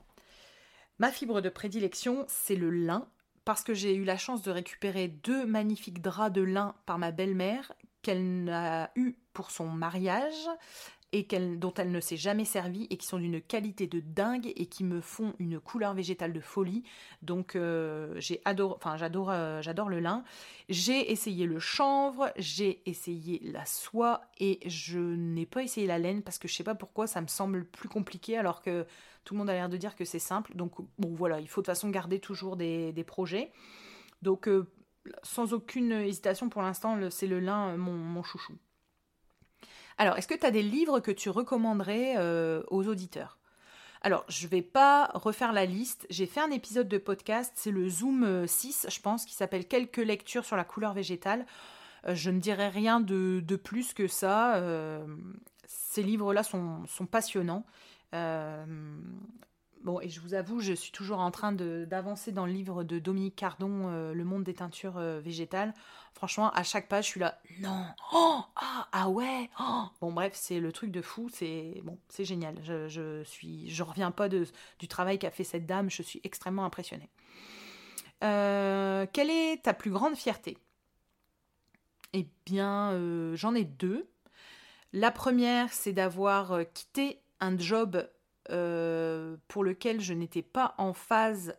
Ma 0.99 1.13
fibre 1.13 1.41
de 1.41 1.49
prédilection, 1.49 2.25
c'est 2.27 2.57
le 2.57 2.71
lin 2.71 3.07
parce 3.49 3.65
que 3.65 3.73
j'ai 3.73 3.95
eu 3.95 4.05
la 4.05 4.19
chance 4.19 4.43
de 4.43 4.51
récupérer 4.51 5.09
deux 5.09 5.47
magnifiques 5.47 6.03
draps 6.03 6.35
de 6.35 6.43
lin 6.43 6.75
par 6.85 6.99
ma 6.99 7.13
belle-mère 7.13 7.73
qu'elle 8.03 8.51
a 8.51 8.91
eu 8.95 9.17
pour 9.33 9.51
son 9.51 9.69
mariage 9.69 10.51
et 11.13 11.27
dont 11.57 11.73
elle 11.79 11.91
ne 11.91 12.01
s'est 12.01 12.19
jamais 12.19 12.45
servie 12.45 12.87
et 12.91 12.99
qui 12.99 13.07
sont 13.07 13.17
d'une 13.17 13.41
qualité 13.41 13.87
de 13.87 14.01
dingue 14.01 14.53
et 14.55 14.67
qui 14.67 14.85
me 14.85 15.01
font 15.01 15.33
une 15.39 15.61
couleur 15.61 15.95
végétale 15.95 16.35
de 16.35 16.41
folie. 16.41 16.83
Donc 17.23 17.57
euh, 17.57 18.21
euh, 18.21 19.63
j'adore 19.63 19.89
le 19.89 20.01
lin. 20.01 20.25
J'ai 20.69 21.11
essayé 21.11 21.47
le 21.47 21.59
chanvre, 21.59 22.31
j'ai 22.37 22.83
essayé 22.85 23.41
la 23.43 23.65
soie 23.65 24.21
et 24.39 24.61
je 24.67 24.99
n'ai 24.99 25.47
pas 25.47 25.63
essayé 25.63 25.87
la 25.87 25.99
laine 25.99 26.23
parce 26.23 26.37
que 26.37 26.49
je 26.49 26.55
sais 26.55 26.65
pas 26.65 26.75
pourquoi 26.75 27.07
ça 27.07 27.23
me 27.23 27.29
semble 27.29 27.65
plus 27.65 27.89
compliqué 27.89 28.37
alors 28.37 28.61
que 28.61 28.85
tout 29.29 29.35
le 29.35 29.41
monde 29.41 29.51
a 29.51 29.53
l'air 29.53 29.69
de 29.69 29.77
dire 29.77 29.95
que 29.95 30.07
c'est 30.07 30.19
simple. 30.19 30.53
Donc, 30.55 30.73
bon, 30.99 31.15
voilà, 31.15 31.39
il 31.39 31.49
faut 31.51 31.61
de 31.61 31.67
toute 31.67 31.75
façon 31.75 31.91
garder 31.91 32.19
toujours 32.19 32.57
des, 32.57 33.05
projets. 33.07 33.53
Donc, 34.23 34.49
euh, 34.49 34.67
sans 35.23 35.53
aucune 35.53 35.93
hésitation, 35.93 36.49
pour 36.49 36.63
l'instant, 36.63 36.99
c'est 37.11 37.27
le 37.27 37.39
lin, 37.39 37.75
euh, 37.75 37.77
mon, 37.77 38.23
chouchou. 38.23 38.55
Alors, 39.99 40.17
est-ce 40.17 40.29
que 40.29 40.35
tu 40.35 40.47
as 40.47 40.51
des 40.51 40.63
livres 40.63 41.01
que 41.01 41.11
tu 41.11 41.29
recommanderais 41.29 42.15
euh, 42.17 42.63
aux 42.69 42.89
auditeurs? 42.89 43.39
Alors, 44.01 44.25
je 44.29 44.47
ne 44.47 44.51
vais 44.51 44.63
pas 44.63 45.11
refaire 45.13 45.53
la 45.53 45.67
liste. 45.67 46.07
J'ai 46.09 46.25
fait 46.25 46.41
un 46.41 46.51
épisode 46.51 46.89
de 46.89 46.97
podcast, 46.97 47.53
c'est 47.55 47.71
le 47.71 47.87
Zoom 47.87 48.47
6, 48.47 48.87
je 48.89 49.01
pense, 49.01 49.27
qui 49.27 49.35
s'appelle 49.35 49.69
Quelques 49.69 49.99
lectures 49.99 50.47
sur 50.47 50.57
la 50.57 50.65
couleur 50.65 50.95
végétale. 50.95 51.45
je 52.07 52.31
ne 52.31 52.41
dirai 52.41 52.71
rien 52.71 53.01
de, 53.01 53.57
plus 53.63 53.93
que 53.93 54.09
ça. 54.09 54.63
ces 55.67 56.03
livres-là 56.03 56.43
sont, 56.43 56.87
passionnants. 57.11 57.67
Euh, 58.15 58.65
bon, 59.83 60.01
et 60.01 60.09
je 60.09 60.21
vous 60.21 60.35
avoue, 60.35 60.61
je 60.61 60.73
suis 60.73 60.93
toujours 60.93 61.19
en 61.21 61.31
train 61.31 61.53
d'avancer 61.53 62.33
dans 62.33 62.47
le 62.47 62.53
livre 62.53 62.85
de 62.85 62.99
Dominique 62.99 63.37
Cardon, 63.37 63.89
euh, 63.89 64.15
Le 64.15 64.25
monde 64.25 64.45
des 64.45 64.55
teintures 64.55 64.99
euh, 64.99 65.21
végétales. 65.21 65.75
Franchement, 66.15 66.51
à 66.51 66.63
chaque 66.63 66.89
page, 66.89 67.05
je 67.05 67.11
suis 67.11 67.21
là, 67.21 67.41
non, 67.61 67.85
oh, 68.13 68.41
ah, 68.57 68.89
ah 68.93 69.09
ouais, 69.09 69.51
oh. 69.61 69.85
Bon, 70.01 70.13
bref, 70.13 70.33
c'est 70.35 70.59
le 70.59 70.73
truc 70.73 70.91
de 70.91 71.03
fou, 71.03 71.29
c'est 71.33 71.81
bon, 71.85 71.99
c'est 72.09 72.25
génial. 72.25 72.57
Je, 72.63 73.23
suis, 73.25 73.71
je 73.71 73.83
reviens 73.83 74.11
pas 74.11 74.29
de, 74.29 74.47
du 74.79 74.89
travail 74.89 75.19
qu'a 75.19 75.31
fait 75.31 75.45
cette 75.45 75.67
dame, 75.67 75.91
je 75.91 76.03
suis 76.03 76.21
extrêmement 76.25 76.65
impressionnée. 76.65 77.11
quelle 78.21 79.31
est 79.31 79.63
ta 79.63 79.75
plus 79.75 79.91
grande 79.91 80.17
fierté? 80.17 80.59
Eh 82.15 82.27
bien, 82.47 82.99
j'en 83.35 83.55
ai 83.55 83.65
deux. 83.65 84.09
La 84.93 85.13
première, 85.13 85.73
c'est 85.73 85.93
d'avoir 85.93 86.59
quitté 86.73 87.21
un 87.41 87.59
job 87.59 88.09
euh, 88.51 89.37
pour 89.49 89.65
lequel 89.65 90.01
je 90.01 90.15
n'étais 90.15 90.43
pas 90.43 90.75
en 90.79 90.93
phase 90.93 91.55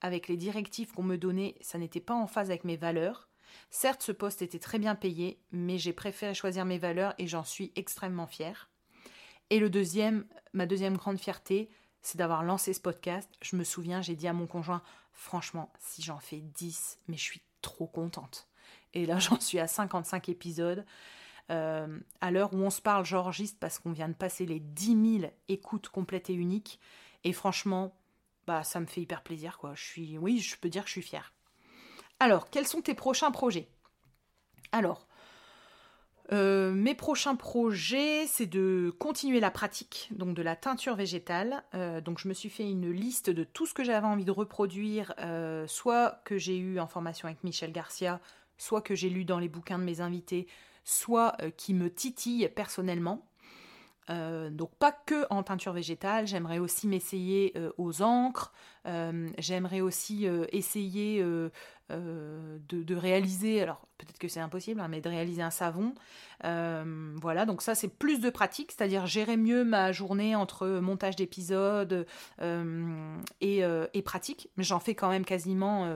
avec 0.00 0.28
les 0.28 0.36
directives 0.36 0.92
qu'on 0.92 1.02
me 1.02 1.16
donnait, 1.16 1.56
ça 1.60 1.78
n'était 1.78 2.00
pas 2.00 2.14
en 2.14 2.26
phase 2.26 2.50
avec 2.50 2.64
mes 2.64 2.76
valeurs. 2.76 3.28
Certes, 3.70 4.02
ce 4.02 4.12
poste 4.12 4.42
était 4.42 4.58
très 4.58 4.78
bien 4.78 4.94
payé, 4.94 5.40
mais 5.50 5.78
j'ai 5.78 5.92
préféré 5.92 6.34
choisir 6.34 6.64
mes 6.64 6.78
valeurs 6.78 7.14
et 7.18 7.26
j'en 7.26 7.44
suis 7.44 7.72
extrêmement 7.74 8.26
fière. 8.26 8.70
Et 9.50 9.58
le 9.58 9.70
deuxième, 9.70 10.26
ma 10.52 10.66
deuxième 10.66 10.96
grande 10.96 11.18
fierté, 11.18 11.70
c'est 12.02 12.18
d'avoir 12.18 12.44
lancé 12.44 12.72
ce 12.72 12.80
podcast. 12.80 13.30
Je 13.42 13.56
me 13.56 13.64
souviens, 13.64 14.02
j'ai 14.02 14.16
dit 14.16 14.28
à 14.28 14.32
mon 14.32 14.46
conjoint, 14.46 14.82
franchement, 15.12 15.72
si 15.78 16.02
j'en 16.02 16.18
fais 16.18 16.40
10, 16.40 16.98
mais 17.08 17.16
je 17.16 17.22
suis 17.22 17.42
trop 17.62 17.86
contente. 17.86 18.48
Et 18.94 19.06
là, 19.06 19.18
j'en 19.20 19.40
suis 19.40 19.58
à 19.58 19.66
55 19.66 20.28
épisodes. 20.28 20.84
Euh, 21.50 21.98
à 22.20 22.30
l'heure 22.30 22.52
où 22.52 22.58
on 22.58 22.70
se 22.70 22.80
parle, 22.80 23.04
j'enregistre 23.04 23.58
parce 23.60 23.78
qu'on 23.78 23.92
vient 23.92 24.08
de 24.08 24.14
passer 24.14 24.46
les 24.46 24.60
10 24.60 25.20
000 25.20 25.32
écoutes 25.48 25.88
complètes 25.88 26.30
et 26.30 26.34
uniques. 26.34 26.80
Et 27.24 27.32
franchement, 27.32 27.94
bah, 28.46 28.64
ça 28.64 28.80
me 28.80 28.86
fait 28.86 29.00
hyper 29.00 29.22
plaisir, 29.22 29.58
quoi. 29.58 29.74
Je 29.74 29.84
suis, 29.84 30.18
oui, 30.18 30.38
je 30.38 30.56
peux 30.56 30.68
dire 30.68 30.82
que 30.82 30.88
je 30.88 30.92
suis 30.92 31.02
fière. 31.02 31.32
Alors, 32.18 32.50
quels 32.50 32.66
sont 32.66 32.80
tes 32.80 32.94
prochains 32.94 33.30
projets? 33.30 33.68
Alors, 34.72 35.06
euh, 36.32 36.72
mes 36.72 36.94
prochains 36.94 37.36
projets, 37.36 38.26
c'est 38.26 38.46
de 38.46 38.92
continuer 38.98 39.38
la 39.38 39.52
pratique 39.52 40.08
donc 40.10 40.34
de 40.34 40.42
la 40.42 40.56
teinture 40.56 40.96
végétale. 40.96 41.62
Euh, 41.74 42.00
donc 42.00 42.18
je 42.18 42.26
me 42.26 42.34
suis 42.34 42.48
fait 42.48 42.68
une 42.68 42.90
liste 42.90 43.30
de 43.30 43.44
tout 43.44 43.64
ce 43.64 43.74
que 43.74 43.84
j'avais 43.84 44.06
envie 44.06 44.24
de 44.24 44.32
reproduire, 44.32 45.14
soit 45.68 46.20
que 46.24 46.36
j'ai 46.36 46.58
eu 46.58 46.80
en 46.80 46.88
formation 46.88 47.28
avec 47.28 47.44
Michel 47.44 47.70
Garcia, 47.70 48.20
soit 48.58 48.82
que 48.82 48.96
j'ai 48.96 49.08
lu 49.08 49.24
dans 49.24 49.38
les 49.38 49.48
bouquins 49.48 49.78
de 49.78 49.84
mes 49.84 50.00
invités, 50.00 50.48
soit 50.86 51.36
qui 51.58 51.74
me 51.74 51.90
titille 51.92 52.48
personnellement. 52.54 53.26
Euh, 54.08 54.50
donc 54.50 54.70
pas 54.76 54.92
que 54.92 55.26
en 55.30 55.42
teinture 55.42 55.72
végétale, 55.72 56.26
j'aimerais 56.26 56.58
aussi 56.58 56.86
m'essayer 56.86 57.52
euh, 57.56 57.72
aux 57.76 58.02
encres, 58.02 58.52
euh, 58.86 59.28
j'aimerais 59.38 59.80
aussi 59.80 60.26
essayer 60.52 61.20
de, 61.20 62.94
réaliser, 62.94 63.62
alors 63.62 63.88
peut-être 63.98 64.18
que 64.18 64.28
c'est 64.28 64.40
impossible, 64.40 64.80
hein, 64.80 64.88
mais 64.88 65.00
de 65.00 65.08
réaliser 65.08 65.42
un 65.42 65.50
savon. 65.50 65.94
voilà, 66.42 67.46
donc 67.46 67.62
ça 67.62 67.74
c'est 67.74 67.88
plus 67.88 68.20
de 68.20 68.30
pratique, 68.30 68.72
c'est-à-dire 68.72 69.06
gérer 69.06 69.36
mieux 69.36 69.64
ma 69.64 69.90
journée 69.90 70.36
entre 70.36 70.68
montage 70.68 71.16
d'épisodes 71.16 72.06
et, 73.40 73.62
et, 73.94 74.02
pratique, 74.02 74.50
j'en 74.56 74.78
fais 74.78 74.94
quand 74.94 75.08
même 75.08 75.24
quasiment 75.24 75.92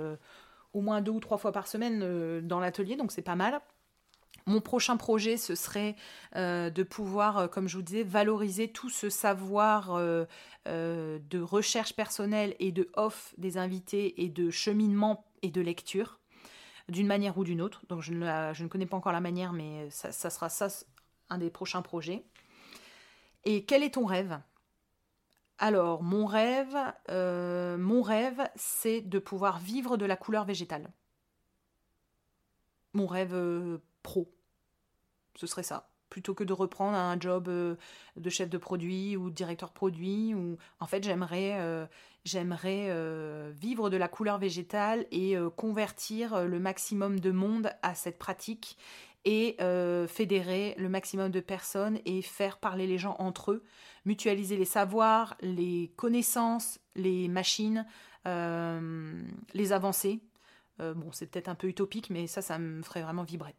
au 0.72 0.80
moins 0.80 1.00
deux 1.00 1.12
ou 1.12 1.20
trois 1.20 1.38
fois 1.38 1.52
par 1.52 1.68
semaine 1.68 2.40
dans 2.40 2.58
l'atelier, 2.58 2.96
donc 2.96 3.12
c'est 3.12 3.22
pas 3.22 3.36
mal. 3.36 3.60
Mon 4.50 4.60
prochain 4.60 4.96
projet, 4.96 5.36
ce 5.36 5.54
serait 5.54 5.94
euh, 6.34 6.70
de 6.70 6.82
pouvoir, 6.82 7.38
euh, 7.38 7.46
comme 7.46 7.68
je 7.68 7.76
vous 7.76 7.84
disais, 7.84 8.02
valoriser 8.02 8.66
tout 8.66 8.90
ce 8.90 9.08
savoir 9.08 9.92
euh, 9.94 10.26
de 10.66 11.40
recherche 11.40 11.94
personnelle 11.94 12.56
et 12.58 12.72
de 12.72 12.90
off 12.94 13.32
des 13.38 13.58
invités 13.58 14.24
et 14.24 14.28
de 14.28 14.50
cheminement 14.50 15.24
et 15.42 15.52
de 15.52 15.60
lecture, 15.60 16.18
d'une 16.88 17.06
manière 17.06 17.38
ou 17.38 17.44
d'une 17.44 17.62
autre. 17.62 17.82
Donc 17.88 18.02
je 18.02 18.12
ne, 18.12 18.66
connais 18.66 18.86
pas 18.86 18.96
encore 18.96 19.12
la 19.12 19.20
manière, 19.20 19.52
mais 19.52 19.88
ça, 19.90 20.10
ça, 20.10 20.30
sera 20.30 20.48
ça 20.48 20.66
un 21.28 21.38
des 21.38 21.50
prochains 21.50 21.82
projets. 21.82 22.24
Et 23.44 23.64
quel 23.64 23.84
est 23.84 23.94
ton 23.94 24.04
rêve? 24.04 24.40
Alors, 25.58 26.02
mon 26.02 26.26
rêve, 26.26 26.76
mon 27.08 28.02
rêve, 28.02 28.42
c'est 28.56 29.00
de 29.00 29.20
pouvoir 29.20 29.60
vivre 29.60 29.96
de 29.96 30.06
la 30.06 30.16
couleur 30.16 30.44
végétale. 30.44 30.90
Mon 32.94 33.06
rêve 33.06 33.78
pro. 34.02 34.28
Ce 35.36 35.46
serait 35.46 35.62
ça. 35.62 35.88
Plutôt 36.08 36.34
que 36.34 36.42
de 36.42 36.52
reprendre 36.52 36.96
un 36.96 37.18
job 37.18 37.48
euh, 37.48 37.76
de 38.16 38.30
chef 38.30 38.50
de 38.50 38.58
produit 38.58 39.16
ou 39.16 39.30
directeur 39.30 39.72
produit. 39.72 40.34
Ou... 40.34 40.58
En 40.80 40.86
fait, 40.86 41.04
j'aimerais 41.04 41.60
euh, 41.60 41.86
euh, 42.36 43.52
vivre 43.54 43.90
de 43.90 43.96
la 43.96 44.08
couleur 44.08 44.38
végétale 44.38 45.06
et 45.12 45.36
convertir 45.56 46.46
le 46.46 46.58
maximum 46.58 47.20
de 47.20 47.30
monde 47.30 47.70
à 47.82 47.94
cette 47.94 48.18
pratique 48.18 48.76
et 49.26 49.56
fédérer 50.08 50.74
le 50.78 50.88
maximum 50.88 51.30
de 51.30 51.40
personnes 51.40 51.98
et 52.06 52.22
faire 52.22 52.58
parler 52.58 52.86
les 52.86 52.96
gens 52.98 53.16
entre 53.18 53.52
eux, 53.52 53.62
mutualiser 54.06 54.56
les 54.56 54.64
savoirs, 54.64 55.36
les 55.42 55.92
connaissances, 55.96 56.80
les 56.96 57.28
machines, 57.28 57.86
les 58.24 59.72
avancées. 59.72 60.20
bon, 60.78 61.12
c'est 61.12 61.26
peut-être 61.26 61.48
un 61.48 61.54
peu 61.54 61.68
utopique, 61.68 62.08
mais 62.08 62.26
ça, 62.26 62.40
ça 62.40 62.58
me 62.58 62.82
ferait 62.82 63.02
vraiment 63.02 63.24
vibrer. 63.24 63.54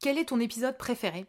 Quel 0.00 0.18
est 0.18 0.26
ton 0.26 0.40
épisode 0.40 0.76
préféré? 0.76 1.26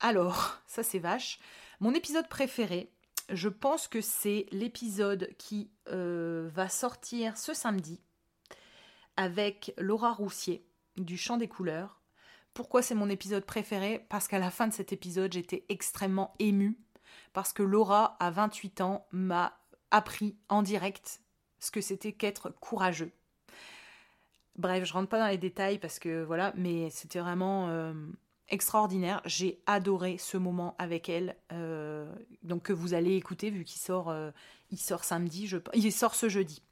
Alors, 0.00 0.58
ça 0.66 0.82
c'est 0.82 0.98
vache. 0.98 1.38
Mon 1.80 1.94
épisode 1.94 2.28
préféré, 2.28 2.90
je 3.30 3.48
pense 3.48 3.88
que 3.88 4.00
c'est 4.00 4.46
l'épisode 4.50 5.30
qui 5.38 5.70
euh, 5.88 6.48
va 6.52 6.68
sortir 6.68 7.36
ce 7.36 7.54
samedi 7.54 8.00
avec 9.16 9.72
Laura 9.78 10.12
Roussier 10.12 10.66
du 10.96 11.16
Chant 11.16 11.36
des 11.36 11.48
couleurs. 11.48 12.00
Pourquoi 12.52 12.82
c'est 12.82 12.94
mon 12.94 13.08
épisode 13.08 13.44
préféré? 13.44 14.06
Parce 14.08 14.28
qu'à 14.28 14.38
la 14.38 14.50
fin 14.50 14.68
de 14.68 14.72
cet 14.72 14.92
épisode, 14.92 15.32
j'étais 15.32 15.64
extrêmement 15.68 16.34
émue 16.38 16.78
parce 17.32 17.52
que 17.52 17.62
Laura, 17.62 18.16
à 18.20 18.30
28 18.30 18.80
ans, 18.80 19.06
m'a 19.10 19.58
appris 19.90 20.36
en 20.48 20.62
direct 20.62 21.20
ce 21.58 21.70
que 21.70 21.80
c'était 21.80 22.12
qu'être 22.12 22.50
courageux. 22.50 23.12
Bref, 24.56 24.84
je 24.84 24.92
rentre 24.92 25.08
pas 25.08 25.18
dans 25.18 25.26
les 25.26 25.38
détails 25.38 25.78
parce 25.78 25.98
que 25.98 26.22
voilà, 26.22 26.52
mais 26.56 26.88
c'était 26.90 27.18
vraiment 27.18 27.68
euh, 27.70 27.92
extraordinaire. 28.48 29.20
J'ai 29.24 29.60
adoré 29.66 30.16
ce 30.18 30.36
moment 30.36 30.76
avec 30.78 31.08
elle, 31.08 31.36
euh, 31.52 32.12
donc 32.42 32.64
que 32.64 32.72
vous 32.72 32.94
allez 32.94 33.16
écouter 33.16 33.50
vu 33.50 33.64
qu'il 33.64 33.80
sort, 33.80 34.10
euh, 34.10 34.30
il 34.70 34.78
sort 34.78 35.02
samedi, 35.02 35.48
je, 35.48 35.56
il 35.74 35.92
sort 35.92 36.14
ce 36.14 36.28
jeudi. 36.28 36.62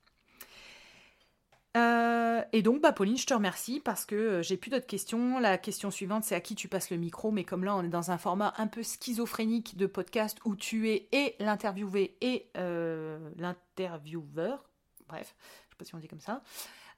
et 1.74 2.62
donc, 2.62 2.82
bah, 2.82 2.92
Pauline, 2.92 3.16
je 3.16 3.26
te 3.26 3.34
remercie 3.34 3.80
parce 3.80 4.04
que 4.04 4.42
j'ai 4.42 4.56
plus 4.56 4.70
d'autres 4.70 4.86
questions. 4.86 5.40
La 5.40 5.58
question 5.58 5.90
suivante, 5.90 6.22
c'est 6.22 6.34
à 6.34 6.40
qui 6.40 6.54
tu 6.54 6.68
passes 6.68 6.90
le 6.90 6.98
micro? 6.98 7.32
Mais 7.32 7.44
comme 7.44 7.64
là, 7.64 7.74
on 7.74 7.82
est 7.82 7.88
dans 7.88 8.10
un 8.10 8.18
format 8.18 8.52
un 8.58 8.66
peu 8.66 8.82
schizophrénique 8.82 9.76
de 9.76 9.86
podcast 9.86 10.38
où 10.44 10.54
tu 10.54 10.90
es 10.90 11.08
et 11.12 11.34
l'interviewé 11.40 12.16
et 12.20 12.50
l'intervieweur. 12.54 14.62
Bref, 15.08 15.34
je 15.64 15.70
sais 15.70 15.76
pas 15.78 15.84
si 15.84 15.94
on 15.94 15.98
dit 15.98 16.08
comme 16.08 16.20
ça. 16.20 16.42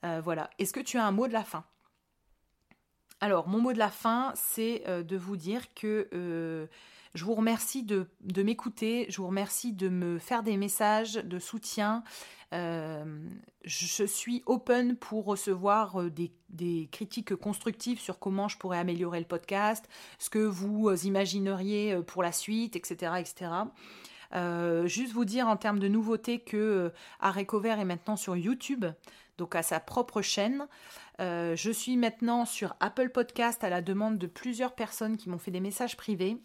Euh, 0.05 0.21
voilà. 0.23 0.51
Est-ce 0.59 0.73
que 0.73 0.81
tu 0.81 0.99
as 0.99 1.07
un 1.07 1.13
mot 1.13 1.27
de 1.27 1.33
la 1.33 1.45
fin? 1.45 1.65
Alors, 3.21 3.49
mon 3.49 3.61
mot 3.61 3.73
de 3.73 3.79
la 3.79 3.91
fin, 3.91 4.33
c'est 4.37 4.83
euh, 4.87 5.03
de 5.03 5.17
vous 5.17 5.37
dire 5.37 5.73
que 5.75 6.09
euh, 6.13 6.67
je 7.15 7.25
vous 7.25 7.35
remercie 7.35 7.83
de, 7.83 8.09
m'écouter, 8.43 9.07
je 9.09 9.19
vous 9.19 9.29
remercie 9.29 9.73
de 9.73 9.89
me 9.89 10.19
faire 10.19 10.43
des 10.43 10.57
messages 10.57 11.15
de 11.15 11.39
soutien. 11.39 12.03
je 12.53 14.05
suis 14.07 14.43
open 14.47 14.97
pour 14.97 15.25
recevoir 15.25 16.05
des, 16.11 16.89
critiques 16.93 17.35
constructives 17.37 18.01
sur 18.01 18.19
comment 18.19 18.49
je 18.49 18.59
pourrais 18.59 18.79
améliorer 18.79 19.21
le 19.21 19.27
podcast, 19.27 19.89
ce 20.19 20.29
que 20.29 20.39
vous 20.39 20.93
imagineriez 21.05 22.01
pour 22.07 22.23
la 22.23 22.33
suite, 22.33 22.77
etc. 22.77 23.13
etc. 23.19 23.51
juste 24.87 25.13
vous 25.13 25.25
dire 25.25 25.49
en 25.49 25.57
termes 25.57 25.79
de 25.79 25.89
nouveautés 25.89 26.41
que 26.41 26.93
Arecover 27.21 27.77
est 27.79 27.85
maintenant 27.85 28.17
sur 28.17 28.37
YouTube 28.37 28.85
donc 29.39 29.55
à 29.55 29.63
sa 29.63 29.81
propre 29.81 30.23
chaîne. 30.23 30.67
Euh, 31.21 31.57
je 31.57 31.71
suis 31.71 31.97
maintenant 31.97 32.45
sur 32.45 32.75
Apple 32.81 33.11
Podcast 33.11 33.65
à 33.65 33.71
la 33.71 33.83
demande 33.83 34.19
de 34.19 34.27
plusieurs 34.27 34.75
personnes 34.75 35.17
qui 35.17 35.29
m'ont 35.29 35.39
fait 35.39 35.51
des 35.51 35.61
messages 35.61 35.97
privés. 35.97 36.39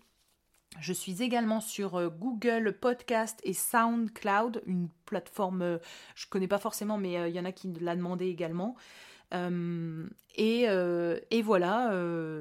Je 0.80 0.94
suis 0.94 1.24
également 1.24 1.62
sur 1.62 1.96
euh, 1.96 2.10
Google 2.10 2.78
Podcast 2.80 3.40
et 3.44 3.54
SoundCloud, 3.54 4.62
une 4.68 4.90
plateforme, 5.06 5.62
euh, 5.64 5.78
je 6.16 6.28
ne 6.28 6.30
connais 6.30 6.48
pas 6.48 6.60
forcément, 6.60 6.98
mais 6.98 7.30
il 7.30 7.36
y 7.36 7.40
en 7.40 7.46
a 7.46 7.52
qui 7.52 7.74
l'a 7.80 7.96
demandé 7.96 8.28
également. 8.28 8.76
Et, 9.32 10.66
et, 11.32 11.42
voilà, 11.42 11.94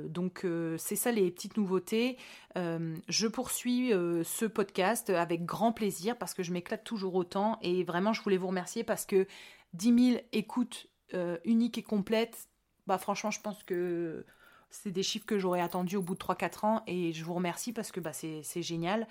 donc 0.08 0.46
c'est 0.78 0.96
ça 0.96 1.12
les 1.12 1.30
petites 1.30 1.56
nouveautés. 1.56 2.16
je 2.56 3.26
poursuis 3.26 3.90
ce 3.90 4.46
podcast 4.46 5.10
avec 5.10 5.44
grand 5.44 5.72
plaisir 5.72 6.16
parce 6.16 6.34
que 6.34 6.42
je 6.42 6.52
m'éclate 6.52 6.84
toujours 6.84 7.14
autant 7.14 7.58
et 7.62 7.84
vraiment 7.84 8.12
je 8.12 8.22
voulais 8.22 8.36
vous 8.36 8.48
remercier 8.48 8.84
parce 8.84 9.04
que 9.04 9.26
10 9.74 10.12
000 10.12 10.22
écoutes 10.32 10.88
euh, 11.14 11.38
uniques 11.44 11.78
et 11.78 11.82
complètes, 11.82 12.48
bah 12.86 12.98
franchement, 12.98 13.30
je 13.30 13.40
pense 13.40 13.62
que 13.62 14.24
c'est 14.70 14.90
des 14.90 15.02
chiffres 15.02 15.26
que 15.26 15.38
j'aurais 15.38 15.60
attendus 15.60 15.96
au 15.96 16.02
bout 16.02 16.14
de 16.14 16.20
3-4 16.20 16.66
ans 16.66 16.82
et 16.86 17.12
je 17.12 17.24
vous 17.24 17.34
remercie 17.34 17.72
parce 17.72 17.90
que 17.90 18.00
bah, 18.00 18.12
c'est 18.12 18.62
génial 18.62 19.06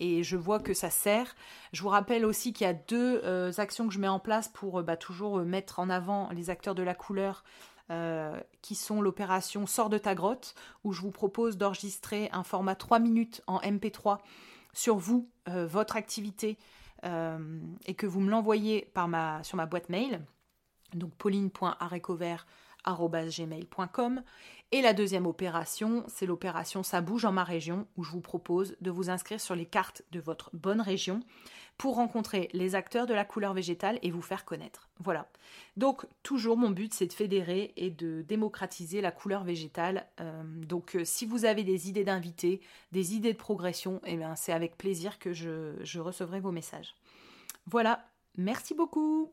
et 0.00 0.22
je 0.22 0.36
vois 0.36 0.58
que 0.58 0.74
ça 0.74 0.90
sert. 0.90 1.34
Je 1.72 1.82
vous 1.82 1.88
rappelle 1.88 2.24
aussi 2.24 2.52
qu'il 2.52 2.66
y 2.66 2.70
a 2.70 2.74
deux 2.74 3.20
euh, 3.24 3.52
actions 3.58 3.86
que 3.86 3.94
je 3.94 3.98
mets 3.98 4.08
en 4.08 4.20
place 4.20 4.48
pour 4.48 4.80
euh, 4.80 4.82
bah, 4.82 4.96
toujours 4.96 5.38
mettre 5.40 5.78
en 5.78 5.90
avant 5.90 6.28
les 6.30 6.50
acteurs 6.50 6.74
de 6.74 6.82
la 6.82 6.94
couleur 6.94 7.44
qui 8.62 8.74
sont 8.74 9.02
l'opération 9.02 9.66
Sors 9.66 9.90
de 9.90 9.98
ta 9.98 10.14
grotte 10.14 10.54
où 10.82 10.94
je 10.94 11.02
vous 11.02 11.10
propose 11.10 11.58
d'enregistrer 11.58 12.30
un 12.32 12.42
format 12.42 12.74
3 12.74 12.98
minutes 13.00 13.42
en 13.46 13.58
MP3 13.58 14.16
sur 14.72 14.96
vous, 14.96 15.28
votre 15.46 15.96
activité, 15.96 16.56
euh, 17.04 17.60
et 17.86 17.94
que 17.94 18.06
vous 18.06 18.20
me 18.20 18.30
l'envoyez 18.30 18.88
sur 19.42 19.56
ma 19.56 19.66
boîte 19.66 19.88
mail, 19.88 20.20
donc 20.94 21.12
Et 24.72 24.80
la 24.80 24.94
deuxième 24.94 25.26
opération, 25.26 26.04
c'est 26.08 26.26
l'opération 26.26 26.82
Ça 26.82 27.00
bouge 27.00 27.24
en 27.24 27.32
ma 27.32 27.44
région, 27.44 27.86
où 27.96 28.04
je 28.04 28.10
vous 28.10 28.20
propose 28.20 28.76
de 28.80 28.90
vous 28.90 29.10
inscrire 29.10 29.40
sur 29.40 29.54
les 29.54 29.66
cartes 29.66 30.02
de 30.12 30.20
votre 30.20 30.50
bonne 30.54 30.80
région 30.80 31.20
pour 31.78 31.96
rencontrer 31.96 32.48
les 32.52 32.74
acteurs 32.74 33.06
de 33.06 33.14
la 33.14 33.24
couleur 33.24 33.54
végétale 33.54 33.98
et 34.02 34.10
vous 34.10 34.22
faire 34.22 34.44
connaître. 34.44 34.88
Voilà. 35.00 35.26
Donc 35.76 36.06
toujours 36.22 36.56
mon 36.56 36.70
but 36.70 36.94
c'est 36.94 37.06
de 37.06 37.12
fédérer 37.12 37.72
et 37.76 37.90
de 37.90 38.22
démocratiser 38.22 39.00
la 39.00 39.10
couleur 39.10 39.42
végétale. 39.42 40.06
Euh, 40.20 40.42
donc 40.44 40.96
euh, 40.96 41.04
si 41.04 41.26
vous 41.26 41.44
avez 41.44 41.64
des 41.64 41.88
idées 41.88 42.04
d'invités, 42.04 42.60
des 42.92 43.14
idées 43.14 43.32
de 43.32 43.38
progression, 43.38 44.00
eh 44.06 44.18
c'est 44.36 44.52
avec 44.52 44.76
plaisir 44.76 45.18
que 45.18 45.32
je 45.32 45.98
recevrai 45.98 46.40
vos 46.40 46.52
messages. 46.52 46.94
Voilà, 47.66 48.06
merci 48.36 48.74
beaucoup 48.74 49.32